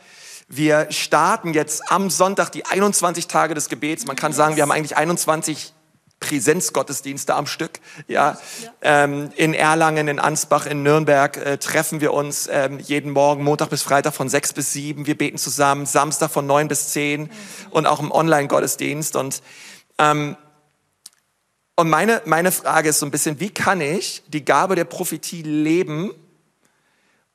Wir 0.49 0.87
starten 0.91 1.53
jetzt 1.55 1.93
am 1.93 2.11
Sonntag 2.11 2.51
die 2.51 2.65
21 2.65 3.29
Tage 3.29 3.55
des 3.55 3.69
Gebets. 3.69 4.07
Man 4.07 4.17
kann 4.17 4.33
sagen, 4.33 4.57
wir 4.57 4.63
haben 4.63 4.73
eigentlich 4.73 4.97
21 4.97 5.73
Präsenzgottesdienste 6.21 7.35
am 7.35 7.47
Stück. 7.47 7.81
Ja, 8.09 8.39
ähm, 8.83 9.31
in 9.37 9.55
Erlangen, 9.55 10.09
in 10.09 10.19
Ansbach, 10.19 10.67
in 10.67 10.83
Nürnberg 10.83 11.37
äh, 11.37 11.59
treffen 11.59 12.01
wir 12.01 12.13
uns 12.13 12.49
ähm, 12.51 12.79
jeden 12.81 13.13
Morgen, 13.13 13.45
Montag 13.45 13.71
bis 13.71 13.83
Freitag 13.83 14.15
von 14.15 14.29
sechs 14.29 14.53
bis 14.53 14.73
sieben. 14.73 15.07
Wir 15.07 15.17
beten 15.17 15.39
zusammen, 15.39 15.87
Samstag 15.87 16.31
von 16.31 16.47
neun 16.47 16.69
bis 16.69 16.89
zehn 16.89 17.23
mhm. 17.23 17.31
und 17.71 17.87
auch 17.87 18.01
im 18.01 18.11
Online-Gottesdienst. 18.11 19.17
Und 19.17 19.43
ähm, 19.99 20.37
und 21.77 21.89
meine 21.89 22.23
meine 22.25 22.51
Frage 22.51 22.89
ist 22.89 22.99
so 22.99 23.07
ein 23.07 23.13
bisschen, 23.13 23.39
wie 23.39 23.51
kann 23.51 23.81
ich 23.81 24.25
die 24.27 24.45
Gabe 24.45 24.75
der 24.75 24.85
Prophetie 24.85 25.43
leben, 25.43 26.11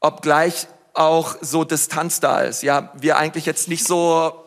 obgleich 0.01 0.67
auch 0.93 1.37
so 1.39 1.63
Distanz 1.63 2.19
da 2.19 2.41
ist? 2.41 2.63
Ja, 2.63 2.91
wir 2.95 3.15
eigentlich 3.15 3.45
jetzt 3.45 3.69
nicht 3.69 3.87
so 3.87 4.42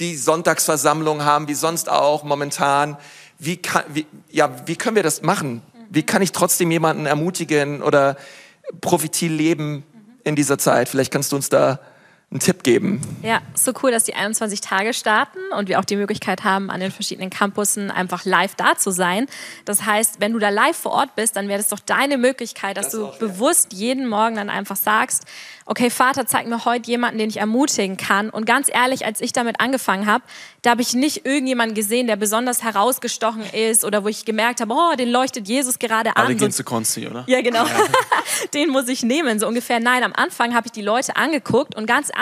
die 0.00 0.16
Sonntagsversammlung 0.16 1.24
haben, 1.24 1.48
wie 1.48 1.54
sonst 1.54 1.88
auch 1.88 2.24
momentan. 2.24 2.96
Wie, 3.38 3.56
kann, 3.56 3.84
wie, 3.88 4.06
ja, 4.30 4.50
wie 4.66 4.76
können 4.76 4.96
wir 4.96 5.02
das 5.02 5.22
machen? 5.22 5.62
Wie 5.90 6.02
kann 6.02 6.22
ich 6.22 6.32
trotzdem 6.32 6.70
jemanden 6.70 7.06
ermutigen 7.06 7.82
oder 7.82 8.16
Prophetie 8.80 9.28
leben 9.28 9.84
in 10.24 10.36
dieser 10.36 10.58
Zeit? 10.58 10.88
Vielleicht 10.88 11.12
kannst 11.12 11.32
du 11.32 11.36
uns 11.36 11.48
da 11.48 11.80
einen 12.32 12.40
Tipp 12.40 12.62
geben. 12.62 13.00
Ja, 13.22 13.42
so 13.54 13.72
cool, 13.82 13.90
dass 13.90 14.04
die 14.04 14.14
21 14.14 14.62
Tage 14.62 14.94
starten 14.94 15.38
und 15.56 15.68
wir 15.68 15.78
auch 15.78 15.84
die 15.84 15.96
Möglichkeit 15.96 16.44
haben, 16.44 16.70
an 16.70 16.80
den 16.80 16.90
verschiedenen 16.90 17.28
Campussen 17.28 17.90
einfach 17.90 18.24
live 18.24 18.54
da 18.54 18.76
zu 18.76 18.90
sein. 18.90 19.26
Das 19.66 19.84
heißt, 19.84 20.16
wenn 20.18 20.32
du 20.32 20.38
da 20.38 20.48
live 20.48 20.76
vor 20.76 20.92
Ort 20.92 21.14
bist, 21.14 21.36
dann 21.36 21.48
wäre 21.48 21.58
das 21.58 21.68
doch 21.68 21.78
deine 21.78 22.16
Möglichkeit, 22.16 22.78
dass 22.78 22.86
das 22.86 22.94
du 22.94 23.06
auch, 23.06 23.18
bewusst 23.18 23.74
ja. 23.74 23.80
jeden 23.80 24.08
Morgen 24.08 24.36
dann 24.36 24.48
einfach 24.48 24.76
sagst, 24.76 25.26
okay, 25.66 25.90
Vater, 25.90 26.26
zeig 26.26 26.46
mir 26.46 26.64
heute 26.64 26.90
jemanden, 26.90 27.18
den 27.18 27.28
ich 27.28 27.36
ermutigen 27.36 27.96
kann. 27.96 28.30
Und 28.30 28.46
ganz 28.46 28.68
ehrlich, 28.72 29.04
als 29.04 29.20
ich 29.20 29.32
damit 29.32 29.60
angefangen 29.60 30.06
habe, 30.06 30.24
da 30.62 30.70
habe 30.70 30.82
ich 30.82 30.94
nicht 30.94 31.26
irgendjemanden 31.26 31.74
gesehen, 31.74 32.06
der 32.06 32.16
besonders 32.16 32.62
herausgestochen 32.62 33.44
ist 33.52 33.84
oder 33.84 34.04
wo 34.04 34.08
ich 34.08 34.24
gemerkt 34.24 34.60
habe, 34.60 34.72
oh, 34.72 34.96
den 34.96 35.10
leuchtet 35.10 35.48
Jesus 35.48 35.78
gerade 35.78 36.16
an. 36.16 36.26
Alle 36.26 36.34
gehen 36.34 36.50
zu 36.50 36.64
Konsti, 36.64 37.06
oder? 37.06 37.24
Ja, 37.26 37.42
genau. 37.42 37.64
Ja. 37.64 37.70
den 38.54 38.70
muss 38.70 38.88
ich 38.88 39.02
nehmen, 39.02 39.38
so 39.38 39.46
ungefähr. 39.46 39.80
Nein, 39.80 40.02
am 40.02 40.12
Anfang 40.14 40.54
habe 40.54 40.66
ich 40.66 40.72
die 40.72 40.82
Leute 40.82 41.16
angeguckt 41.16 41.74
und 41.74 41.86
ganz 41.86 42.08
ehrlich, 42.08 42.21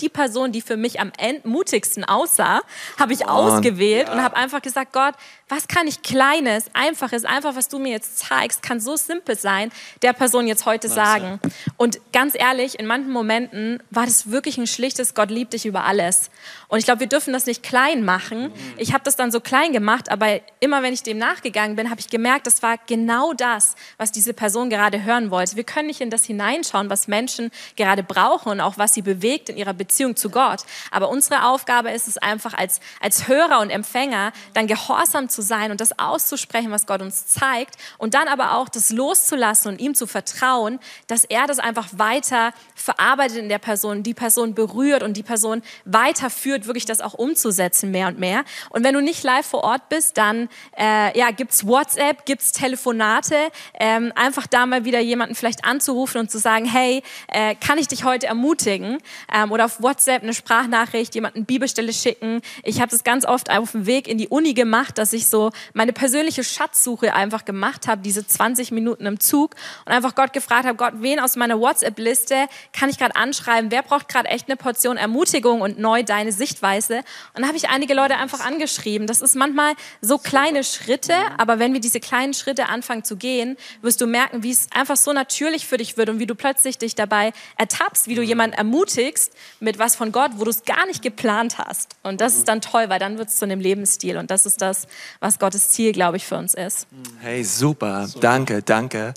die 0.00 0.08
Person, 0.08 0.52
die 0.52 0.60
für 0.60 0.76
mich 0.76 1.00
am 1.00 1.12
mutigsten 1.44 2.04
aussah, 2.04 2.62
habe 2.98 3.12
ich 3.12 3.28
ausgewählt 3.28 4.08
ja. 4.08 4.14
und 4.14 4.22
habe 4.22 4.36
einfach 4.36 4.62
gesagt, 4.62 4.92
Gott, 4.92 5.14
was 5.48 5.68
kann 5.68 5.86
ich 5.86 6.02
Kleines, 6.02 6.66
Einfaches, 6.72 7.24
einfach 7.24 7.54
was 7.56 7.68
du 7.68 7.78
mir 7.78 7.92
jetzt 7.92 8.18
zeigst, 8.18 8.62
kann 8.62 8.80
so 8.80 8.96
simpel 8.96 9.36
sein, 9.36 9.70
der 10.02 10.12
Person 10.12 10.46
jetzt 10.46 10.66
heute 10.66 10.88
sagen. 10.88 11.40
Und 11.76 12.00
ganz 12.12 12.34
ehrlich, 12.34 12.78
in 12.78 12.86
manchen 12.86 13.12
Momenten 13.12 13.82
war 13.90 14.04
das 14.04 14.30
wirklich 14.30 14.58
ein 14.58 14.66
schlichtes 14.66 15.14
Gott 15.14 15.30
liebt 15.30 15.52
dich 15.52 15.66
über 15.66 15.84
alles. 15.84 16.30
Und 16.68 16.78
ich 16.78 16.84
glaube, 16.84 17.00
wir 17.00 17.06
dürfen 17.06 17.32
das 17.32 17.46
nicht 17.46 17.62
klein 17.62 18.04
machen. 18.04 18.50
Ich 18.78 18.92
habe 18.92 19.04
das 19.04 19.16
dann 19.16 19.30
so 19.30 19.40
klein 19.40 19.72
gemacht, 19.72 20.10
aber 20.10 20.40
immer 20.60 20.82
wenn 20.82 20.94
ich 20.94 21.02
dem 21.02 21.18
nachgegangen 21.18 21.76
bin, 21.76 21.90
habe 21.90 22.00
ich 22.00 22.08
gemerkt, 22.08 22.46
das 22.46 22.62
war 22.62 22.78
genau 22.86 23.34
das, 23.34 23.74
was 23.98 24.12
diese 24.12 24.32
Person 24.32 24.70
gerade 24.70 25.04
hören 25.04 25.30
wollte. 25.30 25.56
Wir 25.56 25.64
können 25.64 25.88
nicht 25.88 26.00
in 26.00 26.10
das 26.10 26.24
hineinschauen, 26.24 26.88
was 26.88 27.08
Menschen 27.08 27.50
gerade 27.76 28.02
brauchen 28.02 28.52
und 28.52 28.60
auch 28.60 28.78
was 28.78 28.94
sie 28.94 29.02
bewegt 29.02 29.31
in 29.32 29.56
ihrer 29.56 29.74
Beziehung 29.74 30.16
zu 30.16 30.30
Gott. 30.30 30.60
Aber 30.90 31.08
unsere 31.08 31.44
Aufgabe 31.46 31.90
ist 31.90 32.08
es 32.08 32.18
einfach 32.18 32.54
als, 32.54 32.80
als 33.00 33.28
Hörer 33.28 33.60
und 33.60 33.70
Empfänger 33.70 34.32
dann 34.54 34.66
gehorsam 34.66 35.28
zu 35.28 35.42
sein 35.42 35.70
und 35.70 35.80
das 35.80 35.98
auszusprechen, 35.98 36.70
was 36.70 36.86
Gott 36.86 37.02
uns 37.02 37.26
zeigt 37.26 37.76
und 37.98 38.14
dann 38.14 38.28
aber 38.28 38.56
auch 38.56 38.68
das 38.68 38.90
loszulassen 38.90 39.72
und 39.72 39.80
ihm 39.80 39.94
zu 39.94 40.06
vertrauen, 40.06 40.78
dass 41.06 41.24
er 41.24 41.46
das 41.46 41.58
einfach 41.58 41.88
weiter 41.92 42.52
verarbeitet 42.74 43.38
in 43.38 43.48
der 43.48 43.58
Person, 43.58 44.02
die 44.02 44.14
Person 44.14 44.54
berührt 44.54 45.02
und 45.02 45.16
die 45.16 45.22
Person 45.22 45.62
weiterführt, 45.84 46.66
wirklich 46.66 46.84
das 46.84 47.00
auch 47.00 47.14
umzusetzen 47.14 47.90
mehr 47.90 48.08
und 48.08 48.18
mehr. 48.18 48.44
Und 48.70 48.84
wenn 48.84 48.94
du 48.94 49.00
nicht 49.00 49.22
live 49.22 49.46
vor 49.46 49.64
Ort 49.64 49.88
bist, 49.88 50.18
dann 50.18 50.48
äh, 50.76 51.16
ja, 51.18 51.30
gibt's 51.30 51.66
WhatsApp, 51.66 52.26
gibt's 52.26 52.52
Telefonate, 52.52 53.36
ähm, 53.78 54.12
einfach 54.14 54.46
da 54.46 54.66
mal 54.66 54.84
wieder 54.84 55.00
jemanden 55.00 55.34
vielleicht 55.34 55.64
anzurufen 55.64 56.20
und 56.20 56.30
zu 56.30 56.38
sagen, 56.38 56.64
hey, 56.64 57.02
äh, 57.28 57.54
kann 57.54 57.78
ich 57.78 57.88
dich 57.88 58.04
heute 58.04 58.26
ermutigen? 58.26 58.98
Ähm, 59.32 59.52
oder 59.52 59.66
auf 59.66 59.82
WhatsApp 59.82 60.22
eine 60.22 60.34
Sprachnachricht, 60.34 61.14
jemanden 61.14 61.44
Bibelstelle 61.44 61.92
schicken. 61.92 62.40
Ich 62.62 62.80
habe 62.80 62.90
das 62.90 63.04
ganz 63.04 63.24
oft 63.24 63.50
auf 63.50 63.72
dem 63.72 63.86
Weg 63.86 64.08
in 64.08 64.18
die 64.18 64.28
Uni 64.28 64.54
gemacht, 64.54 64.98
dass 64.98 65.12
ich 65.12 65.28
so 65.28 65.50
meine 65.74 65.92
persönliche 65.92 66.44
Schatzsuche 66.44 67.14
einfach 67.14 67.44
gemacht 67.44 67.86
habe, 67.88 68.02
diese 68.02 68.26
20 68.26 68.70
Minuten 68.70 69.06
im 69.06 69.20
Zug 69.20 69.54
und 69.84 69.92
einfach 69.92 70.14
Gott 70.14 70.32
gefragt 70.32 70.66
habe, 70.66 70.76
Gott, 70.76 70.94
wen 70.96 71.20
aus 71.20 71.36
meiner 71.36 71.60
WhatsApp-Liste 71.60 72.46
kann 72.72 72.88
ich 72.88 72.98
gerade 72.98 73.16
anschreiben? 73.16 73.70
Wer 73.70 73.82
braucht 73.82 74.08
gerade 74.08 74.28
echt 74.28 74.48
eine 74.48 74.56
Portion 74.56 74.96
Ermutigung 74.96 75.60
und 75.60 75.78
neu 75.78 76.02
deine 76.02 76.32
Sichtweise? 76.32 76.98
Und 76.98 77.40
dann 77.40 77.46
habe 77.46 77.56
ich 77.56 77.68
einige 77.68 77.94
Leute 77.94 78.16
einfach 78.16 78.40
angeschrieben. 78.40 79.06
Das 79.06 79.20
ist 79.20 79.34
manchmal 79.34 79.74
so 80.00 80.18
kleine 80.18 80.64
Schritte, 80.64 81.14
aber 81.38 81.58
wenn 81.58 81.72
wir 81.72 81.80
diese 81.80 82.00
kleinen 82.00 82.34
Schritte 82.34 82.68
anfangen 82.68 83.04
zu 83.04 83.16
gehen, 83.16 83.56
wirst 83.80 84.00
du 84.00 84.06
merken, 84.06 84.42
wie 84.42 84.50
es 84.50 84.68
einfach 84.72 84.96
so 84.96 85.12
natürlich 85.12 85.66
für 85.66 85.76
dich 85.76 85.96
wird 85.96 86.08
und 86.08 86.18
wie 86.18 86.26
du 86.26 86.34
plötzlich 86.34 86.78
dich 86.78 86.94
dabei 86.94 87.32
ertappst, 87.56 88.08
wie 88.08 88.14
du 88.14 88.22
jemanden 88.22 88.56
ermutigst 88.56 89.11
mit 89.60 89.78
was 89.78 89.96
von 89.96 90.12
Gott, 90.12 90.32
wo 90.36 90.44
du 90.44 90.50
es 90.50 90.64
gar 90.64 90.86
nicht 90.86 91.02
geplant 91.02 91.58
hast. 91.58 91.96
Und 92.02 92.20
das 92.20 92.36
ist 92.36 92.48
dann 92.48 92.60
toll, 92.60 92.88
weil 92.88 92.98
dann 92.98 93.18
wird 93.18 93.28
es 93.28 93.36
zu 93.36 93.44
einem 93.44 93.60
Lebensstil 93.60 94.16
und 94.16 94.30
das 94.30 94.46
ist 94.46 94.60
das, 94.60 94.86
was 95.20 95.38
Gottes 95.38 95.70
Ziel, 95.70 95.92
glaube 95.92 96.16
ich, 96.16 96.26
für 96.26 96.36
uns 96.36 96.54
ist. 96.54 96.86
Hey, 97.20 97.44
super. 97.44 98.08
Danke, 98.20 98.62
danke. 98.62 99.14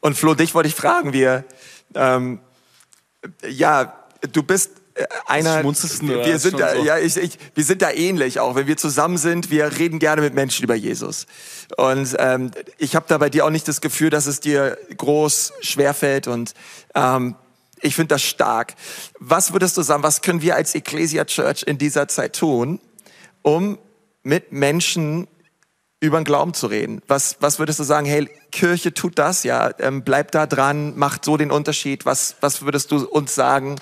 Und 0.00 0.16
Flo, 0.16 0.34
dich 0.34 0.54
wollte 0.54 0.68
ich 0.68 0.74
fragen, 0.74 1.12
wir, 1.12 1.44
ähm, 1.94 2.40
ja, 3.48 3.94
du 4.32 4.42
bist 4.42 4.70
äh, 4.94 5.06
einer, 5.26 5.64
wir 5.64 6.38
sind 6.38 6.60
da, 6.60 6.76
so. 6.76 6.84
ja, 6.84 6.98
ich, 6.98 7.16
ich, 7.16 7.38
wir 7.54 7.64
sind 7.64 7.82
da 7.82 7.90
ähnlich 7.90 8.38
auch. 8.38 8.54
Wenn 8.54 8.66
wir 8.66 8.76
zusammen 8.76 9.16
sind, 9.16 9.50
wir 9.50 9.78
reden 9.78 9.98
gerne 9.98 10.22
mit 10.22 10.34
Menschen 10.34 10.62
über 10.62 10.74
Jesus. 10.74 11.26
Und 11.76 12.14
ähm, 12.18 12.52
ich 12.78 12.94
habe 12.94 13.06
da 13.08 13.18
bei 13.18 13.28
dir 13.28 13.44
auch 13.44 13.50
nicht 13.50 13.66
das 13.66 13.80
Gefühl, 13.80 14.10
dass 14.10 14.26
es 14.26 14.40
dir 14.40 14.78
groß 14.96 15.54
schwerfällt 15.62 16.28
und 16.28 16.54
ähm, 16.94 17.34
ich 17.84 17.94
finde 17.94 18.14
das 18.14 18.22
stark. 18.22 18.74
Was 19.18 19.52
würdest 19.52 19.76
du 19.76 19.82
sagen, 19.82 20.02
was 20.02 20.22
können 20.22 20.40
wir 20.40 20.56
als 20.56 20.74
Ecclesia 20.74 21.24
Church 21.26 21.62
in 21.64 21.76
dieser 21.76 22.08
Zeit 22.08 22.34
tun, 22.36 22.80
um 23.42 23.78
mit 24.22 24.52
Menschen 24.52 25.28
über 26.00 26.18
den 26.18 26.24
Glauben 26.24 26.54
zu 26.54 26.66
reden? 26.66 27.02
Was, 27.08 27.36
was 27.40 27.58
würdest 27.58 27.78
du 27.78 27.84
sagen, 27.84 28.06
hey, 28.06 28.28
Kirche 28.50 28.94
tut 28.94 29.18
das, 29.18 29.44
ja, 29.44 29.70
ähm, 29.78 30.02
bleibt 30.02 30.34
da 30.34 30.46
dran, 30.46 30.96
macht 30.96 31.24
so 31.26 31.36
den 31.36 31.50
Unterschied. 31.50 32.06
Was, 32.06 32.36
was 32.40 32.62
würdest 32.62 32.90
du 32.90 33.06
uns 33.06 33.34
sagen? 33.34 33.76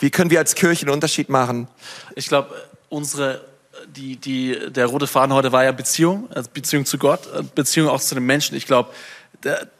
Wie 0.00 0.10
können 0.10 0.30
wir 0.30 0.40
als 0.40 0.56
Kirche 0.56 0.86
einen 0.86 0.94
Unterschied 0.94 1.28
machen? 1.28 1.68
Ich 2.16 2.26
glaube, 2.26 2.54
unsere 2.88 3.48
die, 3.86 4.16
die, 4.16 4.58
der 4.70 4.86
rote 4.86 5.06
Faden 5.06 5.32
heute 5.32 5.52
war 5.52 5.64
ja 5.64 5.72
Beziehung, 5.72 6.28
also 6.32 6.50
Beziehung 6.52 6.84
zu 6.84 6.98
Gott, 6.98 7.54
Beziehung 7.54 7.88
auch 7.88 8.00
zu 8.00 8.14
den 8.14 8.24
Menschen. 8.24 8.56
Ich 8.56 8.66
glaube, 8.66 8.90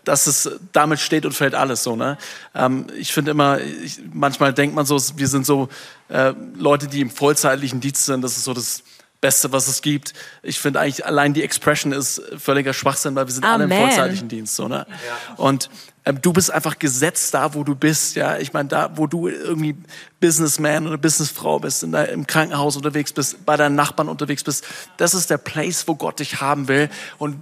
dass 0.05 0.27
es 0.27 0.51
damit 0.73 1.01
steht 1.01 1.27
und 1.27 1.33
fällt 1.33 1.55
alles 1.55 1.83
so. 1.83 1.97
Ne? 1.97 2.19
Ähm, 2.55 2.87
ich 2.97 3.13
finde 3.13 3.33
immer, 3.33 3.61
ich, 3.61 4.01
manchmal 4.13 4.53
denkt 4.55 4.75
man 4.75 4.87
so, 4.87 4.99
wir 5.17 5.29
sind 5.29 5.47
so 5.47 5.69
äh, 6.09 6.33
Leute, 6.57 6.89
die 6.89 7.01
im 7.01 7.11
vollzeitlichen 7.11 7.81
Dienst 7.81 8.07
sind. 8.07 8.23
Das 8.23 8.37
ist 8.37 8.45
so 8.45 8.55
das 8.55 8.83
Beste, 9.21 9.53
was 9.53 9.69
es 9.69 9.83
gibt. 9.83 10.15
Ich 10.43 10.59
finde 10.59 10.81
eigentlich 10.81 11.05
allein 11.05 11.35
die 11.35 11.43
Expression 11.43 11.93
ist 11.93 12.23
völliger 12.39 12.73
Schwachsinn, 12.73 13.15
weil 13.15 13.27
wir 13.27 13.33
sind 13.33 13.45
Amen. 13.45 13.71
alle 13.71 13.83
im 13.83 13.89
vollzeitlichen 13.89 14.29
Dienst. 14.29 14.57
So, 14.57 14.67
ne? 14.67 14.87
Ja. 14.89 15.35
Und 15.37 15.69
ähm, 16.07 16.23
du 16.23 16.33
bist 16.33 16.51
einfach 16.51 16.79
gesetzt 16.79 17.35
da, 17.35 17.53
wo 17.55 17.63
du 17.63 17.75
bist. 17.75 18.17
Ja, 18.17 18.39
ich 18.39 18.55
meine, 18.55 18.71
da, 18.71 18.91
wo 18.95 19.07
du 19.07 19.29
irgendwie 19.29 19.77
Businessman 20.21 20.87
oder 20.87 20.97
Businessfrau 20.97 21.59
bist, 21.59 21.83
in 21.83 21.93
der, 21.93 22.09
im 22.09 22.27
Krankenhaus 22.27 22.77
unterwegs 22.77 23.13
bist, 23.13 23.45
bei 23.45 23.59
deinen 23.59 23.75
Nachbarn 23.75 24.09
unterwegs 24.09 24.43
bist. 24.43 24.65
Das 24.97 25.13
ist 25.13 25.29
der 25.29 25.39
Place, 25.39 25.87
wo 25.87 25.95
Gott 25.97 26.19
dich 26.19 26.41
haben 26.41 26.69
will. 26.69 26.89
Und 27.19 27.37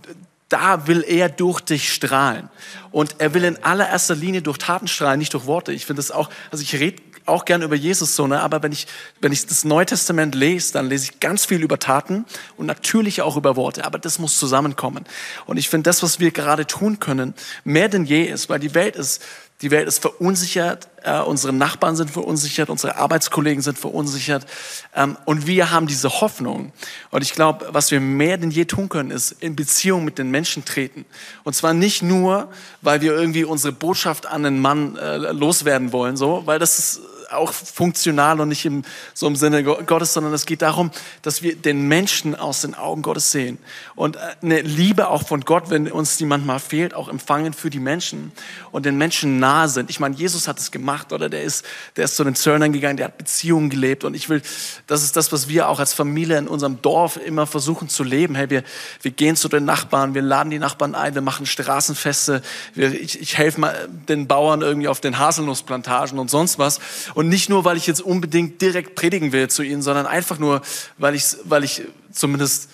da 0.49 0.87
will 0.87 1.05
er 1.07 1.29
durch 1.29 1.61
dich 1.61 1.93
strahlen. 1.93 2.49
Und 2.91 3.17
er 3.19 3.35
will 3.35 3.45
in 3.45 3.63
allererster 3.63 4.15
Linie 4.15 4.43
durch 4.43 4.59
Taten 4.59 4.89
strahlen, 4.89 5.19
nicht 5.19 5.35
durch 5.35 5.47
Worte. 5.47 5.73
Ich 5.73 5.85
finde 5.85 6.01
das 6.01 6.11
auch, 6.11 6.31
also 6.51 6.63
ich 6.63 6.75
rede 6.75 7.03
auch 7.29 7.45
gern 7.45 7.63
über 7.63 7.77
Jesus 7.77 8.17
so, 8.17 8.27
ne? 8.27 8.41
aber 8.41 8.63
wenn 8.63 8.73
ich, 8.73 8.87
wenn 9.21 9.33
ich 9.33 9.47
das 9.47 9.65
Neue 9.65 9.87
Testament 9.87 10.35
lese, 10.35 10.73
dann 10.73 10.89
lese 10.89 11.11
ich 11.11 11.21
ganz 11.21 11.45
viel 11.45 11.63
über 11.63 11.79
Taten 11.79 12.25
und 12.57 12.67
natürlich 12.67 13.23
auch 13.23 13.37
über 13.37 13.55
Worte, 13.55 13.85
aber 13.85 13.99
das 13.99 14.19
muss 14.19 14.39
zusammenkommen. 14.39 15.05
Und 15.47 15.59
ich 15.59 15.69
finde 15.69 15.91
das, 15.91 16.03
was 16.03 16.21
wir 16.21 16.31
gerade 16.31 16.67
tun 16.67 16.99
können, 16.99 17.35
mehr 17.65 17.89
denn 17.89 18.07
je 18.07 18.25
ist, 18.25 18.49
weil 18.49 18.61
die 18.61 18.75
Welt 18.75 18.97
ist, 18.97 19.23
die 19.61 19.73
Welt 19.73 19.89
ist 19.89 19.99
verunsichert, 19.99 20.89
äh, 21.03 21.21
unsere 21.21 21.53
Nachbarn 21.53 21.97
sind 21.97 22.11
verunsichert, 22.11 22.71
unsere 22.71 22.97
Arbeitskollegen 22.97 23.61
sind 23.61 23.79
verunsichert. 23.79 24.47
Ähm, 24.95 25.17
und 25.25 25.47
wir 25.47 25.73
haben 25.73 25.89
diese 25.89 26.09
Hoffnung. 26.21 26.73
Und 27.11 27.23
ich 27.23 27.33
glaube, 27.33 27.69
was 27.73 27.91
wir 27.91 28.01
mehr 28.01 28.37
denn 28.37 28.51
je 28.51 28.67
tun 28.67 28.89
können, 28.89 29.11
ist 29.11 29.33
in 29.33 29.57
Beziehung 29.57 30.05
mit 30.05 30.19
den 30.19 30.31
Menschen 30.31 30.65
treten. 30.65 31.05
Und 31.43 31.55
zwar 31.55 31.75
nicht 31.75 32.03
nur, 32.03 32.49
weil 32.83 33.01
wir 33.01 33.15
irgendwie 33.15 33.45
unsere 33.45 33.73
Botschaft 33.73 34.27
an 34.27 34.45
den 34.45 34.61
Mann 34.61 34.97
äh, 34.97 35.17
loswerden 35.17 35.93
wollen, 35.93 36.17
so, 36.17 36.43
weil 36.47 36.59
das 36.61 36.79
ist 36.79 37.01
auch 37.31 37.53
funktional 37.53 38.41
und 38.41 38.49
nicht 38.49 38.65
im, 38.65 38.85
so 39.15 39.27
im 39.27 39.37
Sinne 39.37 39.63
Gottes, 39.63 40.13
sondern 40.15 40.33
es 40.33 40.47
geht 40.47 40.63
darum, 40.63 40.91
dass 41.23 41.43
wir 41.43 41.57
den 41.57 41.87
Menschen 41.89 42.35
aus 42.35 42.63
den 42.63 42.75
Augen 42.75 43.03
Gottes 43.03 43.31
sehen 43.31 43.59
und 43.95 44.17
äh, 44.17 44.21
eine 44.43 44.61
Liebe 44.63 45.09
auch 45.09 45.27
von 45.27 45.43
Gott, 45.43 45.71
wenn 45.71 45.91
uns 45.91 46.17
die 46.17 46.25
manchmal 46.25 46.59
fehlt, 46.59 46.95
auch 46.95 47.09
empfangen 47.09 47.53
für 47.53 47.71
die 47.71 47.81
Menschen 47.81 48.33
und 48.73 48.87
den 48.87 48.97
Menschen 48.97 49.39
nahe 49.39 49.69
sind. 49.69 49.91
Ich 49.91 50.01
meine, 50.01 50.15
Jesus 50.15 50.49
hat 50.49 50.59
es 50.59 50.71
gemacht, 50.71 51.13
oder? 51.13 51.29
Der 51.29 51.43
ist, 51.43 51.65
der 51.97 52.07
ist 52.07 52.17
zu 52.17 52.25
den 52.25 52.35
Zöllnern 52.35 52.73
gegangen, 52.73 52.97
der 52.97 53.07
hat 53.07 53.19
Beziehungen 53.19 53.71
gelebt 53.71 54.05
und 54.05 54.15
ich 54.15 54.29
will, 54.29 54.43
das 54.87 55.03
ist 55.03 55.17
das, 55.17 55.33
was 55.33 55.49
wir 55.49 55.69
auch 55.69 55.81
als 55.81 55.93
Familie 55.93 56.39
in 56.39 56.49
unserem 56.49 56.81
Dorf 56.81 57.19
immer 57.19 57.47
versuchen 57.47 57.89
zu 57.89 58.05
leben. 58.05 58.35
Hey, 58.35 58.51
wir, 58.51 58.63
wir 59.03 59.11
gehen 59.11 59.37
zu 59.37 59.49
den 59.49 59.65
Nachbarn, 59.65 60.15
wir 60.15 60.23
laden 60.23 60.51
die 60.51 60.59
Nachbarn 60.59 60.95
ein, 60.95 61.15
wir 61.15 61.23
machen 61.23 61.47
Straßenfeste, 61.47 62.43
wir, 62.75 62.93
ich, 62.99 63.21
ich 63.21 63.37
helfe 63.37 63.61
mal 63.61 63.89
den 64.09 64.27
Bauern 64.27 64.63
irgendwie 64.63 64.89
auf 64.89 65.01
den 65.01 65.19
Haselnussplantagen 65.19 66.19
und 66.19 66.31
sonst 66.31 66.59
was. 66.59 66.81
Und 67.19 67.29
nicht 67.29 67.49
nur, 67.49 67.65
weil 67.65 67.77
ich 67.77 67.89
jetzt 67.89 68.01
unbedingt 68.01 68.63
direkt 68.63 68.95
predigen 68.95 69.33
will 69.33 69.49
zu 69.49 69.65
ihnen, 69.65 69.83
sondern 69.83 70.07
einfach 70.07 70.39
nur, 70.39 70.63
weil 70.99 71.17
ich, 71.17 71.25
weil 71.43 71.65
ich 71.65 71.83
zumindest, 72.13 72.71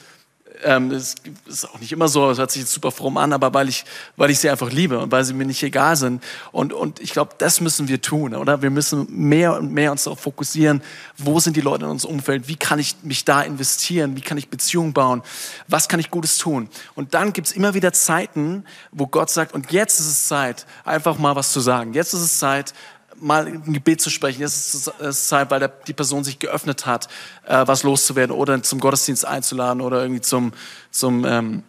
ähm, 0.63 0.91
es 0.91 1.15
ist 1.47 1.67
auch 1.71 1.81
nicht 1.81 1.93
immer 1.93 2.09
so, 2.09 2.31
es 2.31 2.37
hört 2.37 2.51
sich 2.51 2.61
jetzt 2.61 2.73
super 2.75 2.91
fromm 2.91 3.17
an, 3.17 3.33
aber 3.33 3.55
weil 3.55 3.71
ich, 3.71 3.87
weil 4.19 4.29
ich 4.29 4.39
sie 4.39 4.51
einfach 4.51 4.71
liebe 4.71 4.99
und 4.99 5.11
weil 5.11 5.25
sie 5.25 5.33
mir 5.33 5.47
nicht 5.47 5.63
egal 5.63 5.97
sind. 5.97 6.23
Und, 6.53 6.75
und 6.75 7.01
ich 7.01 7.13
glaube, 7.13 7.35
das 7.39 7.63
müssen 7.63 7.89
wir 7.89 8.03
tun, 8.03 8.35
oder? 8.35 8.61
Wir 8.61 8.69
müssen 8.69 9.07
mehr 9.09 9.57
und 9.57 9.73
mehr 9.73 9.91
uns 9.93 10.05
darauf 10.05 10.21
fokussieren, 10.21 10.83
wo 11.17 11.41
sind 11.41 11.57
die 11.57 11.63
Leute 11.63 11.87
in 11.87 11.91
unserem 11.93 12.17
Umfeld, 12.17 12.47
wie 12.47 12.57
kann 12.57 12.79
ich 12.79 12.97
mich 13.03 13.25
da 13.25 13.41
investieren, 13.41 14.15
wie 14.15 14.21
kann 14.21 14.37
ich 14.37 14.51
Beziehungen 14.51 14.93
bauen, 14.93 15.23
was 15.69 15.89
kann 15.89 16.01
ich 16.01 16.11
Gutes 16.11 16.37
tun. 16.37 16.69
Und 16.95 17.15
dann 17.15 17.33
gibt's 17.33 17.53
immer 17.53 17.73
wieder 17.73 17.95
Zeiten, 17.95 18.67
wo 18.93 19.07
Gott 19.07 19.31
sagt, 19.31 19.55
und 19.55 19.73
jetzt 19.73 20.01
ist 20.01 20.07
es 20.07 20.29
Zeit, 20.29 20.67
einfach 20.85 21.17
mal 21.17 21.35
was 21.35 21.51
zu 21.51 21.61
sagen. 21.61 21.95
Jetzt 21.95 22.13
ist 22.13 22.21
es 22.21 22.39
Zeit, 22.39 22.75
mal 23.21 23.47
ein 23.47 23.73
Gebet 23.73 24.01
zu 24.01 24.11
sprechen. 24.11 24.41
Jetzt 24.41 24.75
ist 24.75 24.93
es 25.01 25.29
Zeit, 25.29 25.51
weil 25.51 25.61
der, 25.61 25.69
die 25.69 25.93
Person 25.93 26.25
sich 26.25 26.39
geöffnet 26.39 26.87
hat, 26.87 27.09
äh, 27.47 27.67
was 27.67 27.83
loszuwerden 27.83 28.35
oder 28.35 28.63
zum 28.63 28.81
Gottesdienst 28.81 29.25
einzuladen 29.27 29.81
oder 29.81 30.03
irgendwie 30.03 30.21
zum, 30.21 30.53
zum 30.91 31.25
ähm, 31.25 31.63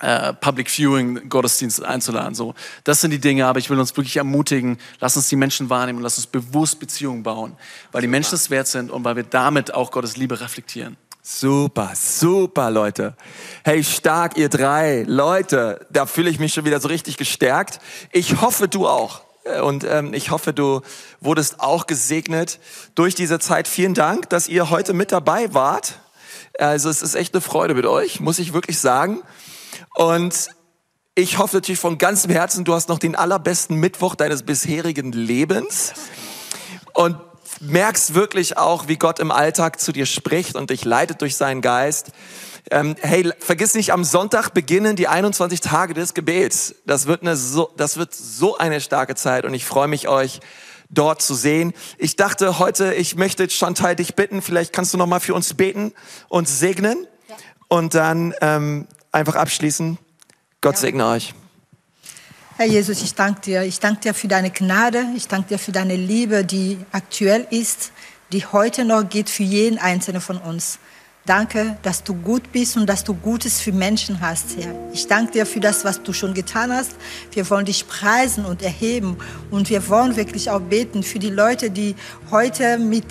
äh, 0.00 0.32
Public 0.34 0.68
Viewing 0.70 1.28
Gottesdienst 1.28 1.82
einzuladen. 1.84 2.34
So, 2.34 2.54
das 2.84 3.00
sind 3.00 3.10
die 3.10 3.20
Dinge. 3.20 3.46
Aber 3.46 3.58
ich 3.58 3.70
will 3.70 3.78
uns 3.78 3.96
wirklich 3.96 4.16
ermutigen. 4.16 4.78
Lass 5.00 5.16
uns 5.16 5.28
die 5.28 5.36
Menschen 5.36 5.70
wahrnehmen 5.70 5.98
und 5.98 6.02
lass 6.02 6.18
uns 6.18 6.26
bewusst 6.26 6.78
Beziehungen 6.80 7.22
bauen, 7.22 7.56
weil 7.92 8.02
die 8.02 8.08
Menschen 8.08 8.34
es 8.34 8.50
wert 8.50 8.66
sind 8.66 8.90
und 8.90 9.04
weil 9.04 9.16
wir 9.16 9.24
damit 9.24 9.72
auch 9.72 9.90
Gottes 9.90 10.16
Liebe 10.16 10.40
reflektieren. 10.40 10.96
Super, 11.26 11.92
super, 11.94 12.70
Leute. 12.70 13.16
Hey, 13.64 13.82
stark, 13.82 14.36
ihr 14.36 14.50
drei. 14.50 15.04
Leute, 15.08 15.86
da 15.88 16.04
fühle 16.04 16.28
ich 16.28 16.38
mich 16.38 16.52
schon 16.52 16.66
wieder 16.66 16.80
so 16.80 16.88
richtig 16.88 17.16
gestärkt. 17.16 17.80
Ich 18.12 18.42
hoffe, 18.42 18.68
du 18.68 18.86
auch. 18.86 19.23
Und 19.62 19.84
ähm, 19.84 20.14
ich 20.14 20.30
hoffe, 20.30 20.54
du 20.54 20.80
wurdest 21.20 21.60
auch 21.60 21.86
gesegnet 21.86 22.58
durch 22.94 23.14
diese 23.14 23.38
Zeit. 23.38 23.68
Vielen 23.68 23.94
Dank, 23.94 24.30
dass 24.30 24.48
ihr 24.48 24.70
heute 24.70 24.94
mit 24.94 25.12
dabei 25.12 25.52
wart. 25.52 26.00
Also 26.58 26.88
es 26.88 27.02
ist 27.02 27.14
echt 27.14 27.34
eine 27.34 27.40
Freude 27.40 27.74
mit 27.74 27.84
euch, 27.84 28.20
muss 28.20 28.38
ich 28.38 28.54
wirklich 28.54 28.78
sagen. 28.78 29.22
Und 29.94 30.48
ich 31.14 31.38
hoffe 31.38 31.56
natürlich 31.56 31.78
von 31.78 31.98
ganzem 31.98 32.30
Herzen, 32.30 32.64
du 32.64 32.74
hast 32.74 32.88
noch 32.88 32.98
den 32.98 33.16
allerbesten 33.16 33.76
Mittwoch 33.76 34.14
deines 34.14 34.44
bisherigen 34.44 35.12
Lebens. 35.12 35.92
Und 36.94 37.16
merkst 37.60 38.14
wirklich 38.14 38.58
auch, 38.58 38.88
wie 38.88 38.96
Gott 38.96 39.18
im 39.18 39.30
Alltag 39.30 39.80
zu 39.80 39.92
dir 39.92 40.06
spricht 40.06 40.56
und 40.56 40.70
dich 40.70 40.84
leitet 40.84 41.20
durch 41.20 41.36
seinen 41.36 41.60
Geist. 41.60 42.10
Ähm, 42.70 42.96
hey, 43.00 43.30
vergiss 43.38 43.74
nicht, 43.74 43.92
am 43.92 44.04
Sonntag 44.04 44.50
beginnen 44.50 44.96
die 44.96 45.08
21 45.08 45.60
Tage 45.60 45.94
des 45.94 46.14
Gebets. 46.14 46.74
Das 46.86 47.06
wird, 47.06 47.22
eine 47.22 47.36
so, 47.36 47.70
das 47.76 47.96
wird 47.96 48.14
so 48.14 48.56
eine 48.56 48.80
starke 48.80 49.14
Zeit 49.14 49.44
und 49.44 49.54
ich 49.54 49.64
freue 49.64 49.88
mich, 49.88 50.08
euch 50.08 50.40
dort 50.88 51.20
zu 51.22 51.34
sehen. 51.34 51.74
Ich 51.98 52.16
dachte 52.16 52.58
heute, 52.58 52.94
ich 52.94 53.16
möchte 53.16 53.48
Chantal 53.50 53.96
dich 53.96 54.14
bitten, 54.14 54.42
vielleicht 54.42 54.72
kannst 54.72 54.94
du 54.94 54.98
noch 54.98 55.06
mal 55.06 55.20
für 55.20 55.34
uns 55.34 55.52
beten 55.54 55.92
und 56.28 56.48
segnen 56.48 57.06
ja. 57.28 57.36
und 57.68 57.94
dann 57.94 58.34
ähm, 58.40 58.86
einfach 59.12 59.34
abschließen. 59.34 59.98
Gott 60.60 60.74
ja. 60.74 60.80
segne 60.80 61.06
euch. 61.06 61.34
Herr 62.56 62.66
Jesus, 62.66 63.02
ich 63.02 63.16
danke 63.16 63.40
dir. 63.40 63.62
Ich 63.62 63.80
danke 63.80 64.00
dir 64.02 64.14
für 64.14 64.28
deine 64.28 64.48
Gnade. 64.48 65.06
Ich 65.16 65.26
danke 65.26 65.48
dir 65.48 65.58
für 65.58 65.72
deine 65.72 65.96
Liebe, 65.96 66.44
die 66.44 66.78
aktuell 66.92 67.48
ist, 67.50 67.90
die 68.30 68.46
heute 68.46 68.84
noch 68.84 69.08
geht 69.08 69.28
für 69.28 69.42
jeden 69.42 69.76
Einzelnen 69.76 70.20
von 70.20 70.38
uns. 70.38 70.78
Danke, 71.26 71.76
dass 71.82 72.04
du 72.04 72.14
gut 72.14 72.52
bist 72.52 72.76
und 72.76 72.86
dass 72.86 73.02
du 73.02 73.12
Gutes 73.12 73.60
für 73.60 73.72
Menschen 73.72 74.20
hast, 74.20 74.56
Herr. 74.56 74.72
Ich 74.92 75.08
danke 75.08 75.32
dir 75.32 75.46
für 75.46 75.58
das, 75.58 75.84
was 75.84 76.00
du 76.00 76.12
schon 76.12 76.32
getan 76.32 76.72
hast. 76.72 76.92
Wir 77.32 77.50
wollen 77.50 77.66
dich 77.66 77.88
preisen 77.88 78.44
und 78.44 78.62
erheben 78.62 79.16
und 79.50 79.68
wir 79.68 79.88
wollen 79.88 80.14
wirklich 80.14 80.48
auch 80.48 80.60
beten 80.60 81.02
für 81.02 81.18
die 81.18 81.30
Leute, 81.30 81.70
die 81.70 81.96
heute 82.30 82.78
mit 82.78 83.06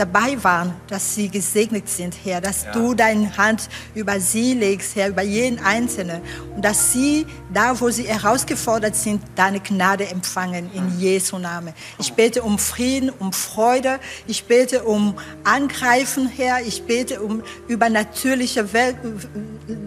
dabei 0.00 0.42
waren, 0.42 0.72
dass 0.88 1.14
sie 1.14 1.28
gesegnet 1.28 1.86
sind, 1.88 2.16
Herr, 2.24 2.40
dass 2.40 2.64
ja. 2.64 2.72
du 2.72 2.94
deine 2.94 3.36
Hand 3.36 3.68
über 3.94 4.18
sie 4.18 4.54
legst, 4.54 4.96
Herr, 4.96 5.10
über 5.10 5.20
jeden 5.20 5.58
Einzelnen 5.58 6.22
und 6.56 6.64
dass 6.64 6.92
sie 6.92 7.26
da, 7.52 7.78
wo 7.78 7.90
sie 7.90 8.04
herausgefordert 8.04 8.96
sind, 8.96 9.22
deine 9.36 9.60
Gnade 9.60 10.08
empfangen 10.08 10.70
in 10.72 10.98
Jesu 10.98 11.38
Namen. 11.38 11.74
Ich 11.98 12.14
bete 12.14 12.42
um 12.42 12.58
Frieden, 12.58 13.10
um 13.10 13.32
Freude, 13.34 14.00
ich 14.26 14.44
bete 14.44 14.84
um 14.84 15.14
Angreifen, 15.44 16.28
Herr, 16.28 16.62
ich 16.62 16.82
bete 16.84 17.20
um 17.20 17.42
übernatürliche 17.68 18.72
Wel 18.72 18.94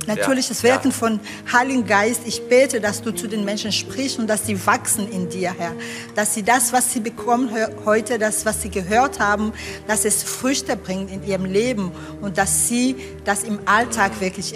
natürliches 0.05 0.61
ja. 0.61 0.69
Wirken 0.69 0.91
ja. 0.91 0.95
von 0.95 1.19
Heiligen 1.51 1.87
Geist. 1.87 2.21
Ich 2.25 2.47
bete, 2.47 2.79
dass 2.79 3.01
du 3.01 3.11
zu 3.11 3.27
den 3.27 3.45
Menschen 3.45 3.71
sprichst 3.71 4.19
und 4.19 4.27
dass 4.27 4.45
sie 4.45 4.63
wachsen 4.65 5.11
in 5.11 5.29
dir, 5.29 5.53
Herr, 5.57 5.73
dass 6.13 6.35
sie 6.35 6.43
das, 6.43 6.71
was 6.71 6.93
sie 6.93 6.99
bekommen 6.99 7.49
heute, 7.85 8.19
das, 8.19 8.45
was 8.45 8.61
sie 8.61 8.69
gehört 8.69 9.19
haben, 9.19 9.53
dass 9.87 10.02
dass 10.03 10.15
es 10.15 10.23
Früchte 10.23 10.75
bringt 10.75 11.11
in 11.11 11.25
ihrem 11.25 11.45
Leben 11.45 11.91
und 12.21 12.37
dass 12.37 12.67
sie 12.67 12.95
das 13.23 13.43
im 13.43 13.59
Alltag 13.65 14.19
wirklich 14.19 14.53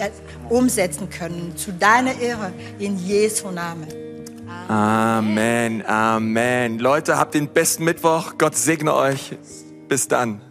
umsetzen 0.49 1.09
können. 1.09 1.53
Zu 1.55 1.71
deiner 1.71 2.19
Ehre 2.19 2.51
in 2.79 2.97
Jesu 2.97 3.51
Namen. 3.51 3.87
Amen, 4.67 5.85
Amen. 5.85 6.79
Leute, 6.79 7.17
habt 7.17 7.33
den 7.33 7.47
besten 7.47 7.85
Mittwoch. 7.85 8.33
Gott 8.37 8.55
segne 8.55 8.93
euch. 8.93 9.37
Bis 9.87 10.07
dann. 10.07 10.41